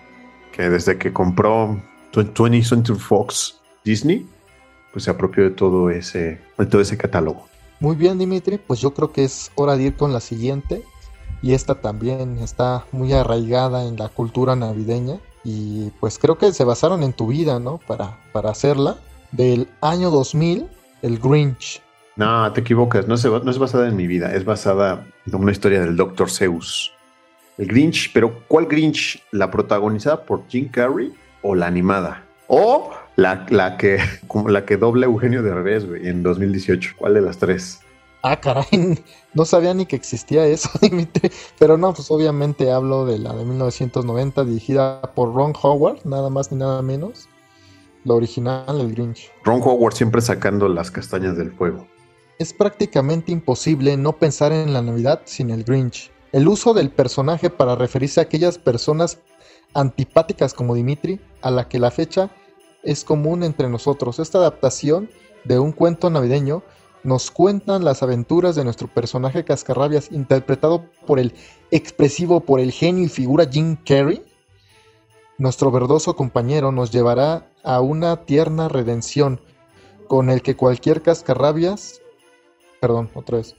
que 0.52 0.68
desde 0.68 0.98
que 0.98 1.13
compró 1.13 1.80
20th 2.13 2.63
Century 2.63 3.00
Fox 3.00 3.60
Disney, 3.86 4.28
pues 4.92 5.04
se 5.04 5.12
apropió 5.12 5.44
de 5.44 5.52
todo 5.52 5.92
ese, 5.92 6.42
de 6.58 6.66
todo 6.66 6.82
ese 6.82 6.98
catálogo. 6.98 7.46
Muy 7.80 7.96
bien, 7.96 8.18
Dimitri, 8.18 8.58
pues 8.58 8.80
yo 8.82 8.96
creo 8.96 9.12
que 9.12 9.24
es 9.24 9.52
hora 9.54 9.78
de 9.78 9.84
ir 9.84 9.96
con 9.96 10.12
la 10.12 10.20
siguiente. 10.20 10.82
Y 11.41 11.54
esta 11.54 11.76
también 11.76 12.38
está 12.39 12.86
muy 12.91 13.13
arraigada 13.13 13.86
en 13.86 13.97
la 13.97 14.10
cultura 14.10 14.56
navideña. 14.56 15.19
Y 15.43 15.91
pues 16.00 16.19
creo 16.19 16.38
que 16.38 16.52
se 16.52 16.63
basaron 16.63 17.04
en 17.04 17.13
tu 17.13 17.28
vida, 17.28 17.60
¿no? 17.60 17.80
Para, 17.88 18.17
para 18.32 18.50
hacerla. 18.50 18.97
Del 19.32 19.67
año 19.82 20.10
2000, 20.10 20.67
el 21.02 21.19
Grinch. 21.19 21.82
No, 22.15 22.52
te 22.52 22.62
equivocas, 22.62 23.08
no, 23.08 23.15
se 23.15 23.30
no 23.30 23.52
es 23.52 23.60
basada 23.60 23.88
en 23.88 23.95
mi 23.95 24.08
vida, 24.08 24.34
es 24.34 24.43
basada 24.43 25.06
en 25.28 25.36
una 25.36 25.52
historia 25.52 25.82
del 25.82 25.95
Dr. 25.95 26.30
Zeus. 26.32 26.91
El 27.60 27.67
Grinch, 27.67 28.12
pero 28.12 28.43
¿cuál 28.47 28.65
Grinch? 28.65 29.23
¿La 29.32 29.52
protagonizada 29.52 30.23
por 30.23 30.47
Jim 30.47 30.67
Carrey 30.69 31.13
o 31.43 31.54
la 31.54 31.67
animada? 31.67 32.23
O 32.47 32.91
la, 33.15 33.45
la 33.50 33.78
que 33.78 34.00
como 34.28 34.50
la 34.50 34.65
que 34.65 34.78
dobla 34.78 35.06
Eugenio 35.06 35.43
Derbez, 35.43 35.86
güey, 35.88 36.08
en 36.08 36.23
2018. 36.23 36.95
¿Cuál 36.97 37.13
de 37.13 37.21
las 37.21 37.38
tres? 37.38 37.82
Ah, 38.30 38.42
caray, 38.42 38.66
no 39.34 39.46
sabía 39.46 39.74
ni 39.74 39.86
que 39.86 39.96
existía 39.96 40.46
eso, 40.46 40.70
Dimitri. 40.82 41.32
Pero 41.58 41.78
no, 41.78 41.94
pues 41.94 42.12
obviamente 42.12 42.70
hablo 42.72 43.06
de 43.06 43.20
la 43.20 43.34
de 43.34 43.46
1990, 43.46 44.44
dirigida 44.44 45.02
por 45.16 45.34
Ron 45.34 45.54
Howard, 45.62 46.00
nada 46.04 46.30
más 46.30 46.52
ni 46.52 46.58
nada 46.58 46.82
menos. 46.82 47.30
La 48.04 48.16
original, 48.16 48.82
el 48.82 48.94
Grinch. 48.94 49.32
Ron 49.46 49.62
Howard 49.62 49.94
siempre 49.94 50.20
sacando 50.20 50.68
las 50.68 50.92
castañas 50.92 51.38
del 51.38 51.54
fuego. 51.54 51.88
Es 52.38 52.52
prácticamente 52.54 53.32
imposible 53.32 53.96
no 53.96 54.12
pensar 54.12 54.52
en 54.52 54.74
la 54.74 54.82
Navidad 54.82 55.22
sin 55.24 55.50
el 55.50 55.63
Grinch. 55.63 56.12
El 56.34 56.50
uso 56.50 56.74
del 56.74 56.90
personaje 56.90 57.50
para 57.50 57.76
referirse 57.76 58.20
a 58.20 58.24
aquellas 58.24 58.58
personas 58.58 59.20
antipáticas 59.74 60.54
como 60.54 60.76
Dimitri, 60.76 61.22
a 61.42 61.50
la 61.50 61.70
que 61.70 61.80
la 61.80 61.92
fecha 61.92 62.30
es 62.84 63.06
común 63.06 63.44
entre 63.44 63.70
nosotros. 63.70 64.20
Esta 64.20 64.40
adaptación 64.40 65.10
de 65.46 65.60
un 65.60 65.72
cuento 65.72 66.10
navideño 66.10 66.63
nos 67.08 67.32
cuentan 67.32 67.86
las 67.86 68.04
aventuras 68.04 68.56
de 68.58 68.65
nuestro 68.65 68.89
personaje 68.89 69.46
Cascarrabias, 69.46 70.12
interpretado 70.12 70.84
por 71.06 71.20
el 71.20 71.34
expresivo, 71.72 72.41
por 72.41 72.60
el 72.60 72.74
genio 72.74 73.06
y 73.06 73.08
figura 73.08 73.48
Jim 73.50 73.78
Carrey. 73.78 74.22
Nuestro 75.38 75.72
verdoso 75.72 76.17
compañero 76.17 76.74
nos 76.74 76.91
llevará 76.91 77.48
a 77.63 77.80
una 77.80 78.26
tierna 78.26 78.67
redención 78.67 79.39
con 80.10 80.30
el 80.30 80.41
que 80.41 80.58
cualquier 80.58 81.02
cascarrabias 81.02 82.02
Perdón, 82.82 83.10
otra 83.13 83.38
vez. 83.38 83.56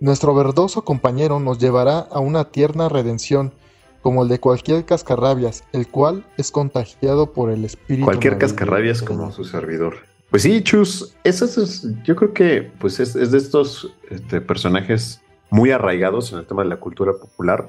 Nuestro 0.00 0.34
verdoso 0.34 0.84
compañero 0.84 1.40
nos 1.40 1.58
llevará 1.58 2.00
a 2.00 2.20
una 2.20 2.50
tierna 2.50 2.90
redención, 2.90 3.54
como 4.02 4.24
el 4.24 4.28
de 4.28 4.40
cualquier 4.40 4.84
cascarrabias, 4.84 5.64
el 5.72 5.88
cual 5.88 6.26
es 6.36 6.50
contagiado 6.50 7.32
por 7.32 7.50
el 7.50 7.64
espíritu. 7.64 8.04
Cualquier 8.04 8.36
cascarrabias 8.36 9.00
como 9.00 9.32
su 9.32 9.44
servidor. 9.44 10.13
Pues 10.34 10.42
sí, 10.42 10.64
Chus, 10.64 11.14
eso 11.22 11.44
es, 11.44 11.86
yo 12.02 12.16
creo 12.16 12.34
que 12.34 12.68
pues 12.80 12.98
es, 12.98 13.14
es 13.14 13.30
de 13.30 13.38
estos 13.38 13.94
este, 14.10 14.40
personajes 14.40 15.22
muy 15.48 15.70
arraigados 15.70 16.32
en 16.32 16.40
el 16.40 16.46
tema 16.48 16.64
de 16.64 16.70
la 16.70 16.78
cultura 16.78 17.12
popular, 17.12 17.68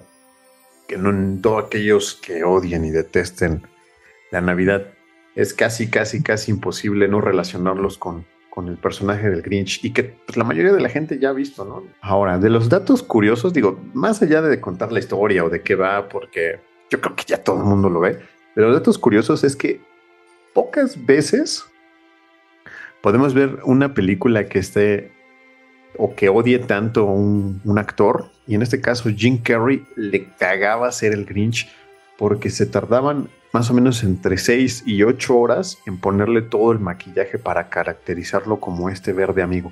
que 0.87 0.97
no 0.97 1.13
todos 1.41 1.63
aquellos 1.63 2.15
que 2.15 2.43
odien 2.43 2.83
y 2.83 2.89
detesten 2.89 3.61
la 4.31 4.41
Navidad, 4.41 4.87
es 5.35 5.53
casi, 5.53 5.91
casi, 5.91 6.23
casi 6.23 6.49
imposible 6.53 7.07
no 7.07 7.21
relacionarlos 7.21 7.99
con, 7.99 8.25
con 8.49 8.67
el 8.67 8.77
personaje 8.77 9.29
del 9.29 9.43
Grinch 9.43 9.85
y 9.85 9.93
que 9.93 10.03
pues, 10.25 10.35
la 10.35 10.43
mayoría 10.43 10.73
de 10.73 10.81
la 10.81 10.89
gente 10.89 11.19
ya 11.19 11.29
ha 11.29 11.33
visto, 11.33 11.65
¿no? 11.65 11.83
Ahora, 12.01 12.39
de 12.39 12.49
los 12.49 12.67
datos 12.67 13.03
curiosos, 13.03 13.53
digo, 13.53 13.79
más 13.93 14.23
allá 14.23 14.41
de 14.41 14.59
contar 14.59 14.91
la 14.91 14.97
historia 14.97 15.45
o 15.45 15.51
de 15.51 15.61
qué 15.61 15.75
va, 15.75 16.09
porque 16.09 16.61
yo 16.89 16.99
creo 16.99 17.15
que 17.15 17.25
ya 17.27 17.43
todo 17.43 17.59
el 17.59 17.65
mundo 17.65 17.91
lo 17.91 17.99
ve, 17.99 18.17
de 18.55 18.61
los 18.63 18.73
datos 18.73 18.97
curiosos 18.97 19.43
es 19.43 19.55
que 19.55 19.81
pocas 20.55 21.05
veces 21.05 21.63
podemos 23.05 23.35
ver 23.35 23.59
una 23.65 23.93
película 23.93 24.47
que 24.47 24.57
esté 24.57 25.11
o 25.99 26.15
que 26.15 26.27
odie 26.27 26.57
tanto 26.57 27.05
un, 27.05 27.61
un 27.63 27.77
actor, 27.77 28.31
y 28.47 28.55
en 28.55 28.63
este 28.63 28.81
caso 28.81 29.11
Jim 29.15 29.37
Carrey 29.37 29.85
le 29.95 30.25
cagaba 30.39 30.91
ser 30.91 31.13
el 31.13 31.23
Grinch 31.23 31.69
porque 32.17 32.49
se 32.49 32.65
tardaban 32.65 33.29
más 33.53 33.69
o 33.69 33.75
menos 33.75 34.03
entre 34.03 34.39
6 34.39 34.85
y 34.87 35.03
8 35.03 35.37
horas 35.37 35.77
en 35.85 35.99
ponerle 35.99 36.41
todo 36.41 36.71
el 36.71 36.79
maquillaje 36.79 37.37
para 37.37 37.69
caracterizarlo 37.69 38.59
como 38.59 38.89
este 38.89 39.13
verde 39.13 39.43
amigo. 39.43 39.71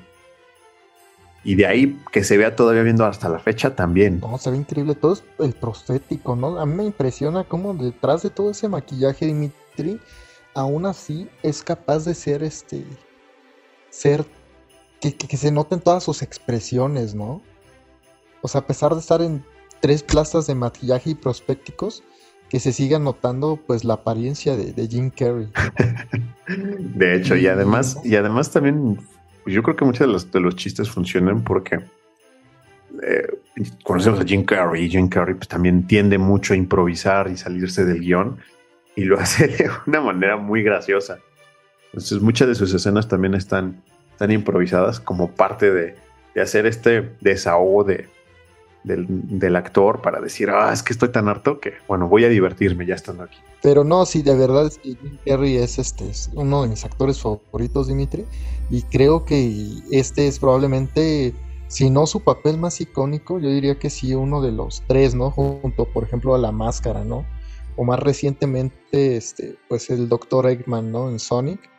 Y 1.43 1.55
de 1.55 1.65
ahí 1.65 1.99
que 2.11 2.23
se 2.23 2.37
vea 2.37 2.55
todavía 2.55 2.83
viendo 2.83 3.03
hasta 3.03 3.29
la 3.29 3.39
fecha 3.39 3.75
también. 3.75 4.19
No, 4.19 4.37
se 4.37 4.51
ve 4.51 4.57
increíble. 4.57 4.93
Todo 4.93 5.13
es 5.13 5.23
el 5.39 5.53
prostético, 5.53 6.35
¿no? 6.35 6.59
A 6.59 6.67
mí 6.67 6.75
me 6.75 6.85
impresiona 6.85 7.45
cómo 7.45 7.73
detrás 7.73 8.21
de 8.21 8.29
todo 8.29 8.51
ese 8.51 8.69
maquillaje, 8.69 9.25
Dimitri, 9.25 9.99
aún 10.53 10.85
así 10.85 11.27
es 11.41 11.63
capaz 11.63 12.05
de 12.05 12.13
ser 12.13 12.43
este. 12.43 12.85
Ser. 13.93 14.25
Que, 14.99 15.13
que- 15.15 15.27
que 15.27 15.37
se 15.37 15.51
noten 15.51 15.79
todas 15.81 16.03
sus 16.03 16.21
expresiones, 16.21 17.13
¿no? 17.13 17.41
O 18.41 18.47
sea, 18.47 18.61
a 18.61 18.67
pesar 18.67 18.93
de 18.93 18.99
estar 18.99 19.21
en 19.21 19.43
tres 19.81 20.01
plazas 20.01 20.47
de 20.47 20.55
maquillaje 20.55 21.11
y 21.11 21.15
prospécticos, 21.15 22.03
que 22.49 22.59
se 22.59 22.71
siga 22.71 22.99
notando 22.99 23.59
pues 23.67 23.83
la 23.83 23.95
apariencia 23.95 24.55
de, 24.55 24.73
de 24.73 24.87
Jim 24.87 25.09
Carrey. 25.09 25.49
De 26.47 27.15
hecho, 27.15 27.35
y 27.35 27.47
además, 27.47 27.99
y 28.03 28.15
además 28.15 28.51
también, 28.51 28.97
yo 29.45 29.63
creo 29.63 29.75
que 29.75 29.85
muchos 29.85 30.07
de 30.07 30.13
los, 30.13 30.31
de 30.31 30.39
los 30.39 30.55
chistes 30.55 30.89
funcionan 30.89 31.43
porque 31.43 31.79
eh, 33.01 33.27
conocemos 33.83 34.19
a 34.19 34.25
Jim 34.25 34.43
Carrey 34.45 34.85
y 34.85 34.89
Jim 34.89 35.07
Carrey 35.07 35.35
pues, 35.35 35.47
también 35.47 35.87
tiende 35.87 36.17
mucho 36.17 36.53
a 36.53 36.57
improvisar 36.57 37.29
y 37.29 37.37
salirse 37.37 37.85
del 37.85 38.01
guion 38.01 38.37
y 38.95 39.03
lo 39.05 39.19
hace 39.19 39.47
de 39.47 39.69
una 39.87 40.01
manera 40.01 40.37
muy 40.37 40.63
graciosa. 40.63 41.19
Entonces 41.93 42.21
muchas 42.21 42.47
de 42.47 42.55
sus 42.55 42.73
escenas 42.73 43.07
también 43.07 43.35
están, 43.35 43.83
están 44.11 44.31
improvisadas 44.31 44.99
como 44.99 45.29
parte 45.29 45.71
de, 45.71 45.95
de 46.33 46.41
hacer 46.41 46.65
este 46.65 47.15
desahogo 47.21 47.83
de, 47.83 48.09
del, 48.83 49.05
del, 49.07 49.55
actor 49.55 50.01
para 50.01 50.19
decir, 50.19 50.49
ah, 50.49 50.73
es 50.73 50.81
que 50.81 50.93
estoy 50.93 51.09
tan 51.09 51.29
harto 51.29 51.59
que, 51.59 51.73
bueno, 51.87 52.07
voy 52.07 52.25
a 52.25 52.29
divertirme 52.29 52.87
ya 52.87 52.95
estando 52.95 53.23
aquí. 53.23 53.37
Pero 53.61 53.83
no, 53.83 54.05
sí, 54.07 54.23
de 54.23 54.35
verdad 54.35 54.65
es 54.65 54.79
que 54.79 54.95
Jim 54.95 55.17
Carrey 55.25 55.57
es, 55.57 55.77
este, 55.77 56.09
es 56.09 56.31
uno 56.33 56.63
de 56.63 56.69
mis 56.69 56.83
actores 56.83 57.21
favoritos, 57.21 57.87
Dimitri, 57.87 58.25
y 58.71 58.81
creo 58.81 59.23
que 59.23 59.53
este 59.91 60.27
es 60.27 60.39
probablemente, 60.39 61.35
si 61.67 61.91
no 61.91 62.07
su 62.07 62.21
papel 62.21 62.57
más 62.57 62.81
icónico, 62.81 63.39
yo 63.39 63.49
diría 63.49 63.77
que 63.77 63.91
sí 63.91 64.15
uno 64.15 64.41
de 64.41 64.51
los 64.51 64.83
tres, 64.87 65.13
¿no? 65.13 65.29
Junto, 65.29 65.85
por 65.85 66.03
ejemplo, 66.03 66.33
a 66.33 66.39
La 66.39 66.51
Máscara, 66.51 67.03
¿no? 67.03 67.23
O 67.75 67.83
más 67.83 67.99
recientemente, 67.99 69.15
este, 69.15 69.55
pues 69.69 69.89
el 69.89 70.09
Dr. 70.09 70.47
Eggman, 70.47 70.91
¿no? 70.91 71.09
En 71.09 71.19
Sonic. 71.19 71.72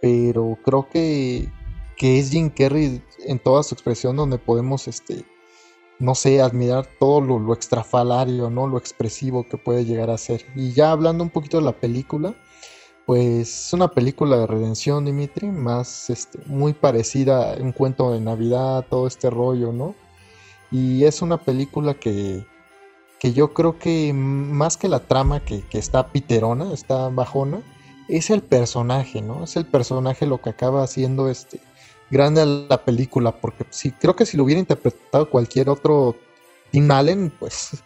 Pero 0.00 0.58
creo 0.64 0.88
que, 0.88 1.48
que 1.96 2.18
es 2.18 2.30
Jim 2.30 2.50
Carrey 2.50 3.02
en 3.26 3.38
toda 3.38 3.62
su 3.62 3.74
expresión 3.74 4.16
donde 4.16 4.38
podemos, 4.38 4.88
este, 4.88 5.24
no 5.98 6.14
sé, 6.14 6.40
admirar 6.40 6.86
todo 6.98 7.20
lo, 7.20 7.38
lo, 7.38 7.52
extrafalario, 7.54 8.50
¿no? 8.50 8.66
Lo 8.66 8.78
expresivo 8.78 9.46
que 9.48 9.58
puede 9.58 9.84
llegar 9.84 10.10
a 10.10 10.18
ser. 10.18 10.44
Y 10.54 10.72
ya 10.72 10.92
hablando 10.92 11.24
un 11.24 11.30
poquito 11.30 11.58
de 11.58 11.64
la 11.64 11.72
película, 11.72 12.34
pues 13.08 13.66
es 13.68 13.72
una 13.72 13.88
película 13.88 14.36
de 14.36 14.46
redención, 14.46 15.06
Dimitri, 15.06 15.48
más 15.48 16.10
este, 16.10 16.40
muy 16.44 16.74
parecida 16.74 17.54
a 17.54 17.56
un 17.56 17.72
cuento 17.72 18.12
de 18.12 18.20
Navidad, 18.20 18.84
todo 18.90 19.06
este 19.06 19.30
rollo, 19.30 19.72
¿no? 19.72 19.94
Y 20.70 21.04
es 21.04 21.22
una 21.22 21.38
película 21.38 21.94
que, 21.94 22.44
que 23.18 23.32
yo 23.32 23.54
creo 23.54 23.78
que 23.78 24.12
más 24.12 24.76
que 24.76 24.88
la 24.88 25.00
trama 25.00 25.42
que, 25.42 25.62
que 25.62 25.78
está 25.78 26.08
piterona, 26.08 26.72
está 26.74 27.08
bajona, 27.08 27.62
es 28.08 28.30
el 28.30 28.42
personaje, 28.42 29.20
¿no? 29.20 29.44
Es 29.44 29.56
el 29.56 29.66
personaje 29.66 30.26
lo 30.26 30.40
que 30.40 30.50
acaba 30.50 30.82
haciendo 30.82 31.28
este 31.28 31.60
grande 32.10 32.44
la 32.46 32.84
película, 32.84 33.32
porque 33.32 33.66
sí, 33.70 33.92
creo 33.92 34.16
que 34.16 34.24
si 34.24 34.36
lo 34.36 34.44
hubiera 34.44 34.58
interpretado 34.58 35.28
cualquier 35.28 35.68
otro 35.68 36.16
Tim 36.70 36.90
Allen, 36.90 37.30
pues 37.38 37.82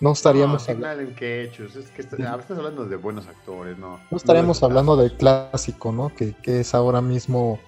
no 0.00 0.12
estaríamos 0.12 0.66
no, 0.66 0.74
Tim 0.74 0.84
Allen, 0.84 1.14
¿qué 1.14 1.44
hechos? 1.44 1.76
Es 1.76 1.90
que 1.90 2.02
está, 2.02 2.16
estás 2.16 2.56
hablando 2.56 2.86
de 2.86 2.96
buenos 2.96 3.26
actores, 3.26 3.76
¿no? 3.78 4.00
No 4.10 4.16
estaríamos 4.16 4.62
no 4.62 4.66
hablando 4.66 4.96
del 4.96 5.14
clásico, 5.16 5.92
¿no? 5.92 6.14
Que, 6.14 6.34
que, 6.42 6.60
es 6.60 6.74
ahora 6.74 7.02
mismo 7.02 7.58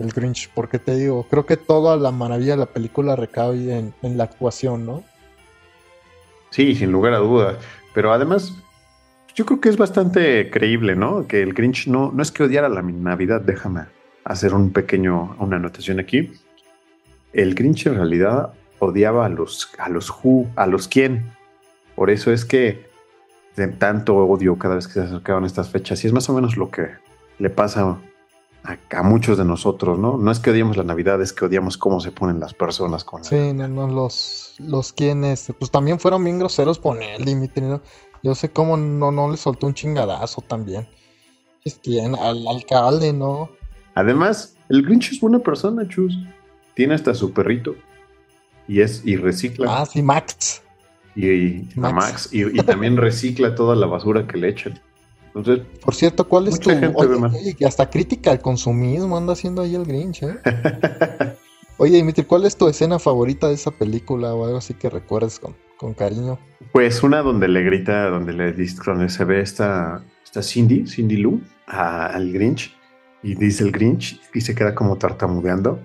el 0.00 0.10
Grinch, 0.12 0.50
porque 0.52 0.80
te 0.80 0.96
digo, 0.96 1.26
creo 1.30 1.46
que 1.46 1.56
toda 1.56 1.96
la 1.96 2.10
maravilla 2.10 2.52
de 2.52 2.58
la 2.58 2.66
película 2.66 3.14
recae 3.14 3.78
en, 3.78 3.94
en 4.02 4.18
la 4.18 4.24
actuación, 4.24 4.84
¿no? 4.84 5.04
Sí, 6.50 6.74
sin 6.74 6.90
lugar 6.90 7.14
a 7.14 7.18
dudas. 7.18 7.56
Pero 7.94 8.12
además, 8.12 8.52
yo 9.34 9.46
creo 9.46 9.60
que 9.60 9.68
es 9.68 9.76
bastante 9.76 10.50
creíble, 10.50 10.96
¿no? 10.96 11.26
Que 11.26 11.42
el 11.42 11.54
Grinch 11.54 11.86
no, 11.86 12.12
no 12.12 12.22
es 12.22 12.30
que 12.30 12.42
odiara 12.42 12.68
la 12.68 12.82
Navidad, 12.82 13.40
déjame 13.40 13.82
hacer 14.24 14.54
un 14.54 14.70
pequeño, 14.70 15.36
una 15.38 15.56
anotación 15.56 16.00
aquí. 16.00 16.32
El 17.32 17.54
Grinch 17.54 17.86
en 17.86 17.94
realidad 17.94 18.52
odiaba 18.78 19.26
a 19.26 19.28
los, 19.28 19.70
a 19.78 19.88
los 19.88 20.10
Who, 20.10 20.48
a 20.56 20.66
los 20.66 20.88
quién. 20.88 21.32
Por 21.94 22.10
eso 22.10 22.32
es 22.32 22.44
que 22.44 22.90
de 23.56 23.68
tanto 23.68 24.16
odio 24.16 24.58
cada 24.58 24.74
vez 24.74 24.86
que 24.86 24.94
se 24.94 25.00
acercaban 25.00 25.44
estas 25.44 25.70
fechas. 25.70 26.02
Y 26.04 26.08
es 26.08 26.12
más 26.12 26.28
o 26.28 26.34
menos 26.34 26.56
lo 26.56 26.70
que 26.70 26.88
le 27.38 27.50
pasa 27.50 27.98
a, 28.64 28.76
a, 28.90 29.02
muchos 29.02 29.38
de 29.38 29.44
nosotros, 29.44 29.98
¿no? 29.98 30.18
No 30.18 30.30
es 30.30 30.40
que 30.40 30.50
odiemos 30.50 30.76
la 30.76 30.84
Navidad, 30.84 31.20
es 31.22 31.32
que 31.32 31.44
odiamos 31.44 31.78
cómo 31.78 32.00
se 32.00 32.12
ponen 32.12 32.38
las 32.40 32.54
personas 32.54 33.04
con 33.04 33.24
Sí, 33.24 33.52
no, 33.52 33.68
no, 33.68 33.88
los, 33.88 34.54
los 34.58 34.92
quienes, 34.92 35.52
pues 35.58 35.70
también 35.70 35.98
fueron 35.98 36.24
bien 36.24 36.38
groseros 36.38 36.78
con 36.78 37.02
él, 37.02 37.24
Dimitri, 37.24 37.62
¿no? 37.62 37.80
Yo 38.22 38.34
sé 38.34 38.50
cómo 38.50 38.76
no, 38.76 39.10
no 39.10 39.30
le 39.30 39.36
soltó 39.36 39.66
un 39.66 39.74
chingadazo 39.74 40.42
también. 40.42 40.86
Es 41.64 41.74
quien, 41.82 42.14
al 42.14 42.46
alcalde, 42.46 43.12
¿no? 43.12 43.50
Además, 43.94 44.56
el 44.68 44.82
Grinch 44.82 45.12
es 45.12 45.20
buena 45.20 45.38
persona, 45.38 45.86
Chus. 45.88 46.16
Tiene 46.74 46.94
hasta 46.94 47.14
su 47.14 47.32
perrito. 47.32 47.74
Y 48.68 48.80
es, 48.80 49.02
y 49.04 49.16
recicla. 49.16 49.82
Ah, 49.82 49.86
sí, 49.86 50.02
Max. 50.02 50.62
Y, 51.14 51.28
y 51.28 51.68
Max. 51.74 51.92
A 51.92 51.94
Max. 51.94 52.28
Y, 52.32 52.42
y, 52.42 52.62
también 52.62 52.96
recicla 52.96 53.54
toda 53.54 53.76
la 53.76 53.86
basura 53.86 54.26
que 54.26 54.38
le 54.38 54.48
echan. 54.48 54.80
Entonces, 55.34 55.66
por 55.82 55.94
cierto, 55.94 56.28
¿cuál 56.28 56.48
es 56.48 56.60
tu 56.60 56.70
oye, 56.70 56.92
oye, 56.94 57.56
hasta 57.66 57.88
crítica 57.88 58.30
al 58.30 58.40
consumismo 58.40 59.16
anda 59.16 59.32
haciendo 59.32 59.62
ahí 59.62 59.74
el 59.74 59.84
Grinch, 59.84 60.22
eh? 60.22 60.38
Oye, 61.78 61.96
Dimitri, 61.96 62.24
¿cuál 62.24 62.44
es 62.44 62.56
tu 62.56 62.68
escena 62.68 62.98
favorita 62.98 63.48
de 63.48 63.54
esa 63.54 63.70
película 63.70 64.34
o 64.34 64.44
algo 64.44 64.58
así 64.58 64.74
que 64.74 64.90
recuerdes 64.90 65.40
con, 65.40 65.56
con 65.82 65.94
cariño? 65.94 66.38
Pues 66.70 67.02
una 67.02 67.22
donde 67.22 67.48
le 67.48 67.62
grita, 67.62 68.08
donde 68.08 68.32
le 68.32 68.52
donde 68.52 69.08
se 69.08 69.24
ve 69.24 69.40
esta, 69.40 70.02
esta 70.24 70.40
Cindy, 70.40 70.86
Cindy 70.86 71.16
Lou, 71.16 71.42
a, 71.66 72.06
al 72.06 72.32
Grinch, 72.32 72.74
y 73.22 73.34
dice 73.34 73.64
el 73.64 73.72
Grinch 73.72 74.20
y 74.32 74.40
se 74.40 74.54
queda 74.54 74.74
como 74.74 74.96
tartamudeando. 74.96 75.80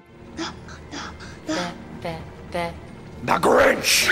The 3.25 3.33
Grinch. 3.41 4.09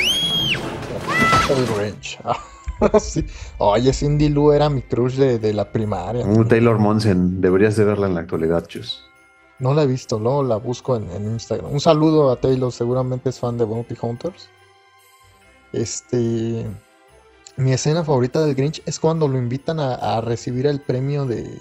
El 1.49 1.65
Grinch. 1.67 2.19
sí. 2.99 3.25
Oye, 3.59 3.93
Cindy 3.93 4.29
Lou 4.29 4.51
era 4.51 4.69
mi 4.69 4.81
crush 4.81 5.15
de, 5.15 5.37
de 5.37 5.53
la 5.53 5.71
primaria. 5.71 6.25
Un 6.25 6.47
Taylor 6.47 6.79
Monsen, 6.79 7.39
deberías 7.39 7.75
de 7.75 7.85
verla 7.85 8.07
en 8.07 8.15
la 8.15 8.21
actualidad, 8.21 8.65
Chus. 8.65 9.05
No 9.59 9.73
la 9.73 9.83
he 9.83 9.87
visto, 9.87 10.19
luego 10.19 10.43
la 10.43 10.57
busco 10.57 10.97
en, 10.97 11.09
en, 11.11 11.25
Instagram. 11.25 11.71
Un 11.71 11.79
saludo 11.79 12.31
a 12.31 12.35
Taylor, 12.35 12.71
seguramente 12.71 13.29
es 13.29 13.39
fan 13.39 13.57
de 13.57 13.63
Bounty 13.63 13.95
Hunters. 14.01 14.49
Este. 15.73 16.65
Mi 17.57 17.71
escena 17.71 18.03
favorita 18.03 18.45
del 18.45 18.53
Grinch 18.53 18.81
es 18.85 18.99
cuando 18.99 19.27
lo 19.29 19.37
invitan 19.37 19.79
a, 19.79 20.19
recibir 20.21 20.67
el 20.67 20.81
premio 20.81 21.25
de. 21.25 21.57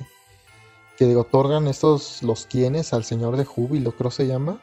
que 0.96 1.14
otorgan 1.16 1.68
estos, 1.68 2.22
los 2.22 2.46
quienes 2.46 2.92
al 2.92 3.04
señor 3.04 3.36
de 3.36 3.44
Júbilo, 3.44 3.92
creo 3.92 4.10
se 4.10 4.26
llama. 4.26 4.60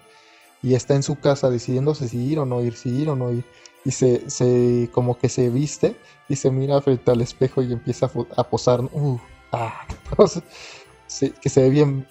Y 0.62 0.76
está 0.76 0.96
en 0.96 1.04
su 1.04 1.20
casa 1.20 1.50
decidiéndose 1.50 2.08
si 2.08 2.18
ir 2.18 2.40
o 2.40 2.46
no 2.46 2.62
ir, 2.62 2.76
si 2.76 2.90
ir 2.90 3.10
o 3.10 3.16
no 3.16 3.32
ir. 3.32 3.46
Y 3.84 3.92
se, 3.92 4.30
se 4.30 4.90
como 4.92 5.18
que 5.18 5.30
se 5.30 5.50
viste 5.50 5.96
y 6.30 6.36
se 6.36 6.52
mira 6.52 6.82
frente 6.82 7.10
al 7.10 7.22
espejo 7.22 7.64
y 7.64 7.74
empieza 7.74 8.12
a, 8.36 8.44
posar. 8.44 8.82
Uh, 8.92 9.20
ah, 9.52 9.88
que 11.42 11.50
se 11.50 11.62
ve 11.62 11.70
bien 11.70 12.08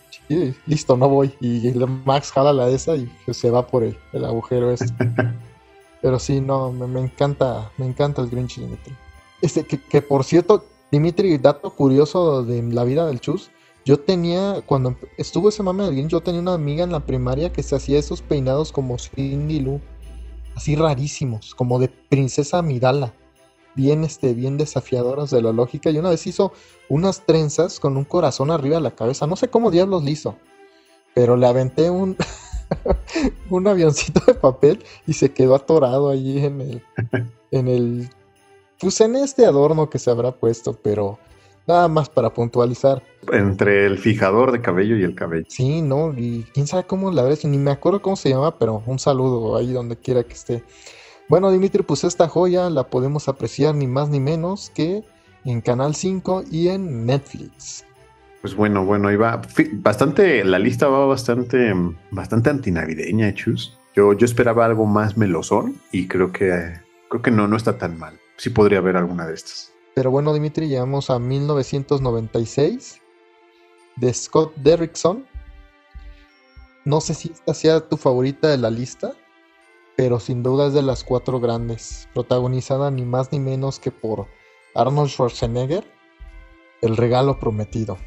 listo, 0.67 0.97
no 0.97 1.09
voy. 1.09 1.35
Y 1.41 1.73
Max 2.05 2.33
jala 2.33 2.53
la 2.53 2.69
esa 2.69 2.97
y 2.97 3.11
se 3.33 3.51
va 3.51 3.67
por 3.67 3.83
el, 3.83 3.97
el 4.13 4.25
agujero 4.25 4.71
ese. 4.71 4.87
Pero 6.03 6.19
sí, 6.19 6.41
no, 6.41 6.73
me, 6.73 6.87
me, 6.87 7.01
encanta, 7.01 7.71
me 7.77 7.87
encanta 7.87 8.23
el 8.23 8.31
Grinch 8.31 8.59
Dimitri. 8.59 8.95
Este, 9.43 9.65
que, 9.65 10.03
por 10.03 10.25
cierto, 10.25 10.65
Dimitri, 10.91 11.39
dato 11.39 11.71
curioso 11.71 12.43
de 12.43 12.63
la 12.63 12.85
vida 12.85 13.07
del 13.07 13.21
Chus, 13.21 13.51
yo 13.85 13.99
tenía, 13.99 14.63
cuando 14.67 14.97
estuvo 15.17 15.49
ese 15.49 15.63
mame 15.63 15.85
del 15.85 15.95
Grinch, 15.95 16.11
yo 16.11 16.21
tenía 16.21 16.41
una 16.41 16.55
amiga 16.55 16.85
en 16.85 16.93
la 16.93 17.01
primaria 17.01 17.53
que 17.53 17.63
se 17.63 17.77
hacía 17.77 17.99
esos 17.99 18.23
peinados 18.23 18.73
como 18.73 18.99
Cindy 18.99 19.61
Lou, 19.61 19.81
así 20.55 20.77
rarísimos, 20.77 21.55
como 21.55 21.79
de 21.79 21.89
princesa 21.89 22.63
Midala 22.63 23.15
bien, 23.75 24.05
este, 24.05 24.35
bien 24.35 24.57
desafiadoras 24.57 25.31
de 25.31 25.43
la 25.43 25.53
lógica. 25.53 25.91
Y 25.91 25.99
una 25.99 26.11
vez 26.11 26.27
hizo 26.27 26.53
unas 26.89 27.25
trenzas 27.27 27.81
con 27.81 27.97
un 27.97 28.05
corazón 28.05 28.51
arriba 28.51 28.77
de 28.77 28.83
la 28.83 28.95
cabeza. 28.95 29.27
No 29.27 29.37
sé 29.37 29.49
cómo 29.49 29.71
diablos 29.71 30.05
lo 30.05 30.11
hizo. 30.11 30.37
Pero 31.15 31.37
le 31.37 31.47
aventé 31.47 31.91
un, 31.91 32.17
un 33.51 33.67
avioncito 33.67 34.21
de 34.27 34.35
papel 34.35 34.85
y 35.07 35.13
se 35.13 35.33
quedó 35.33 35.55
atorado 35.55 36.09
allí 36.11 36.45
en 36.45 36.61
el. 36.61 36.83
En 37.53 37.67
el. 37.67 38.09
Pues 38.79 39.01
en 39.01 39.17
este 39.17 39.45
adorno 39.45 39.91
que 39.91 39.99
se 39.99 40.09
habrá 40.09 40.31
puesto, 40.31 40.73
pero 40.73 41.19
nada 41.67 41.89
más 41.89 42.09
para 42.09 42.33
puntualizar. 42.33 43.03
Entre 43.33 43.87
el 43.87 43.99
fijador 43.99 44.53
de 44.53 44.61
cabello 44.61 44.97
y 44.97 45.03
el 45.03 45.17
cabello. 45.17 45.47
Sí, 45.49 45.83
no, 45.83 46.15
y 46.17 46.47
quién 46.55 46.69
sabe 46.69 46.85
cómo 46.85 47.11
la 47.11 47.25
verdad, 47.25 47.41
ni 47.45 47.59
me 47.59 47.73
acuerdo 47.73 48.01
cómo 48.01 48.15
se 48.15 48.31
llama, 48.31 48.57
pero 48.57 48.85
un 48.87 49.01
saludo 49.01 49.57
ahí 49.57 49.73
donde 49.73 49.97
quiera 49.97 50.23
que 50.23 50.35
esté. 50.35 50.63
Bueno, 51.29 51.51
Dimitri, 51.51 51.83
pues 51.83 52.05
esta 52.05 52.29
joya 52.29 52.71
la 52.71 52.89
podemos 52.89 53.29
apreciar 53.29 53.75
ni 53.75 53.87
más 53.87 54.09
ni 54.09 54.21
menos 54.21 54.71
que 54.71 55.05
en 55.45 55.61
Canal 55.61 55.95
5 55.95 56.45
y 56.51 56.69
en 56.69 57.07
Netflix. 57.07 57.85
Pues 58.41 58.55
bueno, 58.55 58.85
bueno, 58.85 59.09
ahí 59.09 59.17
va. 59.17 59.43
Bastante, 59.73 60.45
la 60.45 60.59
lista 60.59 60.89
va 60.89 61.07
bastante, 61.07 61.73
bastante 62.11 62.51
antinavideña, 62.51 63.35
Chus. 63.35 63.79
Yo, 63.95 64.13
yo 64.15 64.25
esperaba 64.25 64.65
algo 64.65 64.87
más 64.87 65.17
melosón 65.17 65.81
y 65.93 66.09
creo 66.09 66.33
que, 66.33 66.81
creo 67.09 67.23
que 67.23 67.31
no, 67.31 67.47
no 67.49 67.57
está 67.57 67.77
tan 67.77 67.99
mal. 67.99 68.19
Sí 68.37 68.51
podría 68.51 68.79
haber 68.79 68.97
alguna 68.97 69.27
de 69.27 69.35
estas. 69.35 69.73
Pero 69.95 70.11
bueno, 70.11 70.33
Dimitri, 70.33 70.69
llegamos 70.69 71.11
a 71.11 71.19
1996 71.19 73.01
de 73.97 74.15
Scott 74.15 74.55
Derrickson. 74.57 75.27
No 76.85 77.01
sé 77.01 77.15
si 77.15 77.31
esta 77.31 77.53
sea 77.53 77.81
tu 77.81 77.97
favorita 77.97 78.49
de 78.49 78.57
la 78.57 78.71
lista 78.71 79.13
pero 80.01 80.19
sin 80.19 80.43
duda 80.43 80.69
es 80.69 80.73
de 80.73 80.81
las 80.81 81.05
cuatro 81.05 81.41
grandes, 81.41 82.09
protagonizada 82.15 82.91
ni 82.91 83.05
más 83.05 83.33
ni 83.33 83.39
menos 83.39 83.79
que 83.79 83.91
por 83.91 84.29
Arnold 84.75 85.11
Schwarzenegger, 85.11 85.85
El 86.81 86.97
regalo 86.97 87.39
prometido. 87.39 87.99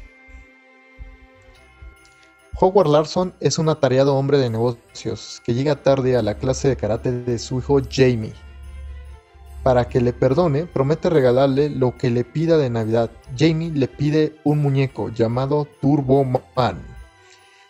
Howard 2.64 2.88
Larson 2.88 3.34
es 3.40 3.58
un 3.58 3.68
atareado 3.68 4.16
hombre 4.16 4.38
de 4.38 4.48
negocios 4.48 5.42
que 5.44 5.52
llega 5.52 5.82
tarde 5.82 6.16
a 6.16 6.22
la 6.22 6.38
clase 6.38 6.66
de 6.66 6.76
karate 6.78 7.12
de 7.12 7.38
su 7.38 7.58
hijo 7.58 7.78
Jamie. 7.90 8.32
Para 9.62 9.86
que 9.86 10.00
le 10.00 10.14
perdone, 10.14 10.64
promete 10.64 11.10
regalarle 11.10 11.68
lo 11.68 11.94
que 11.94 12.08
le 12.08 12.24
pida 12.24 12.56
de 12.56 12.70
Navidad. 12.70 13.10
Jamie 13.36 13.70
le 13.70 13.86
pide 13.86 14.38
un 14.44 14.62
muñeco 14.62 15.10
llamado 15.10 15.68
Turbo 15.82 16.24
Man. 16.24 16.80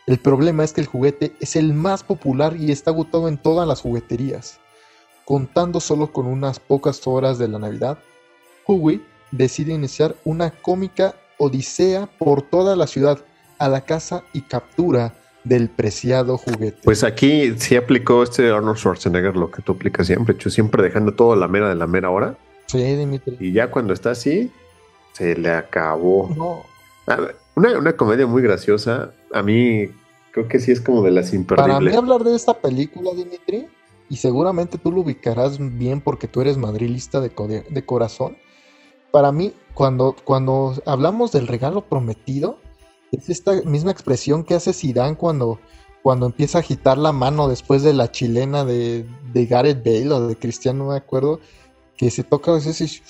El 0.07 0.21
problema 0.21 0.63
es 0.63 0.73
que 0.73 0.83
el 0.83 0.87
juguete 0.87 1.35
es 1.41 1.57
el 1.57 1.75
más 1.75 2.05
popular 2.05 2.55
y 2.57 2.71
está 2.71 2.93
agotado 2.93 3.27
en 3.27 3.37
todas 3.37 3.67
las 3.67 3.81
jugueterías. 3.81 4.61
Contando 5.25 5.81
solo 5.81 6.13
con 6.13 6.27
unas 6.27 6.61
pocas 6.61 7.05
horas 7.09 7.37
de 7.41 7.49
la 7.49 7.59
Navidad, 7.59 7.99
Huey 8.65 9.05
decide 9.33 9.73
iniciar 9.73 10.15
una 10.25 10.53
cómica 10.53 11.17
odisea 11.39 12.07
por 12.17 12.43
toda 12.43 12.77
la 12.77 12.87
ciudad 12.87 13.19
a 13.59 13.69
la 13.69 13.83
casa 13.83 14.23
y 14.33 14.43
captura 14.43 15.15
del 15.45 15.69
preciado 15.69 16.39
juguete. 16.39 16.79
Pues 16.83 17.05
aquí 17.05 17.55
sí 17.59 17.77
aplicó 17.77 18.23
este 18.23 18.51
Arnold 18.51 18.79
Schwarzenegger 18.79 19.37
lo 19.37 19.51
que 19.51 19.63
tú 19.63 19.73
aplicas 19.73 20.07
siempre, 20.07 20.37
siempre 20.51 20.83
dejando 20.83 21.15
todo 21.15 21.37
la 21.37 21.49
mera 21.49 21.69
de 21.69 21.75
la 21.75 21.87
mera 21.87 22.11
hora. 22.11 22.37
Sí, 22.67 22.83
Dimitri. 22.83 23.37
Y 23.39 23.53
ya 23.53 23.71
cuando 23.71 23.93
está 23.93 24.13
así, 24.13 24.51
se 25.13 25.37
le 25.37 25.51
acabó. 25.51 26.31
No, 26.35 26.63
ver, 27.07 27.37
Una, 27.55 27.79
una 27.79 27.93
comedia 27.95 28.27
muy 28.27 28.43
graciosa. 28.43 29.13
A 29.33 29.43
mí 29.43 29.89
creo 30.33 30.49
que 30.49 30.59
sí 30.59 30.73
es 30.73 30.81
como 30.81 31.03
de 31.03 31.11
las 31.11 31.27
para 31.27 31.37
mí 31.37 31.41
imperdibles. 31.41 31.97
hablar 31.97 32.25
de 32.25 32.35
esta 32.35 32.55
película, 32.55 33.11
Dimitri, 33.15 33.69
y 34.09 34.17
seguramente 34.17 34.79
tú 34.79 34.91
lo 34.91 35.03
ubicarás 35.03 35.59
bien 35.79 36.01
porque 36.01 36.27
tú 36.27 36.41
eres 36.41 36.57
madrilista 36.57 37.21
de, 37.21 37.31
de 37.69 37.85
corazón. 37.85 38.37
Para 39.11 39.31
mí, 39.31 39.53
cuando, 39.75 40.17
cuando 40.25 40.75
hablamos 40.87 41.31
del 41.33 41.47
regalo 41.47 41.83
prometido, 41.83 42.59
es 43.15 43.31
esta 43.31 43.63
misma 43.63 43.91
expresión 43.91 44.45
que 44.45 44.55
hace 44.55 44.73
Zidane 44.73 45.17
cuando, 45.17 45.59
cuando 46.03 46.27
empieza 46.27 46.59
a 46.59 46.61
agitar 46.61 46.99
la 46.99 47.13
mano 47.13 47.49
después 47.49 47.83
de 47.83 47.95
la 47.95 48.11
chilena 48.11 48.65
de, 48.65 49.07
de 49.33 49.47
Gareth 49.47 49.85
Bale 49.85 50.13
o 50.13 50.27
de 50.27 50.37
Cristiano, 50.37 50.85
no 50.85 50.91
me 50.91 50.97
acuerdo, 50.97 51.41
que 51.97 52.11
se 52.11 52.25
toca 52.25 52.51
a 52.51 52.55
veces 52.55 52.81
y... 52.81 53.03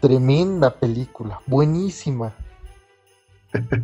Tremenda 0.00 0.74
película, 0.74 1.40
buenísima. 1.46 2.34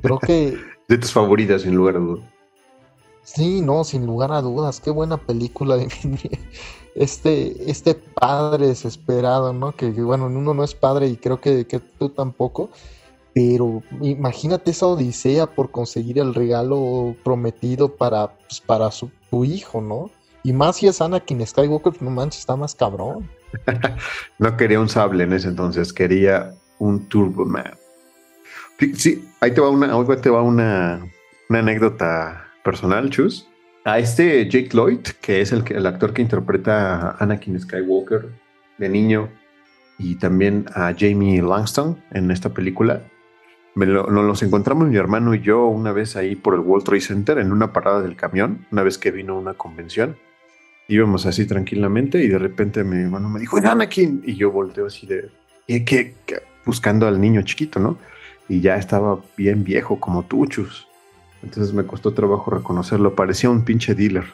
Creo 0.03 0.19
que 0.19 0.59
De 0.89 0.97
tus 0.97 1.13
favoritas, 1.13 1.63
sin 1.63 1.77
lugar 1.77 1.97
a 1.97 1.99
dudas. 1.99 2.25
Sí, 3.23 3.61
no, 3.61 3.85
sin 3.85 4.07
lugar 4.07 4.33
a 4.33 4.41
dudas, 4.41 4.81
qué 4.81 4.91
buena 4.91 5.19
película 5.19 5.77
de 5.77 5.89
este, 6.95 7.71
este 7.71 7.95
padre 7.95 8.69
desesperado, 8.69 9.53
¿no? 9.53 9.73
Que, 9.73 9.93
que, 9.93 10.01
bueno, 10.01 10.27
uno 10.27 10.55
no 10.55 10.65
es 10.65 10.75
padre 10.75 11.09
y 11.09 11.19
creo 11.19 11.39
que, 11.43 11.67
que 11.67 11.79
tú 11.79 12.09
tampoco, 12.09 12.71
pero 13.39 13.85
imagínate 14.03 14.73
esa 14.73 14.87
odisea 14.87 15.47
por 15.47 15.71
conseguir 15.71 16.19
el 16.19 16.35
regalo 16.35 17.15
prometido 17.23 17.95
para, 17.95 18.33
pues, 18.33 18.61
para 18.61 18.91
su, 18.91 19.13
tu 19.31 19.45
hijo, 19.45 19.81
¿no? 19.81 20.11
Y 20.43 20.53
más 20.53 20.77
si 20.77 20.89
es 20.89 21.01
Anakin 21.01 21.47
Skywalker, 21.47 22.03
no 22.03 22.11
manches, 22.11 22.41
está 22.41 22.57
más 22.57 22.75
cabrón. 22.75 23.31
No 24.41 24.57
quería 24.57 24.81
un 24.81 24.89
sable 24.89 25.23
en 25.23 25.33
ese 25.33 25.49
entonces, 25.49 25.93
quería 25.93 26.53
un 26.81 27.09
Turbo 27.09 27.45
Man. 27.45 27.75
Sí, 28.95 29.25
ahí 29.41 29.53
te 29.53 29.61
va 29.61 29.71
una, 29.71 29.95
ahí 29.95 30.21
te 30.21 30.31
va 30.31 30.43
una, 30.43 31.09
una 31.49 31.59
anécdota 31.61 32.45
personal, 32.65 33.09
Chus. 33.09 33.49
A 33.85 34.01
este 34.01 34.49
Jake 34.51 34.71
Lloyd, 34.73 35.01
que 35.21 35.43
es 35.43 35.53
el, 35.53 35.63
el 35.69 35.87
actor 35.87 36.13
que 36.13 36.23
interpreta 36.23 37.11
a 37.11 37.17
Anakin 37.21 37.61
Skywalker 37.61 38.29
de 38.79 38.89
niño, 38.89 39.29
y 39.97 40.17
también 40.17 40.67
a 40.75 40.93
Jamie 40.97 41.41
Langston 41.41 42.03
en 42.13 42.33
esta 42.33 42.51
película, 42.51 43.03
me 43.79 43.87
lo- 43.87 44.09
nos 44.09 44.25
los 44.25 44.43
encontramos 44.43 44.89
mi 44.89 44.97
hermano 44.97 45.35
y 45.35 45.41
yo 45.41 45.67
una 45.67 45.93
vez 45.93 46.17
ahí 46.17 46.35
por 46.35 46.55
el 46.55 46.61
World 46.61 46.85
Trade 46.85 47.01
Center 47.01 47.39
en 47.39 47.53
una 47.53 47.73
parada 47.73 48.03
del 48.03 48.17
camión, 48.17 48.67
una 48.73 48.83
vez 48.83 48.99
que 48.99 49.13
vino 49.13 49.39
una 49.39 49.55
convención. 49.55 50.17
Íbamos 50.89 51.27
así 51.27 51.47
tranquilamente 51.47 52.23
y 52.25 52.29
de 52.29 52.39
repente 52.39 52.83
mi 52.83 52.97
hermano 53.03 53.29
me 53.29 53.39
dijo, 53.39 53.57
"¡Es 53.57 53.65
Anakin! 53.65 54.23
Y 54.25 54.35
yo 54.35 54.51
volteo 54.51 54.87
así 54.87 55.07
de, 55.07 55.31
¿qué, 55.69 55.85
qué, 55.85 56.15
qué?", 56.27 56.43
Buscando 56.67 57.07
al 57.07 57.21
niño 57.21 57.43
chiquito, 57.43 57.79
¿no? 57.79 57.99
Y 58.49 58.61
ya 58.61 58.77
estaba 58.77 59.21
bien 59.37 59.63
viejo 59.63 60.01
como 60.01 60.25
tuchus. 60.25 60.87
Entonces 61.43 61.73
me 61.73 61.85
costó 61.85 62.13
trabajo 62.15 62.51
reconocerlo. 62.51 63.15
Parecía 63.15 63.49
un 63.49 63.65
pinche 63.65 63.95
dealer, 63.95 64.25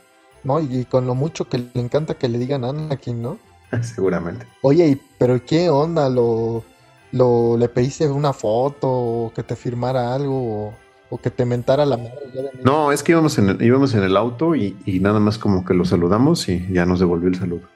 ¿No? 0.43 0.59
Y, 0.61 0.85
con 0.85 1.07
lo 1.07 1.15
mucho 1.15 1.45
que 1.47 1.59
le 1.59 1.69
encanta 1.75 2.15
que 2.15 2.29
le 2.29 2.39
digan 2.39 2.65
Anakin, 2.65 3.21
¿no? 3.21 3.39
seguramente. 3.83 4.47
Oye, 4.63 4.99
pero 5.19 5.45
¿qué 5.45 5.69
onda? 5.71 6.09
¿Lo, 6.09 6.65
lo 7.15 7.57
le 7.57 7.69
pediste 7.69 8.09
una 8.09 8.33
foto 8.33 8.91
o 8.91 9.33
que 9.33 9.45
te 9.45 9.55
firmara 9.55 10.15
algo 10.15 10.67
o, 10.67 10.75
o 11.11 11.19
que 11.19 11.31
te 11.31 11.45
mentara 11.45 11.87
la 11.87 11.97
madre? 11.97 12.51
No, 12.63 12.91
es 12.91 13.03
que 13.03 13.13
íbamos 13.13 13.39
en 13.39 13.51
el, 13.51 13.63
íbamos 13.63 13.95
en 13.95 14.03
el 14.03 14.17
auto 14.17 14.57
y, 14.57 14.77
y 14.85 14.99
nada 14.99 15.21
más 15.21 15.39
como 15.39 15.65
que 15.65 15.75
lo 15.75 15.85
saludamos 15.85 16.49
y 16.49 16.67
ya 16.73 16.85
nos 16.87 16.99
devolvió 16.99 17.29
el 17.29 17.37
saludo. 17.37 17.69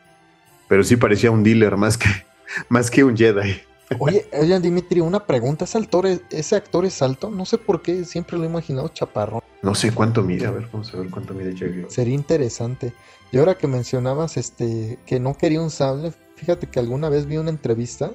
Pero 0.68 0.82
sí 0.82 0.96
parecía 0.96 1.30
un 1.30 1.44
dealer 1.44 1.76
más 1.76 1.96
que, 1.96 2.08
más 2.68 2.90
que 2.90 3.04
un 3.04 3.16
Jedi. 3.16 3.60
Oye, 4.00 4.26
oye, 4.38 4.58
Dimitri, 4.58 5.00
una 5.00 5.24
pregunta. 5.24 5.64
¿Ese 5.66 5.78
actor, 5.78 6.06
es, 6.06 6.20
¿Ese 6.30 6.56
actor 6.56 6.84
es 6.84 7.00
alto? 7.00 7.30
No 7.30 7.46
sé 7.46 7.58
por 7.58 7.80
qué, 7.80 8.04
siempre 8.04 8.36
lo 8.36 8.42
he 8.42 8.48
imaginado 8.48 8.88
chaparrón. 8.88 9.40
No 9.62 9.74
sé 9.76 9.92
cuánto 9.92 10.22
mide, 10.22 10.46
a 10.46 10.50
ver, 10.50 10.68
vamos 10.72 10.92
a 10.92 10.98
ver 10.98 11.10
cuánto 11.10 11.32
mide 11.32 11.56
Jedi. 11.56 11.84
Sería 11.88 12.14
interesante. 12.14 12.92
Y 13.30 13.38
ahora 13.38 13.56
que 13.56 13.68
mencionabas 13.68 14.36
este 14.36 14.98
que 15.06 15.20
no 15.20 15.36
quería 15.36 15.60
un 15.60 15.70
sable, 15.70 16.12
fíjate 16.34 16.66
que 16.66 16.80
alguna 16.80 17.08
vez 17.08 17.26
vi 17.26 17.36
una 17.36 17.50
entrevista 17.50 18.10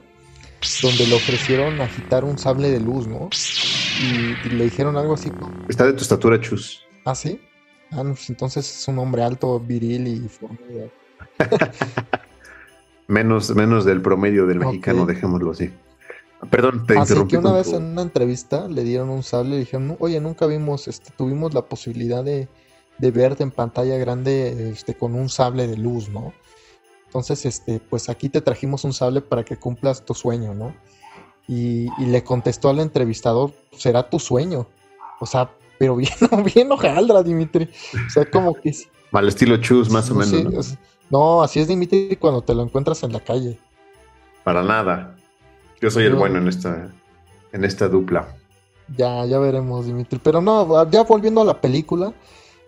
donde 0.82 1.06
le 1.08 1.16
ofrecieron 1.16 1.80
agitar 1.82 2.24
un 2.24 2.38
sable 2.38 2.70
de 2.70 2.80
luz, 2.80 3.08
¿no? 3.08 3.30
Y, 4.02 4.36
y 4.48 4.50
le 4.50 4.64
dijeron 4.66 4.98
algo 4.98 5.14
así 5.14 5.30
Está 5.70 5.86
de 5.86 5.94
tu 5.94 6.02
estatura, 6.02 6.40
Chus. 6.42 6.82
¿ah, 7.06 7.16
sí? 7.16 7.40
Ah, 7.92 8.02
pues 8.04 8.30
entonces 8.30 8.70
es 8.80 8.88
un 8.88 8.98
hombre 9.00 9.24
alto, 9.24 9.60
viril 9.60 10.08
y 10.08 10.28
fornido. 10.28 10.90
Menos, 13.08 13.54
menos 13.56 13.84
del 13.86 14.02
promedio 14.02 14.48
del 14.48 14.60
mexicano, 14.60 15.06
dejémoslo 15.06 15.52
así. 15.52 15.72
Perdón, 16.50 16.86
te 16.88 16.94
Así 16.94 17.02
interrumpí. 17.14 17.32
que 17.32 17.38
una 17.38 17.52
vez 17.52 17.70
tu- 17.70 17.76
en 17.78 17.84
una 17.84 18.02
entrevista 18.02 18.68
le 18.68 18.84
dieron 18.84 19.10
un 19.10 19.24
sable 19.24 19.50
y 19.50 19.54
le 19.54 19.60
dijeron, 19.60 19.88
"No, 19.90 19.98
oye, 20.00 20.20
nunca 20.20 20.46
vimos, 20.46 20.88
este, 20.88 21.12
tuvimos 21.18 21.54
la 21.54 21.64
posibilidad 21.64 22.24
de, 22.24 22.48
de 22.98 23.12
verte 23.12 23.44
en 23.44 23.52
pantalla 23.52 23.98
grande 23.98 24.70
este, 24.72 24.94
con 24.96 25.16
un 25.16 25.30
sable 25.30 25.68
de 25.68 25.78
luz, 25.78 26.10
¿no? 26.10 26.34
Entonces, 27.14 27.46
este, 27.46 27.80
pues 27.80 28.10
aquí 28.10 28.28
te 28.28 28.42
trajimos 28.42 28.84
un 28.86 28.92
sable 28.92 29.22
para 29.22 29.46
que 29.46 29.56
cumplas 29.56 30.04
tu 30.04 30.16
sueño, 30.16 30.56
¿no? 30.56 30.74
Y, 31.48 31.88
y 32.00 32.06
le 32.08 32.24
contestó 32.24 32.70
al 32.70 32.80
entrevistador, 32.80 33.54
será 33.72 34.10
tu 34.10 34.18
sueño. 34.18 34.66
O 35.20 35.28
sea, 35.28 35.52
pero 35.78 35.96
bien, 35.98 36.10
bien 36.56 36.72
hojaldra, 36.72 37.22
Dimitri. 37.22 37.70
O 38.08 38.10
sea, 38.10 38.26
como 38.26 38.56
que... 38.56 38.74
sí, 38.74 38.88
Al 39.12 39.28
estilo 39.28 39.58
Chus, 39.58 39.92
más 39.92 40.10
o 40.10 40.16
no 40.16 40.22
menos. 40.22 40.76
¿no? 41.12 41.44
así 41.44 41.60
es 41.60 41.68
Dimitri 41.68 42.18
cuando 42.20 42.42
te 42.42 42.56
lo 42.56 42.64
encuentras 42.64 43.04
en 43.04 43.14
la 43.14 43.20
calle. 43.20 43.60
Para 44.44 44.64
nada. 44.64 45.16
Yo 45.80 45.92
soy 45.92 46.06
el 46.06 46.14
No. 46.14 46.18
bueno 46.18 46.40
en 46.40 46.48
esta, 46.48 46.90
en 47.52 47.64
esta 47.64 47.88
dupla. 47.90 48.28
Ya, 48.98 49.24
ya 49.28 49.38
veremos, 49.38 49.86
Dimitri. 49.86 50.20
Pero 50.24 50.42
no, 50.42 50.90
ya 50.90 51.04
volviendo 51.04 51.42
a 51.42 51.46
la 51.46 51.62
película. 51.62 52.12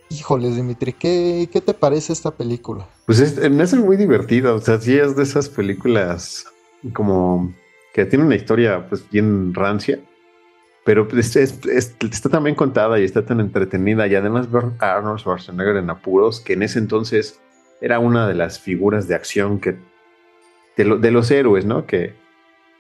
Híjoles, 0.09 0.55
Dimitri, 0.55 0.93
¿qué, 0.93 1.49
qué 1.51 1.61
te 1.61 1.73
parece 1.73 2.13
esta 2.13 2.31
película? 2.31 2.87
Pues 3.05 3.19
es, 3.19 3.37
eso 3.37 3.75
es 3.75 3.83
muy 3.83 3.97
divertida. 3.97 4.53
O 4.53 4.59
sea, 4.61 4.79
sí 4.79 4.97
es 4.97 5.15
de 5.15 5.23
esas 5.23 5.49
películas 5.49 6.45
como 6.93 7.53
que 7.93 8.05
tiene 8.05 8.25
una 8.25 8.35
historia 8.35 8.87
pues 8.87 9.09
bien 9.09 9.53
rancia. 9.53 9.99
Pero 10.83 11.07
pues, 11.07 11.35
es- 11.35 11.65
es- 11.65 11.95
está 12.11 12.29
tan 12.29 12.43
bien 12.43 12.55
contada 12.55 12.99
y 12.99 13.03
está 13.03 13.25
tan 13.25 13.39
entretenida. 13.39 14.05
Y 14.07 14.13
además 14.15 14.51
ver 14.51 14.65
a 14.79 14.93
Arnold 14.97 15.19
Schwarzenegger 15.19 15.77
en 15.77 15.89
apuros, 15.89 16.39
que 16.39 16.53
en 16.53 16.61
ese 16.61 16.77
entonces 16.77 17.39
era 17.81 17.97
una 17.99 18.27
de 18.27 18.35
las 18.35 18.59
figuras 18.59 19.07
de 19.07 19.15
acción 19.15 19.59
que 19.59 19.75
de, 20.77 20.97
de 20.99 21.11
los 21.11 21.31
héroes, 21.31 21.65
¿no? 21.65 21.87
Que, 21.87 22.13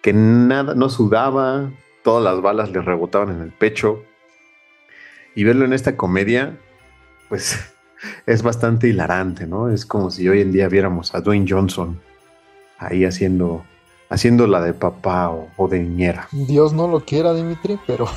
que 0.03 0.13
nada, 0.13 0.75
no 0.75 0.89
sudaba, 0.89 1.71
todas 2.03 2.23
las 2.23 2.41
balas 2.41 2.69
le 2.71 2.81
rebotaban 2.81 3.31
en 3.35 3.41
el 3.41 3.51
pecho. 3.51 4.03
Y 5.33 5.43
verlo 5.43 5.65
en 5.65 5.73
esta 5.73 5.97
comedia, 5.97 6.57
pues 7.29 7.57
es 8.25 8.41
bastante 8.43 8.87
hilarante, 8.87 9.47
¿no? 9.47 9.69
Es 9.69 9.85
como 9.85 10.11
si 10.11 10.27
hoy 10.27 10.41
en 10.41 10.51
día 10.51 10.67
viéramos 10.67 11.13
a 11.15 11.21
Dwayne 11.21 11.45
Johnson 11.47 11.99
ahí 12.77 13.05
haciendo, 13.05 13.63
haciendo 14.09 14.47
la 14.47 14.61
de 14.61 14.73
papá 14.73 15.29
o, 15.29 15.49
o 15.57 15.67
de 15.67 15.79
niñera. 15.79 16.27
Dios 16.31 16.73
no 16.73 16.87
lo 16.87 16.99
quiera, 16.99 17.33
Dimitri, 17.33 17.79
pero. 17.87 18.07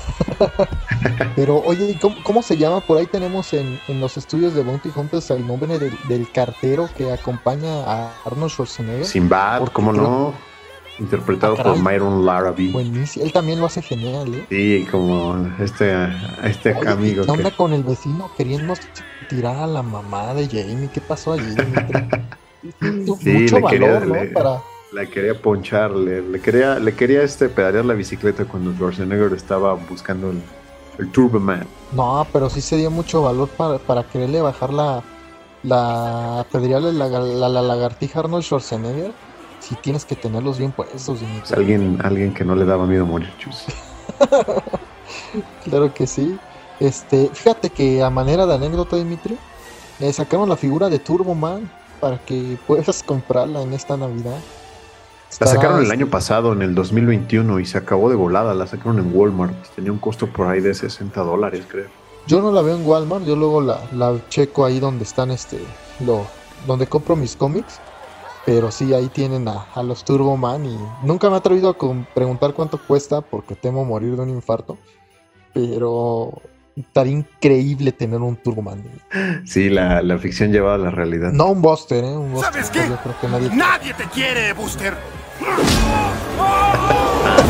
pero, 1.36 1.62
oye, 1.64 1.90
¿y 1.90 1.94
¿cómo, 1.94 2.16
cómo 2.24 2.42
se 2.42 2.56
llama? 2.56 2.80
Por 2.80 2.98
ahí 2.98 3.06
tenemos 3.06 3.52
en, 3.52 3.78
en 3.88 4.00
los 4.00 4.16
estudios 4.16 4.54
de 4.54 4.62
Bounty 4.62 4.90
Hunters 4.94 5.30
el 5.30 5.46
nombre 5.46 5.78
del, 5.78 5.96
del 6.08 6.30
cartero 6.32 6.88
que 6.96 7.12
acompaña 7.12 7.84
a 7.84 8.12
Arnold 8.24 8.50
Schwarzenegger. 8.50 9.06
Sinbad, 9.06 9.68
¿cómo 9.72 9.92
no? 9.92 10.47
Interpretado 10.98 11.56
Ah, 11.58 11.62
por. 11.62 11.78
Myron 11.78 12.24
Larrabee. 12.26 12.70
Buenísimo. 12.72 13.24
Él 13.24 13.32
también 13.32 13.60
lo 13.60 13.66
hace 13.66 13.82
genial, 13.82 14.34
¿eh? 14.34 14.46
Sí, 14.48 14.86
como 14.90 15.36
este, 15.60 15.94
este 16.44 16.74
Oye, 16.74 16.88
amigo 16.88 17.24
¿Qué 17.24 17.30
onda 17.30 17.50
que... 17.50 17.56
con 17.56 17.72
el 17.72 17.84
vecino 17.84 18.30
queriendo 18.36 18.74
tirar 19.28 19.56
a 19.56 19.66
la 19.66 19.82
mamá 19.82 20.34
de 20.34 20.46
Jamie? 20.48 20.88
¿Qué 20.92 21.00
pasó 21.00 21.34
allí, 21.34 21.46
Dimitri? 21.54 22.08
Sí, 23.20 23.30
Mucho 23.30 23.60
le 23.60 23.66
quería- 23.68 23.92
valor, 23.92 24.06
¿no? 24.08 24.14
le- 24.14 24.26
Para, 24.30 24.62
La 24.92 25.06
quería 25.06 25.40
ponchar, 25.40 25.92
le, 25.92 26.40
quería, 26.40 26.78
le 26.78 26.94
quería 26.94 27.22
este 27.22 27.48
pedalear 27.48 27.84
la 27.84 27.94
bicicleta 27.94 28.44
cuando 28.46 28.72
Schwarzenegger 28.72 29.32
estaba 29.34 29.74
buscando 29.74 30.30
el, 30.30 30.42
el 30.98 31.10
Turboman. 31.12 31.64
No, 31.92 32.26
pero 32.32 32.50
sí 32.50 32.60
se 32.60 32.76
dio 32.76 32.90
mucho 32.90 33.22
valor 33.22 33.48
para, 33.50 33.78
para 33.78 34.02
quererle 34.02 34.40
bajar 34.40 34.72
la, 34.72 35.02
la 35.62 36.44
pedrearle 36.50 36.92
la, 36.92 37.06
la, 37.08 37.48
la, 37.48 37.62
lagartija 37.62 38.20
Arnold 38.20 38.42
Schwarzenegger. 38.44 39.12
Sí 39.60 39.76
tienes 39.82 40.04
que 40.04 40.16
tenerlos 40.16 40.58
bien 40.58 40.72
puestos. 40.72 41.20
alguien, 41.54 41.98
alguien 42.02 42.32
que 42.32 42.44
no 42.44 42.54
le 42.54 42.64
daba 42.64 42.86
miedo 42.86 43.04
morir, 43.04 43.32
chus. 43.38 43.64
claro 45.64 45.92
que 45.92 46.06
sí. 46.06 46.38
Este, 46.80 47.28
fíjate 47.32 47.70
que 47.70 48.02
a 48.02 48.10
manera 48.10 48.46
de 48.46 48.54
anécdota, 48.54 48.96
Dimitri, 48.96 49.36
le 49.98 50.12
sacaron 50.12 50.48
la 50.48 50.56
figura 50.56 50.88
de 50.88 50.98
Turbo 50.98 51.34
Man 51.34 51.70
para 52.00 52.18
que 52.18 52.56
puedas 52.66 53.02
comprarla 53.02 53.62
en 53.62 53.72
esta 53.72 53.96
Navidad. 53.96 54.38
La 55.40 55.46
sacaron 55.46 55.84
el 55.84 55.90
año 55.90 56.06
pasado, 56.08 56.52
en 56.52 56.62
el 56.62 56.74
2021, 56.74 57.60
y 57.60 57.66
se 57.66 57.78
acabó 57.78 58.08
de 58.08 58.16
volada. 58.16 58.54
La 58.54 58.66
sacaron 58.66 58.98
en 58.98 59.14
Walmart. 59.14 59.54
Tenía 59.74 59.92
un 59.92 59.98
costo 59.98 60.26
por 60.26 60.46
ahí 60.46 60.60
de 60.60 60.72
60 60.72 61.20
dólares, 61.20 61.64
creo. 61.68 61.88
Yo 62.26 62.40
no 62.40 62.50
la 62.50 62.62
veo 62.62 62.76
en 62.76 62.86
Walmart, 62.86 63.24
yo 63.24 63.36
luego 63.36 63.60
la, 63.60 63.80
la 63.92 64.16
checo 64.28 64.64
ahí 64.64 64.80
donde 64.80 65.04
están, 65.04 65.30
este, 65.30 65.58
lo, 66.00 66.26
donde 66.66 66.86
compro 66.86 67.16
mis 67.16 67.36
cómics. 67.36 67.80
Pero 68.48 68.70
sí, 68.70 68.94
ahí 68.94 69.08
tienen 69.08 69.46
a, 69.46 69.66
a 69.74 69.82
los 69.82 70.06
Turbo 70.06 70.34
Man 70.38 70.64
y 70.64 70.78
nunca 71.02 71.28
me 71.28 71.34
he 71.34 71.38
atrevido 71.38 71.68
a 71.68 72.14
preguntar 72.14 72.54
cuánto 72.54 72.78
cuesta 72.78 73.20
porque 73.20 73.54
temo 73.54 73.84
morir 73.84 74.16
de 74.16 74.22
un 74.22 74.30
infarto. 74.30 74.78
Pero 75.52 76.32
estaría 76.74 77.12
increíble 77.12 77.92
tener 77.92 78.22
un 78.22 78.36
Turboman. 78.36 78.82
Sí, 79.44 79.68
la, 79.68 80.00
la, 80.00 80.16
ficción 80.16 80.50
llevada 80.50 80.76
a 80.76 80.78
la 80.78 80.90
realidad. 80.90 81.30
No 81.30 81.50
un 81.50 81.60
Buster, 81.60 82.02
¿eh? 82.02 82.16
Un 82.16 82.32
Buster. 82.32 82.52
¿Sabes 82.54 82.70
qué? 82.70 82.88
Yo 82.88 82.96
creo 83.02 83.20
que 83.20 83.28
nadie... 83.28 83.50
nadie 83.54 83.92
te 83.92 84.04
quiere, 84.04 84.54
Buster. 84.54 84.94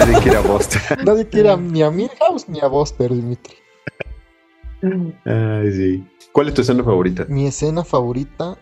nadie 0.01 0.19
quiere 0.21 0.39
a 0.39 0.41
Buster. 0.41 0.99
nadie 1.05 1.29
quiere 1.29 1.51
a, 1.51 1.57
ni 1.57 1.81
a 1.81 1.93
Milhouse 1.93 2.49
ni 2.49 2.59
a 2.59 2.67
Buster, 2.67 3.15
Dimitri. 3.15 3.55
Ay, 5.25 5.73
sí. 5.73 6.09
¿Cuál 6.33 6.49
es 6.49 6.55
tu 6.55 6.63
escena 6.63 6.83
favorita? 6.83 7.25
Mi 7.29 7.47
escena 7.47 7.85
favorita, 7.85 8.59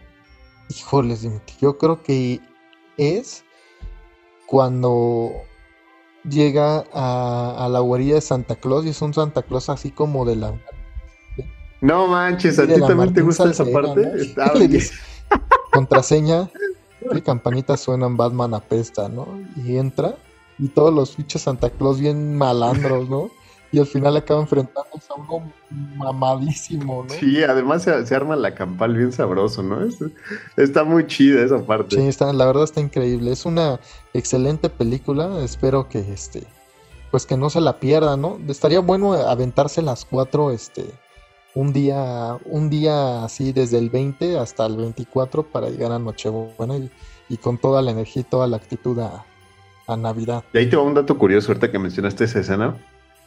híjoles, 0.69 1.27
yo 1.61 1.79
creo 1.79 2.03
que 2.03 2.41
es 2.97 3.45
cuando 4.47 5.33
llega 6.29 6.85
a, 6.93 7.69
la 7.71 7.81
guarida 7.81 8.17
de 8.17 8.21
Santa 8.21 8.57
Claus 8.57 8.85
y 8.87 8.91
es 8.91 9.03
un 9.03 9.14
Santa 9.14 9.43
Claus 9.43 9.69
así 9.69 9.91
como 9.91 10.25
de 10.25 10.37
la... 10.37 10.55
No 11.81 12.07
manches, 12.07 12.59
¿a 12.59 12.67
ti 12.67 12.81
también 12.81 13.12
te 13.12 13.23
gusta 13.23 13.51
esa 13.51 13.64
parte? 13.64 14.35
contraseña, 15.73 16.51
y 17.12 17.21
campanitas 17.21 17.81
suenan 17.81 18.17
Batman 18.17 18.55
apesta, 18.55 19.09
¿no? 19.09 19.27
Y 19.57 19.77
entra 19.77 20.17
y 20.59 20.69
todos 20.69 20.93
los 20.93 21.17
fichos 21.17 21.43
Santa 21.43 21.71
Claus 21.71 22.01
bien 22.01 22.37
malandros, 22.37 23.09
¿no? 23.09 23.31
Y 23.73 23.79
al 23.79 23.87
final 23.87 24.17
acaba 24.17 24.41
enfrentándose 24.41 25.12
a 25.12 25.14
uno 25.21 25.53
mamadísimo, 25.97 27.05
¿no? 27.05 27.14
Sí, 27.14 27.43
además 27.43 27.83
se, 27.83 28.14
arma 28.14 28.37
la 28.37 28.55
campal 28.55 28.97
bien 28.97 29.12
sabroso, 29.12 29.62
¿no? 29.62 29.79
está 30.57 30.85
muy 30.85 31.07
chida 31.07 31.43
esa 31.45 31.64
parte. 31.64 31.97
Sí, 31.97 32.07
está, 32.07 32.33
la 32.33 32.47
verdad 32.47 32.64
está 32.64 32.81
increíble. 32.81 33.33
Es 33.33 33.45
una 33.45 33.81
excelente 34.14 34.71
película. 34.71 35.43
Espero 35.43 35.89
que 35.89 35.99
este, 35.99 36.45
pues 37.11 37.27
que 37.27 37.37
no 37.37 37.51
se 37.51 37.61
la 37.61 37.81
pierda, 37.81 38.17
¿no? 38.17 38.39
Estaría 38.49 38.81
bueno 38.81 39.14
aventarse 39.14 39.83
las 39.83 40.05
cuatro, 40.05 40.53
este, 40.53 40.87
un 41.55 41.73
día, 41.73 42.39
un 42.45 42.71
día 42.71 43.25
así 43.25 43.53
desde 43.53 43.79
el 43.79 43.91
20 43.91 44.39
hasta 44.39 44.67
el 44.67 44.77
24 44.77 45.43
para 45.43 45.69
llegar 45.69 45.91
a 45.91 45.99
Nochebuena 45.99 46.77
y, 46.77 46.91
y 47.29 47.37
con 47.39 47.59
toda 47.59 47.83
la 47.83 47.91
energía 47.91 48.23
y 48.23 48.25
toda 48.25 48.47
la 48.47 48.59
actitud 48.59 48.99
a, 49.01 49.25
a 49.87 49.97
Navidad. 49.97 50.45
Y 50.53 50.59
ahí 50.59 50.71
te 50.71 50.77
va 50.77 50.83
un 50.83 50.95
dato 50.95 51.19
curioso, 51.19 51.49
ahorita 51.49 51.71
que 51.71 51.79
mencionaste 51.79 52.25
esa 52.25 52.41
escena 52.41 52.77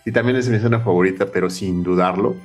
y 0.05 0.11
también 0.11 0.37
es 0.37 0.49
mi 0.49 0.57
escena 0.57 0.79
favorita, 0.79 1.27
pero 1.27 1.49
sin 1.49 1.83
dudarlo. 1.83 2.35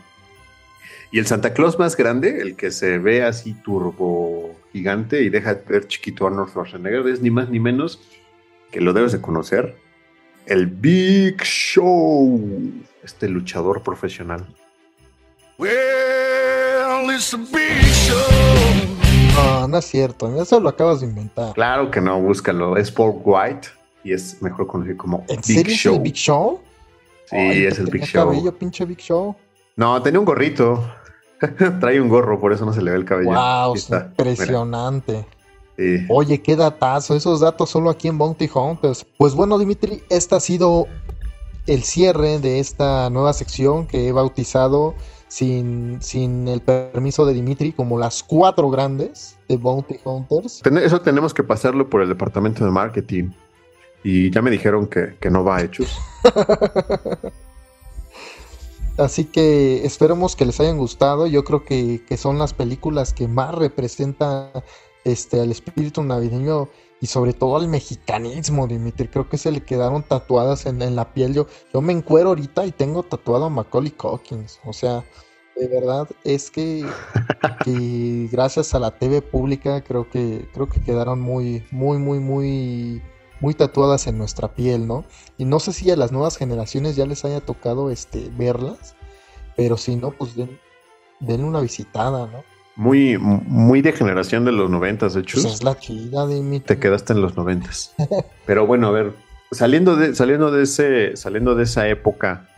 Y 1.10 1.18
el 1.18 1.26
Santa 1.26 1.52
Claus 1.52 1.78
más 1.78 1.96
grande, 1.96 2.40
el 2.40 2.56
que 2.56 2.70
se 2.70 2.98
ve 2.98 3.22
así 3.22 3.54
turbo 3.54 4.54
gigante 4.72 5.22
y 5.22 5.28
deja 5.28 5.60
ver 5.68 5.86
chiquito 5.86 6.26
Arnold 6.26 6.50
Schwarzenegger, 6.50 7.06
es 7.06 7.20
ni 7.20 7.30
más 7.30 7.48
ni 7.48 7.60
menos 7.60 8.00
que 8.72 8.80
lo 8.80 8.92
debes 8.92 9.12
de 9.12 9.20
conocer, 9.20 9.76
el 10.46 10.66
Big 10.66 11.40
Show, 11.42 12.72
este 13.04 13.28
luchador 13.28 13.82
profesional. 13.82 14.44
Well, 15.56 17.14
it's 17.14 17.32
a 17.32 17.36
big 17.36 17.84
show. 17.92 18.16
No, 19.36 19.68
no 19.68 19.78
es 19.78 19.84
cierto, 19.84 20.42
eso 20.42 20.58
lo 20.58 20.68
acabas 20.68 21.00
de 21.00 21.06
inventar. 21.06 21.54
Claro 21.54 21.90
que 21.90 22.00
no, 22.00 22.20
búscalo, 22.20 22.76
es 22.76 22.90
Paul 22.90 23.20
White 23.22 23.68
y 24.02 24.12
es 24.12 24.42
mejor 24.42 24.66
conocido 24.66 24.96
como 24.96 25.24
¿En 25.28 25.36
Big 25.36 25.44
serio 25.44 25.74
Show. 25.76 25.92
Es 25.92 25.98
el 25.98 26.02
Big 26.02 26.14
Show? 26.14 26.60
Sí, 27.26 27.36
es 27.36 27.78
el 27.78 27.86
Big 27.86 28.04
Show. 28.04 28.28
cabello, 28.28 28.56
pinche 28.56 28.84
Big 28.84 28.98
Show. 28.98 29.34
No, 29.76 30.00
tenía 30.02 30.20
un 30.20 30.26
gorrito. 30.26 30.84
Trae 31.80 32.00
un 32.00 32.08
gorro, 32.08 32.40
por 32.40 32.52
eso 32.52 32.64
no 32.64 32.72
se 32.72 32.82
le 32.82 32.90
ve 32.90 32.96
el 32.98 33.04
cabello. 33.04 33.30
Wow, 33.30 33.74
impresionante. 33.76 35.26
Oye, 36.08 36.40
qué 36.40 36.54
datazo, 36.54 37.16
esos 37.16 37.40
datos 37.40 37.70
solo 37.70 37.90
aquí 37.90 38.08
en 38.08 38.18
Bounty 38.18 38.48
Hunters. 38.52 39.04
Pues 39.18 39.34
bueno, 39.34 39.58
Dimitri, 39.58 40.02
este 40.08 40.36
ha 40.36 40.40
sido 40.40 40.86
el 41.66 41.82
cierre 41.82 42.38
de 42.38 42.60
esta 42.60 43.10
nueva 43.10 43.32
sección 43.32 43.86
que 43.86 44.08
he 44.08 44.12
bautizado 44.12 44.94
sin, 45.28 46.00
sin 46.00 46.46
el 46.46 46.60
permiso 46.60 47.26
de 47.26 47.34
Dimitri 47.34 47.72
como 47.72 47.98
las 47.98 48.22
cuatro 48.22 48.70
grandes 48.70 49.36
de 49.48 49.56
Bounty 49.56 49.96
Hunters. 50.04 50.62
Eso 50.64 51.00
tenemos 51.00 51.34
que 51.34 51.42
pasarlo 51.42 51.90
por 51.90 52.02
el 52.02 52.08
departamento 52.08 52.64
de 52.64 52.70
marketing. 52.70 53.30
Y 54.04 54.30
ya 54.30 54.42
me 54.42 54.50
dijeron 54.50 54.86
que, 54.86 55.30
no 55.30 55.42
va 55.42 55.56
a 55.56 55.62
hechos. 55.62 55.98
Así 58.98 59.24
que 59.24 59.84
esperemos 59.84 60.36
que 60.36 60.44
les 60.44 60.60
hayan 60.60 60.76
gustado. 60.76 61.26
Yo 61.26 61.42
creo 61.42 61.64
que, 61.64 62.02
son 62.18 62.38
las 62.38 62.52
películas 62.52 63.14
que 63.14 63.26
más 63.26 63.54
representan 63.54 64.50
este, 65.04 65.40
al 65.40 65.50
espíritu 65.50 66.04
navideño 66.04 66.68
y 67.00 67.06
sobre 67.06 67.32
todo 67.32 67.56
al 67.56 67.66
mexicanismo, 67.66 68.66
Dimitri. 68.66 69.08
Creo 69.08 69.28
que 69.28 69.38
se 69.38 69.50
le 69.50 69.62
quedaron 69.62 70.02
tatuadas 70.02 70.66
en, 70.66 70.94
la 70.94 71.14
piel. 71.14 71.32
Yo, 71.32 71.46
yo 71.72 71.80
me 71.80 71.94
encuero 71.94 72.28
ahorita 72.28 72.66
y 72.66 72.72
tengo 72.72 73.04
tatuado 73.04 73.46
a 73.46 73.50
Macaulay 73.50 73.90
Cockins. 73.90 74.60
O 74.66 74.74
sea, 74.74 75.02
de 75.56 75.66
verdad 75.66 76.06
es 76.24 76.50
que, 76.50 76.84
que 77.64 78.28
gracias 78.30 78.74
a 78.74 78.80
la 78.80 78.90
TV 78.90 79.22
pública 79.22 79.82
creo 79.82 80.10
que, 80.10 80.46
creo 80.52 80.68
que 80.68 80.82
quedaron 80.82 81.20
muy, 81.20 81.64
muy, 81.70 81.96
muy, 81.96 82.20
muy 82.20 83.02
muy 83.40 83.54
tatuadas 83.54 84.06
en 84.06 84.18
nuestra 84.18 84.48
piel, 84.48 84.86
¿no? 84.86 85.04
Y 85.38 85.44
no 85.44 85.60
sé 85.60 85.72
si 85.72 85.90
a 85.90 85.96
las 85.96 86.12
nuevas 86.12 86.36
generaciones 86.36 86.96
ya 86.96 87.06
les 87.06 87.24
haya 87.24 87.40
tocado 87.40 87.90
este 87.90 88.30
verlas, 88.36 88.96
pero 89.56 89.76
si 89.76 89.96
no, 89.96 90.10
pues 90.12 90.36
den, 90.36 90.58
denle 91.20 91.46
una 91.46 91.60
visitada, 91.60 92.26
¿no? 92.26 92.44
Muy, 92.76 93.18
muy 93.18 93.82
de 93.82 93.92
generación 93.92 94.44
de 94.44 94.52
los 94.52 94.68
noventas, 94.68 95.14
de 95.14 95.20
hecho. 95.20 95.40
Pues 95.40 95.54
es 95.54 95.62
la 95.62 95.78
chida 95.78 96.26
de 96.26 96.40
mi. 96.42 96.58
Te 96.58 96.78
quedaste 96.78 97.12
en 97.12 97.22
los 97.22 97.36
noventas. 97.36 97.94
pero 98.46 98.66
bueno, 98.66 98.88
a 98.88 98.90
ver, 98.90 99.12
saliendo 99.52 99.94
de, 99.94 100.14
saliendo 100.14 100.50
de 100.50 100.64
ese, 100.64 101.16
saliendo 101.16 101.54
de 101.54 101.64
esa 101.64 101.88
época, 101.88 102.48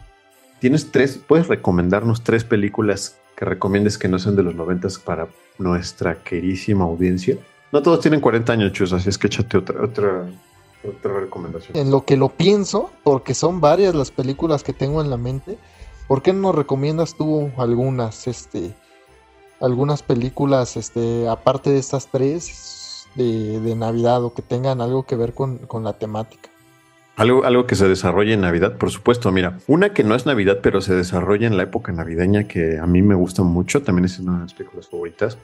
tienes 0.59 0.91
tres, 0.91 1.19
puedes 1.19 1.49
recomendarnos 1.49 2.25
tres 2.25 2.45
películas 2.45 3.19
que 3.37 3.45
recomiendes 3.45 3.99
que 3.99 4.09
no 4.09 4.19
sean 4.19 4.37
de 4.37 4.43
los 4.43 4.55
noventas 4.55 4.99
para 4.99 5.29
nuestra 5.59 6.23
querísima 6.23 6.85
audiencia. 6.85 7.37
No 7.73 7.83
todos 7.83 8.01
tienen 8.01 8.21
40 8.21 8.53
años, 8.53 8.73
chus, 8.73 8.93
así 8.93 9.11
es 9.11 9.19
que 9.19 9.27
échate 9.27 9.59
otra, 9.59 9.85
otra, 9.85 10.27
otra 10.89 11.21
recomendación. 11.21 11.77
En 11.77 11.91
lo 11.91 12.05
que 12.05 12.17
lo 12.17 12.29
pienso, 12.29 12.91
porque 13.05 13.35
son 13.35 13.61
varias 13.61 13.95
las 13.95 14.11
películas 14.11 14.63
que 14.63 14.73
tengo 14.73 15.01
en 15.01 15.11
la 15.11 15.17
mente, 15.17 15.59
¿por 16.09 16.23
qué 16.23 16.33
no 16.33 16.41
nos 16.41 16.55
recomiendas 16.55 17.17
tú 17.17 17.51
algunas, 17.57 18.27
este, 18.27 18.75
algunas 19.61 20.03
películas, 20.03 20.77
este, 20.77 21.29
aparte 21.29 21.71
de 21.71 21.79
estas 21.79 22.09
tres 22.09 23.09
de, 23.15 23.75
Navidad 23.75 24.25
o 24.25 24.35
que 24.35 24.43
tengan 24.43 24.81
algo 24.81 25.05
que 25.05 25.17
ver 25.17 25.35
con, 25.35 25.61
la 25.83 25.93
temática? 25.95 26.51
Algo, 27.17 27.45
algo 27.45 27.67
que 27.67 27.77
se 27.77 27.89
desarrolle 27.89 28.35
en 28.35 28.43
Navidad, 28.43 28.77
por 28.77 28.91
supuesto. 28.91 29.33
Mira, 29.33 29.59
una 29.67 29.95
que 29.95 30.05
no 30.05 30.15
es 30.15 30.27
Navidad, 30.27 30.59
pero 30.63 30.83
se 30.83 30.95
desarrolla 30.95 31.47
en 31.47 31.57
la 31.57 31.63
época 31.63 31.93
navideña 31.93 32.47
que 32.47 32.79
a 32.79 32.87
mí 32.87 33.01
me 33.01 33.15
gusta 33.15 33.43
mucho, 33.43 33.83
también 33.83 34.05
es 34.05 34.19
una 34.19 34.37
de 34.37 34.43
mis 34.45 34.53
películas 34.53 34.89
favoritas, 34.89 35.39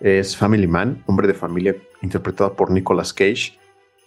es 0.00 0.36
Family 0.36 0.66
Man, 0.66 1.02
hombre 1.06 1.26
de 1.26 1.34
familia, 1.34 1.76
interpretado 2.02 2.52
por 2.54 2.70
Nicolas 2.70 3.14
Cage 3.14 3.58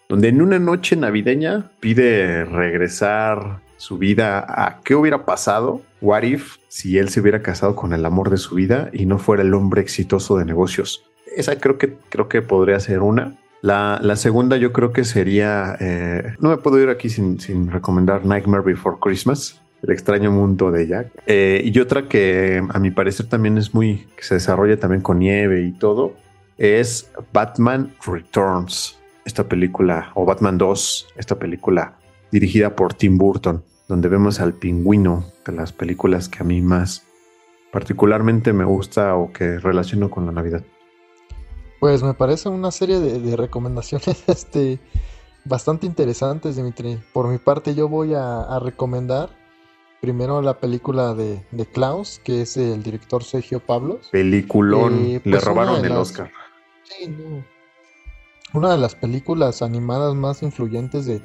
donde 0.10 0.30
en 0.30 0.42
una 0.42 0.60
noche 0.60 0.96
navideña 0.96 1.72
pide 1.80 2.46
regresar 2.46 3.60
su 3.78 3.98
vida 3.98 4.40
a 4.48 4.82
qué 4.84 4.96
hubiera 4.96 5.26
pasado, 5.26 5.82
what 6.02 6.24
if, 6.24 6.58
si 6.68 6.98
él 6.98 7.10
se 7.10 7.22
hubiera 7.22 7.42
casado 7.42 7.76
con 7.76 7.94
el 7.94 8.06
amor 8.06 8.30
de 8.30 8.38
su 8.38 8.56
vida 8.56 8.90
y 8.94 9.06
no 9.06 9.20
fuera 9.20 9.44
el 9.44 9.54
hombre 9.54 9.82
exitoso 9.82 10.38
de 10.38 10.46
negocios. 10.46 11.04
Esa 11.36 11.60
creo 11.60 11.78
que, 11.78 11.96
creo 12.10 12.28
que 12.28 12.42
podría 12.42 12.80
ser 12.80 13.02
una. 13.02 13.36
La, 13.62 14.16
segunda 14.16 14.56
yo 14.58 14.72
creo 14.72 14.94
que 14.94 15.04
sería, 15.04 15.76
eh, 15.80 16.36
no 16.40 16.50
me 16.50 16.58
puedo 16.58 16.80
ir 16.82 16.90
aquí 16.90 17.10
sin, 17.10 17.70
recomendar 17.70 18.26
Nightmare 18.26 18.64
Before 18.64 18.98
Christmas, 19.02 19.62
el 19.84 19.92
extraño 19.92 20.32
mundo 20.32 20.72
de 20.72 20.88
Jack. 20.88 21.12
Eh, 21.28 21.62
y 21.66 21.78
otra 21.80 22.08
que 22.08 22.64
a 22.70 22.80
mi 22.80 22.92
parecer 22.92 23.28
también 23.28 23.58
es 23.58 23.74
muy, 23.74 24.08
que 24.16 24.24
se 24.24 24.36
desarrolla 24.36 24.80
también 24.80 25.02
con 25.02 25.20
nieve 25.20 25.64
y 25.64 25.74
todo, 25.74 26.16
es 26.58 27.12
Batman 27.34 27.94
Returns 28.06 28.98
esta 29.28 29.48
película, 29.48 30.12
o 30.16 30.26
Batman 30.26 30.58
2, 30.58 31.10
esta 31.18 31.38
película 31.38 32.00
dirigida 32.32 32.76
por 32.76 32.94
Tim 32.94 33.18
Burton, 33.18 33.64
donde 33.90 34.08
vemos 34.08 34.40
al 34.40 34.54
pingüino 34.54 35.26
de 35.46 35.52
las 35.52 35.74
películas 35.74 36.30
que 36.30 36.40
a 36.42 36.46
mí 36.46 36.62
más 36.62 37.04
particularmente 37.72 38.54
me 38.54 38.64
gusta 38.64 39.16
o 39.16 39.34
que 39.34 39.60
relaciono 39.60 40.10
con 40.10 40.26
la 40.26 40.32
Navidad. 40.32 40.64
Pues 41.82 42.02
me 42.04 42.14
parece 42.14 42.48
una 42.48 42.72
serie 42.72 43.00
de, 43.00 43.36
recomendaciones 43.36 44.24
este, 44.28 44.80
bastante 45.44 45.86
interesantes, 45.86 46.56
Dimitri. 46.56 46.98
Por 47.14 47.28
mi 47.28 47.38
parte 47.38 47.76
yo 47.76 47.90
voy 47.90 48.14
a, 48.16 48.60
recomendar 48.62 49.30
primero 50.00 50.42
la 50.42 50.58
película 50.58 51.14
de, 51.14 51.44
Klaus, 51.74 52.22
que 52.24 52.44
es 52.44 52.56
el 52.56 52.82
director 52.82 53.26
Sergio 53.26 53.60
Pablos. 53.60 54.08
Peliculón, 54.10 55.06
eh, 55.06 55.22
le 55.26 55.32
pues 55.32 55.44
robaron 55.44 55.84
el 55.84 55.92
Oscar. 55.92 56.32
Sí, 56.84 57.08
no. 57.08 57.57
Una 58.54 58.72
de 58.72 58.78
las 58.78 58.96
películas 58.96 59.62
animadas 59.62 60.16
más 60.16 60.42
influyentes 60.42 61.06
de, 61.06 61.22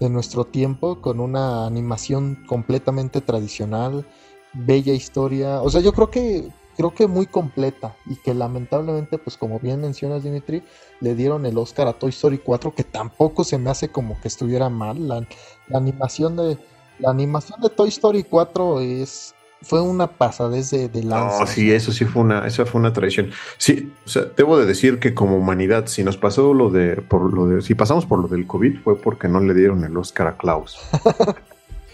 de 0.00 0.10
nuestro 0.10 0.44
tiempo, 0.44 1.00
con 1.00 1.20
una 1.20 1.66
animación 1.66 2.44
completamente 2.46 3.20
tradicional, 3.20 4.06
bella 4.52 4.92
historia. 4.92 5.62
O 5.62 5.70
sea, 5.70 5.80
yo 5.80 5.92
creo 5.92 6.10
que 6.10 6.50
creo 6.78 6.94
que 6.94 7.08
muy 7.08 7.26
completa 7.26 7.96
y 8.06 8.14
que 8.14 8.32
lamentablemente, 8.32 9.18
pues 9.18 9.36
como 9.36 9.58
bien 9.58 9.80
mencionas 9.80 10.22
Dimitri, 10.22 10.62
le 11.00 11.16
dieron 11.16 11.44
el 11.44 11.58
Oscar 11.58 11.88
a 11.88 11.92
Toy 11.92 12.10
Story 12.10 12.38
4, 12.38 12.72
que 12.72 12.84
tampoco 12.84 13.42
se 13.42 13.58
me 13.58 13.68
hace 13.68 13.88
como 13.88 14.18
que 14.20 14.28
estuviera 14.28 14.68
mal. 14.68 15.08
La, 15.08 15.26
animación 15.74 16.36
de 16.36 16.56
la 17.00 17.10
animación 17.10 17.60
de 17.60 17.70
Toy 17.70 17.88
Story 17.88 18.22
4 18.22 18.80
es 18.80 19.34
fue 19.62 19.80
una 19.80 20.06
pasadez 20.06 20.70
de, 20.70 20.88
de 20.88 21.02
lanza. 21.02 21.40
No, 21.40 21.46
sí, 21.46 21.72
eso 21.72 21.92
sí 21.92 22.04
fue 22.04 22.22
una, 22.22 22.46
esa 22.46 22.64
fue 22.64 22.80
una 22.80 22.92
traición. 22.92 23.30
Sí, 23.56 23.92
o 24.06 24.08
sea, 24.08 24.24
debo 24.36 24.58
de 24.58 24.66
decir 24.66 24.98
que 24.98 25.14
como 25.14 25.36
humanidad, 25.36 25.86
si 25.86 26.04
nos 26.04 26.16
pasó 26.16 26.54
lo 26.54 26.70
de, 26.70 26.96
por 26.96 27.32
lo 27.32 27.46
de, 27.46 27.62
si 27.62 27.74
pasamos 27.74 28.06
por 28.06 28.20
lo 28.20 28.28
del 28.28 28.46
COVID, 28.46 28.80
fue 28.82 28.96
porque 28.96 29.28
no 29.28 29.40
le 29.40 29.54
dieron 29.54 29.84
el 29.84 29.96
Oscar 29.96 30.28
a 30.28 30.36
Klaus. 30.36 30.78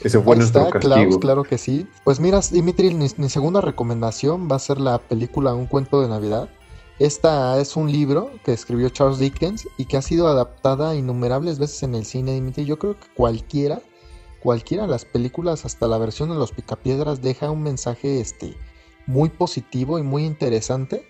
Ese 0.04 0.20
fue 0.20 0.36
nuestro 0.36 0.68
castigo. 0.68 1.18
claro 1.18 1.44
que 1.44 1.56
sí. 1.56 1.86
Pues 2.04 2.20
mira, 2.20 2.40
Dimitri, 2.50 2.92
mi, 2.92 3.08
segunda 3.30 3.62
recomendación 3.62 4.48
va 4.50 4.56
a 4.56 4.58
ser 4.58 4.78
la 4.78 4.98
película 4.98 5.54
Un 5.54 5.66
cuento 5.66 6.02
de 6.02 6.08
Navidad. 6.08 6.48
Esta 6.98 7.58
es 7.58 7.74
un 7.74 7.90
libro 7.90 8.30
que 8.44 8.52
escribió 8.52 8.90
Charles 8.90 9.18
Dickens 9.18 9.66
y 9.78 9.86
que 9.86 9.96
ha 9.96 10.02
sido 10.02 10.28
adaptada 10.28 10.94
innumerables 10.94 11.58
veces 11.58 11.82
en 11.82 11.94
el 11.94 12.04
cine, 12.04 12.32
Dimitri. 12.34 12.66
Yo 12.66 12.78
creo 12.78 13.00
que 13.00 13.06
cualquiera, 13.14 13.80
cualquiera 14.44 14.84
de 14.84 14.90
las 14.90 15.04
películas, 15.04 15.64
hasta 15.64 15.88
la 15.88 15.98
versión 15.98 16.28
de 16.28 16.36
los 16.36 16.52
Picapiedras, 16.52 17.20
deja 17.20 17.50
un 17.50 17.64
mensaje 17.64 18.20
este, 18.20 18.56
muy 19.06 19.30
positivo 19.30 19.98
y 19.98 20.04
muy 20.04 20.24
interesante 20.24 21.08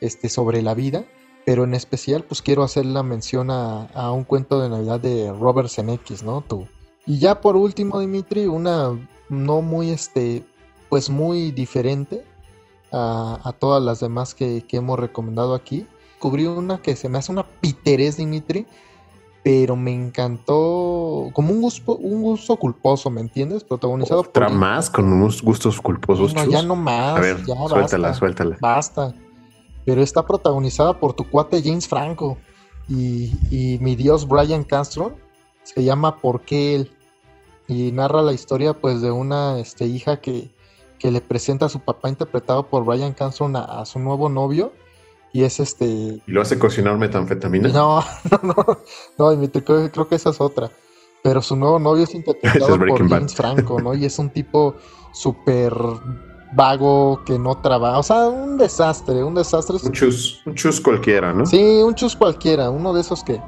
este, 0.00 0.30
sobre 0.30 0.62
la 0.62 0.72
vida. 0.72 1.04
Pero 1.44 1.64
en 1.64 1.74
especial, 1.74 2.24
pues 2.24 2.40
quiero 2.40 2.62
hacer 2.62 2.86
la 2.86 3.02
mención 3.02 3.50
a, 3.50 3.86
a 3.86 4.12
un 4.12 4.24
cuento 4.24 4.60
de 4.60 4.70
Navidad 4.70 5.00
de 5.00 5.30
Robert 5.32 5.68
Zemeckis, 5.68 6.22
¿no? 6.22 6.42
Tu, 6.42 6.66
y 7.08 7.18
ya 7.18 7.40
por 7.40 7.56
último, 7.56 8.00
Dimitri, 8.00 8.46
una 8.46 8.90
no 9.30 9.62
muy, 9.62 9.90
este, 9.90 10.44
pues 10.90 11.08
muy 11.08 11.52
diferente 11.52 12.22
a, 12.92 13.54
todas 13.58 13.82
las 13.82 14.00
demás 14.00 14.34
que, 14.34 14.62
hemos 14.72 14.98
recomendado 14.98 15.54
aquí. 15.54 15.86
Cubrí 16.18 16.44
una 16.46 16.82
que 16.82 16.96
se 16.96 17.08
me 17.08 17.16
hace 17.16 17.32
una 17.32 17.46
piterés, 17.46 18.18
Dimitri, 18.18 18.66
pero 19.48 19.76
me 19.76 19.94
encantó 19.94 21.30
como 21.32 21.54
un 21.54 21.62
gusto, 21.62 21.96
un 21.96 22.20
gusto 22.20 22.54
culposo, 22.56 23.08
¿me 23.08 23.22
entiendes? 23.22 23.64
Protagonizado 23.64 24.20
¿Otra 24.20 24.50
más 24.50 24.90
con 24.90 25.10
unos 25.10 25.40
gustos 25.40 25.80
culposos? 25.80 26.34
No, 26.34 26.44
ya 26.44 26.60
no 26.60 26.76
más. 26.76 27.16
A 27.16 27.20
ver, 27.20 27.42
suéltala, 27.46 28.12
suéltala. 28.12 28.58
Basta. 28.60 29.14
Pero 29.86 30.02
está 30.02 30.26
protagonizada 30.26 31.00
por 31.00 31.14
tu 31.14 31.24
cuate 31.24 31.62
James 31.64 31.88
Franco 31.88 32.36
y, 32.90 33.32
y 33.50 33.78
mi 33.80 33.96
dios 33.96 34.28
Brian 34.28 34.64
Castro. 34.64 35.16
Se 35.62 35.82
llama 35.82 36.18
¿Por 36.18 36.42
qué 36.42 36.74
él? 36.74 36.90
y 37.68 37.90
narra 37.90 38.20
la 38.20 38.34
historia 38.34 38.74
pues 38.74 39.00
de 39.00 39.12
una 39.12 39.58
este, 39.60 39.86
hija 39.86 40.20
que, 40.20 40.50
que 40.98 41.10
le 41.10 41.22
presenta 41.22 41.64
a 41.64 41.68
su 41.70 41.80
papá 41.80 42.10
interpretado 42.10 42.66
por 42.66 42.84
Brian 42.84 43.14
Cranston 43.14 43.56
a, 43.56 43.82
su 43.86 43.98
nuevo 43.98 44.28
novio 44.28 44.74
y 45.32 45.44
es 45.44 45.60
este... 45.60 45.84
¿Y 45.84 46.22
lo 46.26 46.42
hace 46.42 46.58
cocinar 46.58 46.96
metanfetamina? 46.98 47.68
No, 47.68 48.02
no, 48.42 48.54
no, 49.18 49.32
no 49.32 49.50
creo, 49.64 49.90
creo, 49.90 50.08
que 50.08 50.14
esa 50.14 50.30
es 50.30 50.40
otra. 50.40 50.70
Pero 51.22 51.42
su 51.42 51.56
nuevo 51.56 51.78
novio 51.78 52.04
es 52.04 52.14
interpretado 52.14 52.78
por 52.86 53.08
James 53.08 53.34
Franco, 53.34 53.80
¿no? 53.80 53.94
Y 53.94 54.04
es 54.04 54.18
un 54.18 54.30
tipo 54.30 54.76
súper 55.12 55.72
vago 56.52 57.22
que 57.24 57.38
no 57.38 57.60
trabaja, 57.60 57.98
o 57.98 58.02
sea, 58.02 58.28
un 58.28 58.56
desastre, 58.56 59.22
un 59.22 59.34
desastre. 59.34 59.76
Un 59.82 59.92
chus, 59.92 60.40
un 60.46 60.54
chus 60.54 60.80
cualquiera, 60.80 61.32
¿no? 61.32 61.44
Sí, 61.44 61.82
un 61.82 61.94
chus 61.94 62.16
cualquiera, 62.16 62.70
uno 62.70 62.94
de 62.94 63.02
esos 63.02 63.22
que, 63.22 63.40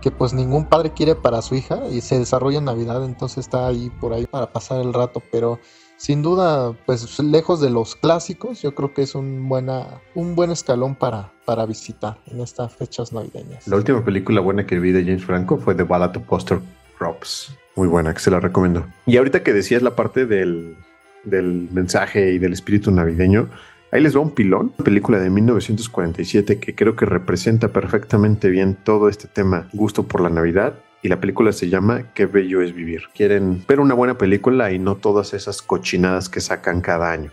que 0.00 0.10
pues 0.10 0.32
ningún 0.32 0.64
padre 0.64 0.92
quiere 0.92 1.14
para 1.14 1.42
su 1.42 1.54
hija 1.54 1.80
y 1.90 2.00
se 2.00 2.18
desarrolla 2.18 2.58
en 2.58 2.64
Navidad, 2.64 3.04
entonces 3.04 3.38
está 3.38 3.66
ahí 3.66 3.90
por 4.00 4.12
ahí 4.12 4.26
para 4.26 4.52
pasar 4.52 4.80
el 4.80 4.94
rato, 4.94 5.22
pero 5.30 5.58
sin 5.96 6.22
duda, 6.22 6.72
pues 6.84 7.18
lejos 7.20 7.60
de 7.60 7.70
los 7.70 7.96
clásicos, 7.96 8.62
yo 8.62 8.74
creo 8.74 8.92
que 8.92 9.02
es 9.02 9.14
un, 9.14 9.48
buena, 9.48 10.00
un 10.14 10.34
buen 10.34 10.50
escalón 10.50 10.94
para, 10.94 11.32
para 11.44 11.66
visitar 11.66 12.18
en 12.26 12.40
estas 12.40 12.74
fechas 12.74 13.12
navideñas. 13.12 13.66
La 13.66 13.76
última 13.76 14.04
película 14.04 14.40
buena 14.40 14.66
que 14.66 14.78
vi 14.78 14.92
de 14.92 15.04
James 15.04 15.24
Franco 15.24 15.58
fue 15.58 15.74
The 15.74 15.84
Ballad 15.84 16.16
of 16.16 16.26
Buster 16.26 16.60
Crops. 16.98 17.56
Muy 17.76 17.88
buena, 17.88 18.14
que 18.14 18.20
se 18.20 18.30
la 18.30 18.40
recomiendo. 18.40 18.86
Y 19.06 19.16
ahorita 19.16 19.42
que 19.42 19.52
decías 19.52 19.82
la 19.82 19.96
parte 19.96 20.26
del, 20.26 20.76
del 21.24 21.68
mensaje 21.72 22.32
y 22.32 22.38
del 22.38 22.52
espíritu 22.52 22.90
navideño, 22.90 23.48
Ahí 23.92 24.02
les 24.02 24.16
va 24.16 24.20
un 24.20 24.32
pilón, 24.32 24.70
película 24.70 25.18
de 25.18 25.30
1947 25.30 26.58
que 26.58 26.74
creo 26.74 26.96
que 26.96 27.06
representa 27.06 27.68
perfectamente 27.68 28.50
bien 28.50 28.76
todo 28.82 29.08
este 29.08 29.28
tema, 29.28 29.68
gusto 29.72 30.02
por 30.02 30.20
la 30.20 30.28
Navidad. 30.28 30.74
Y 31.02 31.08
la 31.08 31.20
película 31.20 31.52
se 31.52 31.68
llama 31.68 32.12
Qué 32.14 32.26
bello 32.26 32.62
es 32.62 32.74
vivir. 32.74 33.02
Quieren 33.14 33.64
ver 33.66 33.80
una 33.80 33.94
buena 33.94 34.18
película 34.18 34.72
y 34.72 34.78
no 34.78 34.96
todas 34.96 35.34
esas 35.34 35.62
cochinadas 35.62 36.28
que 36.28 36.40
sacan 36.40 36.80
cada 36.80 37.10
año. 37.12 37.30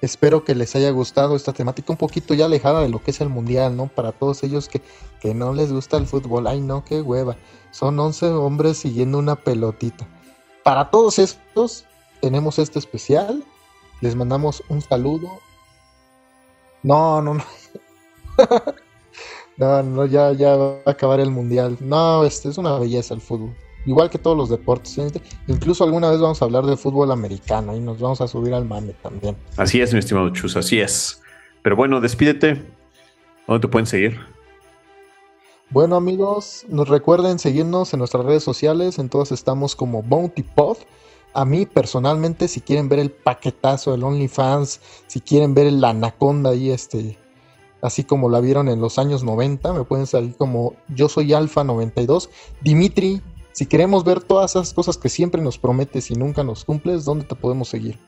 Espero 0.00 0.44
que 0.44 0.54
les 0.54 0.74
haya 0.76 0.90
gustado 0.90 1.36
esta 1.36 1.52
temática 1.52 1.92
un 1.92 1.98
poquito 1.98 2.32
ya 2.32 2.46
alejada 2.46 2.80
de 2.80 2.88
lo 2.88 3.02
que 3.02 3.10
es 3.10 3.20
el 3.20 3.28
mundial, 3.28 3.76
¿no? 3.76 3.88
Para 3.88 4.12
todos 4.12 4.42
ellos 4.42 4.68
que, 4.68 4.80
que 5.20 5.34
no 5.34 5.52
les 5.52 5.72
gusta 5.72 5.98
el 5.98 6.06
fútbol. 6.06 6.46
Ay, 6.46 6.60
no, 6.60 6.84
qué 6.84 7.02
hueva. 7.02 7.36
Son 7.70 7.98
11 7.98 8.26
hombres 8.28 8.78
siguiendo 8.78 9.18
una 9.18 9.36
pelotita. 9.36 10.06
Para 10.64 10.90
todos 10.90 11.18
estos 11.18 11.84
tenemos 12.22 12.58
este 12.58 12.78
especial. 12.78 13.44
Les 14.00 14.16
mandamos 14.16 14.62
un 14.68 14.80
saludo, 14.80 15.28
no, 16.82 17.20
no, 17.20 17.34
no. 17.34 17.44
no, 19.60 19.82
no, 19.82 20.06
ya, 20.06 20.32
ya 20.32 20.56
va 20.56 20.78
a 20.86 20.90
acabar 20.90 21.20
el 21.20 21.30
mundial. 21.30 21.76
No, 21.80 22.24
este 22.24 22.48
es 22.48 22.56
una 22.56 22.78
belleza 22.78 23.12
el 23.12 23.20
fútbol. 23.20 23.54
Igual 23.84 24.08
que 24.08 24.18
todos 24.18 24.34
los 24.34 24.48
deportes. 24.48 24.98
Incluso 25.48 25.84
alguna 25.84 26.10
vez 26.10 26.18
vamos 26.18 26.40
a 26.40 26.46
hablar 26.46 26.64
de 26.64 26.78
fútbol 26.78 27.12
americano 27.12 27.76
y 27.76 27.80
nos 27.80 28.00
vamos 28.00 28.22
a 28.22 28.26
subir 28.26 28.54
al 28.54 28.64
mame 28.64 28.94
también. 29.02 29.36
Así 29.58 29.82
es, 29.82 29.92
mi 29.92 29.98
estimado 29.98 30.30
Chus, 30.30 30.56
así 30.56 30.80
es. 30.80 31.20
Pero 31.60 31.76
bueno, 31.76 32.00
despídete. 32.00 32.64
¿Dónde 33.46 33.60
te 33.60 33.68
pueden 33.68 33.86
seguir? 33.86 34.18
Bueno 35.68 35.94
amigos, 35.94 36.64
nos 36.68 36.88
recuerden 36.88 37.38
seguirnos 37.38 37.92
en 37.92 37.98
nuestras 37.98 38.24
redes 38.24 38.42
sociales, 38.42 38.98
en 38.98 39.10
todas 39.10 39.30
estamos 39.30 39.76
como 39.76 40.02
Bounty 40.02 40.42
Pod. 40.42 40.78
A 41.34 41.44
mí 41.44 41.66
personalmente, 41.66 42.48
si 42.48 42.62
quieren 42.62 42.88
ver 42.88 42.98
el 42.98 43.10
paquetazo 43.10 43.92
del 43.92 44.04
OnlyFans, 44.04 44.80
si 45.06 45.20
quieren 45.20 45.52
ver 45.52 45.66
el 45.66 45.84
Anaconda 45.84 46.50
ahí, 46.50 46.70
este, 46.70 47.18
así 47.82 48.04
como 48.04 48.28
la 48.28 48.40
vieron 48.40 48.68
en 48.68 48.80
los 48.80 48.98
años 48.98 49.24
90, 49.24 49.72
me 49.72 49.84
pueden 49.84 50.06
salir 50.06 50.36
como 50.36 50.74
yo 50.88 51.08
soy 51.08 51.32
Alfa 51.32 51.64
92. 51.64 52.30
Dimitri, 52.62 53.22
si 53.52 53.66
queremos 53.66 54.04
ver 54.04 54.20
todas 54.20 54.52
esas 54.52 54.72
cosas 54.72 54.96
que 54.96 55.08
siempre 55.08 55.42
nos 55.42 55.58
prometes 55.58 56.10
y 56.10 56.14
nunca 56.14 56.44
nos 56.44 56.64
cumples, 56.64 57.04
¿dónde 57.04 57.24
te 57.24 57.34
podemos 57.34 57.68
seguir? 57.68 57.98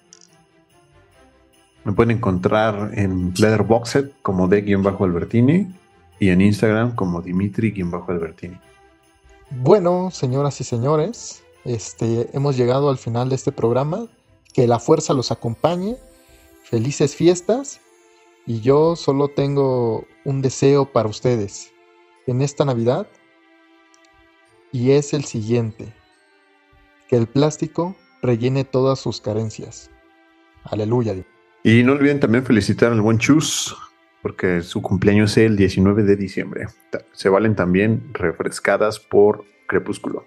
Me 1.84 1.92
pueden 1.92 2.16
encontrar 2.16 2.92
en 2.94 3.32
Letterboxd 3.36 4.10
como 4.22 4.46
de-albertini 4.46 5.66
y 6.20 6.28
en 6.28 6.40
Instagram 6.40 6.94
como 6.94 7.20
Dimitri-albertini. 7.20 8.56
Bueno, 9.50 10.10
señoras 10.12 10.60
y 10.60 10.64
señores, 10.64 11.42
este, 11.64 12.30
hemos 12.32 12.56
llegado 12.56 12.88
al 12.88 12.98
final 12.98 13.28
de 13.28 13.34
este 13.34 13.52
programa. 13.52 14.06
Que 14.54 14.66
la 14.66 14.78
fuerza 14.78 15.14
los 15.14 15.32
acompañe. 15.32 15.96
Felices 16.62 17.16
fiestas. 17.16 17.80
Y 18.46 18.60
yo 18.60 18.96
solo 18.96 19.28
tengo 19.28 20.06
un 20.24 20.42
deseo 20.42 20.84
para 20.84 21.08
ustedes 21.08 21.72
en 22.26 22.42
esta 22.42 22.64
Navidad. 22.64 23.06
Y 24.72 24.92
es 24.92 25.12
el 25.12 25.24
siguiente. 25.24 25.92
Que 27.08 27.16
el 27.16 27.26
plástico 27.26 27.94
rellene 28.22 28.64
todas 28.64 28.98
sus 28.98 29.20
carencias. 29.20 29.90
Aleluya. 30.64 31.14
Y 31.62 31.82
no 31.82 31.92
olviden 31.92 32.20
también 32.20 32.44
felicitar 32.44 32.92
al 32.92 33.00
buen 33.00 33.18
Chus, 33.18 33.76
porque 34.22 34.62
su 34.62 34.82
cumpleaños 34.82 35.32
es 35.32 35.46
el 35.46 35.56
19 35.56 36.02
de 36.02 36.16
diciembre. 36.16 36.66
Se 37.12 37.28
valen 37.28 37.54
también 37.54 38.10
refrescadas 38.12 38.98
por 38.98 39.44
Crepúsculo. 39.68 40.26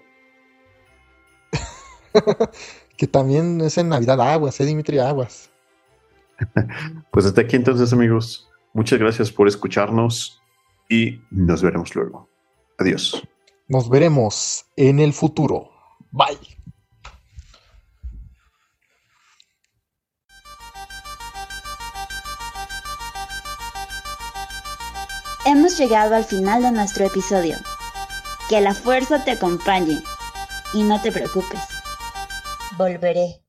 que 2.96 3.06
también 3.06 3.60
es 3.60 3.76
en 3.78 3.90
Navidad 3.90 4.20
Aguas, 4.20 4.58
¿eh, 4.60 4.64
Dimitri? 4.64 4.98
Aguas. 4.98 5.50
pues 7.10 7.26
hasta 7.26 7.42
aquí 7.42 7.56
entonces, 7.56 7.92
amigos. 7.92 8.48
Muchas 8.72 8.98
gracias 8.98 9.32
por 9.32 9.48
escucharnos 9.48 10.42
y 10.88 11.20
nos 11.30 11.62
veremos 11.62 11.94
luego. 11.94 12.28
Adiós. 12.78 13.26
Nos 13.68 13.88
veremos 13.88 14.66
en 14.76 15.00
el 15.00 15.12
futuro. 15.12 15.70
Bye. 16.12 16.38
Hemos 25.46 25.78
llegado 25.78 26.16
al 26.16 26.24
final 26.24 26.62
de 26.62 26.72
nuestro 26.72 27.06
episodio. 27.06 27.56
Que 28.48 28.60
la 28.60 28.74
fuerza 28.74 29.24
te 29.24 29.30
acompañe 29.30 30.02
y 30.72 30.82
no 30.82 31.00
te 31.00 31.12
preocupes. 31.12 31.60
Volveré. 32.76 33.45